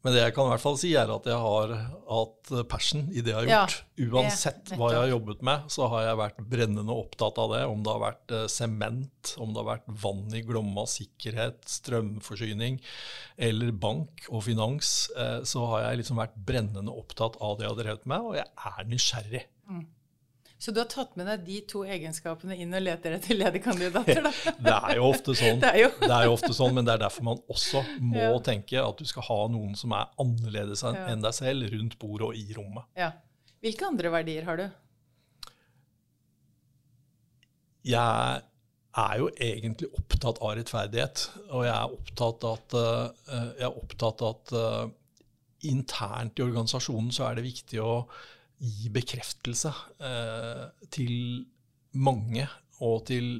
men 0.00 0.14
det 0.14 0.22
jeg 0.22 0.32
kan 0.32 0.48
i 0.48 0.52
hvert 0.54 0.62
fall 0.62 0.78
si, 0.80 0.90
er 0.96 1.10
at 1.12 1.26
jeg 1.28 1.36
har 1.36 1.72
hatt 2.08 2.50
passion 2.72 3.02
i 3.12 3.20
det 3.20 3.34
jeg 3.34 3.36
har 3.36 3.48
gjort. 3.50 3.74
Ja, 4.00 4.06
Uansett 4.08 4.72
hva 4.72 4.88
jeg 4.94 5.00
har 5.02 5.10
jobbet 5.10 5.42
med, 5.44 5.66
så 5.72 5.90
har 5.92 6.06
jeg 6.06 6.20
vært 6.22 6.40
brennende 6.54 6.96
opptatt 6.96 7.40
av 7.42 7.52
det. 7.52 7.60
Om 7.68 7.82
det 7.84 7.92
har 7.92 8.02
vært 8.06 8.34
eh, 8.38 8.46
sement, 8.48 9.34
om 9.36 9.52
det 9.52 9.60
har 9.60 9.68
vært 9.68 9.92
vann 10.06 10.24
i 10.32 10.40
Glomma, 10.46 10.86
sikkerhet, 10.88 11.60
strømforsyning 11.68 12.80
eller 13.44 13.76
bank 13.76 14.24
og 14.30 14.46
finans, 14.48 15.10
eh, 15.20 15.38
så 15.44 15.68
har 15.74 15.90
jeg 15.90 16.00
liksom 16.00 16.24
vært 16.24 16.40
brennende 16.48 16.96
opptatt 16.96 17.36
av 17.44 17.58
det 17.58 17.68
jeg 17.68 17.74
har 17.74 17.80
drevet 17.84 18.08
med, 18.08 18.30
og 18.30 18.40
jeg 18.40 18.48
er 18.72 18.92
nysgjerrig. 18.94 19.46
Mm. 19.68 19.84
Så 20.60 20.74
du 20.76 20.80
har 20.82 20.88
tatt 20.92 21.14
med 21.16 21.24
deg 21.24 21.44
de 21.46 21.58
to 21.70 21.80
egenskapene 21.88 22.52
inn 22.60 22.74
og 22.76 22.82
leter 22.84 23.14
etter 23.16 23.38
lederkandidater, 23.38 24.18
da? 24.26 24.32
det 24.66 24.74
er 24.76 24.98
jo 24.98 25.06
ofte 25.08 25.32
sånn. 25.38 25.56
Det 25.62 25.70
er 25.70 25.78
jo. 25.86 25.88
det 26.02 26.10
er 26.12 26.26
jo 26.28 26.34
ofte 26.34 26.50
sånn, 26.56 26.74
Men 26.76 26.84
det 26.84 26.92
er 26.98 27.02
derfor 27.06 27.24
man 27.30 27.40
også 27.48 27.80
må 27.96 28.20
ja. 28.20 28.34
tenke 28.44 28.82
at 28.82 29.00
du 29.00 29.08
skal 29.08 29.24
ha 29.30 29.38
noen 29.54 29.72
som 29.80 29.94
er 29.96 30.10
annerledes 30.20 30.84
enn 30.84 30.98
ja. 31.00 31.14
deg 31.24 31.36
selv, 31.38 31.64
rundt 31.72 31.96
bordet 32.02 32.28
og 32.28 32.36
i 32.36 32.44
rommet. 32.58 32.84
Ja. 32.98 33.08
Hvilke 33.64 33.88
andre 33.88 34.12
verdier 34.12 34.44
har 34.48 34.60
du? 34.60 34.66
Jeg 37.88 38.44
er 39.00 39.14
jo 39.22 39.30
egentlig 39.40 39.88
opptatt 39.96 40.42
av 40.44 40.58
rettferdighet. 40.58 41.22
Og 41.54 41.64
jeg 41.64 41.72
er 41.72 41.94
opptatt 41.96 42.44
av 42.44 42.58
at, 42.58 42.76
uh, 42.76 43.48
jeg 43.56 43.68
er 43.70 43.80
opptatt 43.80 44.26
av 44.26 44.36
at 44.36 44.54
uh, 44.60 45.24
internt 45.72 46.36
i 46.36 46.44
organisasjonen 46.44 47.08
så 47.16 47.30
er 47.30 47.40
det 47.40 47.46
viktig 47.48 47.80
å 47.80 47.94
gi 48.60 48.90
bekreftelse 48.92 49.72
eh, 50.04 50.66
til 50.92 51.14
mange 51.96 52.44
og 52.84 53.06
til 53.08 53.38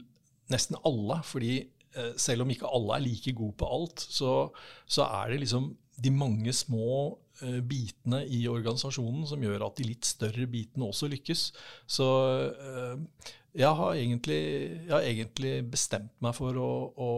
nesten 0.50 0.78
alle. 0.84 1.20
fordi 1.24 1.54
eh, 1.60 2.12
selv 2.16 2.44
om 2.44 2.50
ikke 2.50 2.70
alle 2.70 2.96
er 2.96 3.06
like 3.06 3.34
gode 3.36 3.56
på 3.60 3.68
alt, 3.68 4.00
så, 4.00 4.50
så 4.86 5.08
er 5.22 5.32
det 5.32 5.42
liksom 5.44 5.74
de 6.00 6.10
mange 6.10 6.52
små 6.56 7.18
eh, 7.42 7.60
bitene 7.60 8.22
i 8.26 8.46
organisasjonen 8.48 9.26
som 9.28 9.42
gjør 9.42 9.66
at 9.66 9.76
de 9.76 9.90
litt 9.90 10.08
større 10.08 10.46
bitene 10.50 10.88
også 10.88 11.10
lykkes. 11.12 11.50
Så 11.86 12.08
eh, 12.48 13.28
jeg 13.58 13.74
har, 13.74 13.94
egentlig, 13.98 14.40
jeg 14.86 14.92
har, 14.92 15.02
egentlig, 15.02 15.52
bestemt 15.72 16.12
meg 16.22 16.36
for 16.36 16.54
å, 16.54 16.70
å, 16.94 17.10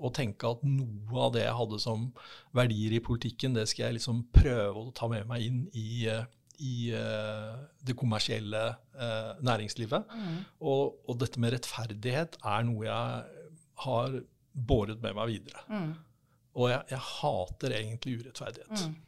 å, 0.00 0.10
tenke 0.16 0.48
at 0.48 0.62
noe 0.64 1.20
av 1.20 1.34
det 1.34 1.42
jeg 1.44 1.56
hadde 1.58 1.80
som 1.82 2.06
verdier 2.56 2.96
i 2.96 3.02
politikken, 3.04 3.52
det 3.56 3.66
skal 3.68 3.90
jeg 3.90 3.98
liksom 3.98 4.22
prøve 4.32 4.86
å 4.86 4.94
ta 4.96 5.10
med 5.12 5.28
meg 5.28 5.44
inn 5.44 5.58
i, 5.76 6.08
uh, 6.08 6.24
i 6.60 6.92
uh, 6.92 7.56
det 7.80 7.96
kommersielle 7.98 8.62
uh, 8.96 9.32
næringslivet. 9.44 10.10
Mm. 10.12 10.38
Og, 10.60 10.98
og, 11.06 11.14
dette 11.20 11.40
med 11.40 11.54
rettferdighet 11.56 12.38
er 12.40 12.66
noe 12.68 12.86
jeg 12.86 13.46
har 13.84 14.18
båret 14.52 15.00
med 15.02 15.16
meg 15.16 15.30
videre. 15.30 15.64
Mm. 15.70 15.92
Og 16.60 16.68
jeg, 16.72 16.82
jeg, 16.92 17.06
hater 17.20 17.76
egentlig 17.78 18.18
urettferdighet. 18.20 18.84
Mm. 18.90 18.98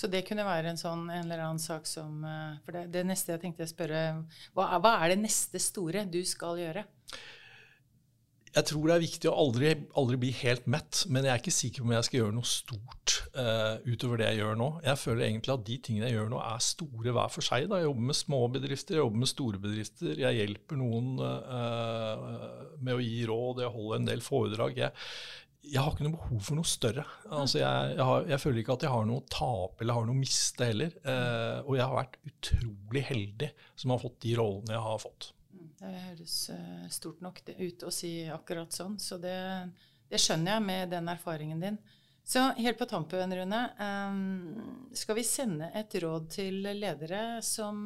Så 0.00 0.06
det 0.06 0.22
kunne 0.28 0.46
være 0.46 0.70
en 0.70 0.78
sånn 0.78 1.08
en 1.08 1.24
eller 1.24 1.42
annen 1.42 1.62
sak 1.62 1.88
som 1.90 2.22
uh, 2.22 2.60
For 2.64 2.78
det, 2.78 2.86
det, 2.94 3.04
neste 3.08 3.34
jeg 3.34 3.42
tenkte 3.42 3.66
å 3.66 3.72
spørre 3.72 4.04
hva, 4.54 4.70
hva 4.78 4.96
er 5.02 5.14
det 5.14 5.22
neste 5.24 5.60
store 5.62 6.06
du 6.08 6.22
skal 6.28 6.60
gjøre? 6.62 6.86
Jeg 8.50 8.66
tror 8.66 8.88
det 8.88 8.94
er 8.96 9.02
viktig 9.04 9.28
å 9.30 9.36
aldri, 9.38 9.68
aldri, 10.00 10.16
bli 10.24 10.30
helt 10.40 10.64
mett, 10.70 11.04
men 11.06 11.22
jeg 11.22 11.30
er 11.32 11.42
ikke 11.42 11.54
sikker 11.54 11.84
på 11.84 11.86
om 11.86 11.92
jeg 11.94 12.06
skal 12.08 12.18
gjøre 12.18 12.34
noe 12.34 12.50
stort 12.50 13.14
uh, 13.38 13.76
utover 13.86 14.18
det 14.18 14.30
jeg 14.32 14.40
gjør 14.40 14.58
nå. 14.58 14.70
Jeg 14.88 14.98
føler 14.98 15.26
egentlig 15.28 15.54
at 15.54 15.66
de 15.68 15.76
tingene 15.86 16.08
jeg 16.08 16.16
gjør 16.16 16.32
nå, 16.32 16.40
er 16.42 16.64
store 16.66 17.14
hver 17.14 17.30
for 17.30 17.46
seg. 17.46 17.68
Da. 17.70 17.78
Jeg 17.78 17.86
jobber 17.86 18.08
med 18.10 18.18
små 18.18 18.40
bedrifter, 18.56 18.96
jeg 18.96 19.04
jobber 19.04 19.22
med 19.22 19.30
store 19.30 19.62
bedrifter. 19.62 20.24
Jeg 20.24 20.40
hjelper 20.40 20.80
noen 20.82 21.12
uh, 21.22 22.74
med 22.82 22.96
å 22.96 23.04
gi 23.04 23.22
råd, 23.30 23.62
jeg 23.62 23.74
holder 23.78 24.00
en 24.00 24.10
del 24.10 24.26
foredrag. 24.26 24.82
Jeg, 24.82 25.08
jeg 25.70 25.84
har 25.84 25.94
ikke 25.94 26.08
noe 26.08 26.18
behov 26.18 26.44
for 26.50 26.58
noe 26.58 26.74
større. 26.74 27.08
Altså 27.30 27.62
jeg, 27.62 27.90
jeg, 27.94 28.06
har, 28.10 28.30
jeg, 28.34 28.42
føler 28.42 28.64
ikke 28.64 28.78
at 28.80 28.86
jeg 28.88 28.96
har 28.98 29.10
noe 29.12 29.22
å 29.22 29.28
tape 29.30 29.84
eller 29.84 30.00
har 30.00 30.10
noe 30.10 30.18
å 30.18 30.24
miste 30.26 30.72
heller. 30.72 30.98
Uh, 31.06 31.60
og 31.68 31.76
jeg 31.78 31.86
har 31.86 32.00
vært 32.02 32.22
utrolig 32.34 33.10
heldig 33.14 33.54
som 33.76 33.94
har 33.94 34.02
fått 34.02 34.24
de 34.26 34.40
rollene 34.42 34.74
jeg 34.74 34.88
har 34.90 35.04
fått. 35.06 35.36
Det 35.80 36.00
høres 36.10 36.34
eh, 36.52 36.88
stort 36.92 37.22
nok 37.24 37.40
ut 37.56 37.86
å 37.88 37.92
si 37.94 38.12
akkurat 38.28 38.74
sånn, 38.74 38.98
så 39.00 39.16
det, 39.20 39.38
det 40.12 40.20
skjønner 40.20 40.58
jeg 40.58 40.64
med 40.66 40.92
den 40.92 41.08
erfaringen 41.08 41.62
din. 41.62 41.78
Så 42.30 42.42
helt 42.60 42.76
på 42.78 42.86
tampen, 42.86 43.32
Rune, 43.34 43.60
um, 43.80 44.90
skal 44.94 45.16
vi 45.16 45.24
sende 45.24 45.70
et 45.80 45.96
råd 46.04 46.28
til 46.36 46.60
ledere 46.68 47.40
som 47.42 47.80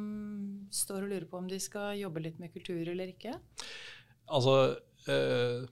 står 0.75 1.05
og 1.05 1.13
lurer 1.13 1.29
på 1.31 1.39
om 1.39 1.47
de 1.49 1.61
skal 1.63 1.95
jobbe 2.01 2.25
litt 2.25 2.43
med 2.43 2.51
kultur 2.53 2.83
eller 2.83 3.15
ikke? 3.15 3.37
Altså, 4.27 4.75
uh, 5.07 5.63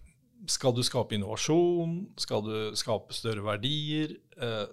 skal 0.48 0.74
du 0.80 0.82
skape 0.88 1.20
innovasjon, 1.20 2.00
skal 2.24 2.48
du 2.48 2.56
skape 2.80 3.16
større 3.16 3.44
verdier, 3.46 4.18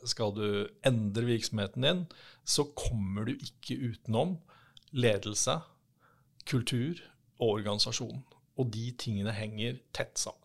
skal 0.08 0.32
du 0.34 0.46
endre 0.88 1.28
virksomheten 1.28 1.84
din, 1.86 2.00
så 2.42 2.64
kommer 2.74 3.28
du 3.28 3.36
ikke 3.36 3.76
utenom 3.92 4.32
ledelse, 4.90 5.60
kultur 6.50 6.98
og 7.40 7.56
organisasjonen. 7.56 8.22
Og 8.60 8.70
de 8.74 8.90
tingene 9.00 9.32
henger 9.34 9.80
tett 9.96 10.20
sammen. 10.20 10.40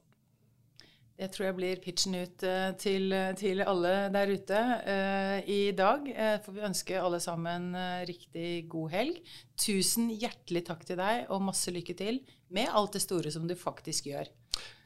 Det 1.15 1.29
tror 1.31 1.45
jeg 1.45 1.55
blir 1.55 1.79
pitchen 1.79 2.15
ut 2.17 2.43
uh, 2.43 2.73
til, 2.79 3.13
til, 3.39 3.61
alle 3.63 3.93
der 4.11 4.33
ute 4.35 4.59
uh, 4.59 5.37
i 5.47 5.71
dag. 5.75 6.09
Uh, 6.11 6.33
får 6.43 6.57
vi 6.57 6.65
ønske 6.67 6.97
alle 6.99 7.21
sammen 7.23 7.69
riktig 8.09 8.65
god 8.71 8.91
helg. 8.91 9.21
Tusen 9.55 10.09
hjertelig 10.11 10.65
takk 10.67 10.83
til 10.87 10.99
deg, 10.99 11.23
og 11.31 11.45
masse 11.47 11.71
lykke 11.71 11.95
til 11.95 12.19
med 12.51 12.67
alt 12.67 12.99
det 12.99 13.05
store 13.05 13.31
som 13.31 13.47
du 13.47 13.55
faktisk 13.55 14.11
gjør. 14.11 14.27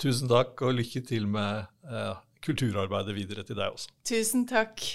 Tusen 0.01 0.29
takk, 0.29 0.53
og 0.61 0.77
lykke 0.77 1.01
til 1.05 1.25
med 1.29 1.65
kulturarbeidet 2.45 3.17
videre 3.17 3.45
til 3.45 3.57
deg 3.57 3.73
også. 3.73 3.93
Tusen 4.05 4.45
takk. 4.49 4.85